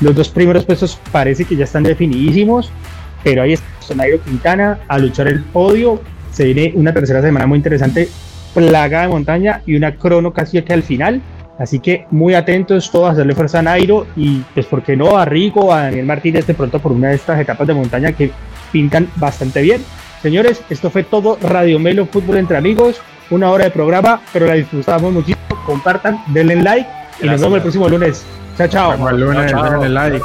los 0.00 0.14
dos 0.14 0.30
primeros 0.30 0.64
puestos 0.64 0.98
parece 1.12 1.44
que 1.44 1.56
ya 1.56 1.64
están 1.64 1.82
definidísimos, 1.82 2.72
pero 3.22 3.42
ahí 3.42 3.52
está 3.52 3.94
Nairo 3.94 4.22
Quintana 4.22 4.78
a 4.88 4.98
luchar 4.98 5.28
el 5.28 5.42
podio, 5.42 6.00
se 6.32 6.44
viene 6.44 6.72
una 6.74 6.94
tercera 6.94 7.20
semana 7.20 7.46
muy 7.46 7.56
interesante, 7.56 8.08
plaga 8.54 9.02
de 9.02 9.08
montaña 9.08 9.62
y 9.66 9.76
una 9.76 9.94
crono 9.96 10.32
casi 10.32 10.60
que 10.62 10.72
al 10.72 10.82
final, 10.82 11.22
Así 11.60 11.78
que 11.78 12.06
muy 12.10 12.32
atentos 12.32 12.90
todos 12.90 13.10
a 13.10 13.12
hacerle 13.12 13.34
fuerza 13.34 13.58
a 13.58 13.62
Nairo 13.62 14.06
y 14.16 14.38
pues 14.54 14.64
por 14.64 14.82
qué 14.82 14.96
no 14.96 15.18
a 15.18 15.26
Rico, 15.26 15.74
a 15.74 15.82
Daniel 15.82 16.06
Martínez 16.06 16.46
de 16.46 16.54
pronto 16.54 16.78
por 16.78 16.90
una 16.90 17.08
de 17.08 17.16
estas 17.16 17.38
etapas 17.38 17.66
de 17.66 17.74
montaña 17.74 18.12
que 18.12 18.30
pintan 18.72 19.10
bastante 19.16 19.60
bien. 19.60 19.84
Señores, 20.22 20.62
esto 20.70 20.88
fue 20.88 21.02
todo 21.02 21.36
Radio 21.42 21.78
Melo 21.78 22.06
Fútbol 22.06 22.38
entre 22.38 22.56
amigos, 22.56 23.02
una 23.28 23.50
hora 23.50 23.64
de 23.64 23.72
programa, 23.72 24.22
pero 24.32 24.46
la 24.46 24.54
disfrutamos 24.54 25.12
muchísimo. 25.12 25.36
Compartan, 25.66 26.22
denle 26.28 26.56
like 26.56 26.88
y 27.20 27.26
nos 27.26 27.42
vemos 27.42 27.56
el 27.56 27.62
próximo 27.62 27.90
lunes. 27.90 28.24
Chao, 28.56 28.68
chao. 28.68 29.10
lunes, 29.12 29.52
denle 29.52 29.88
like. 29.90 30.24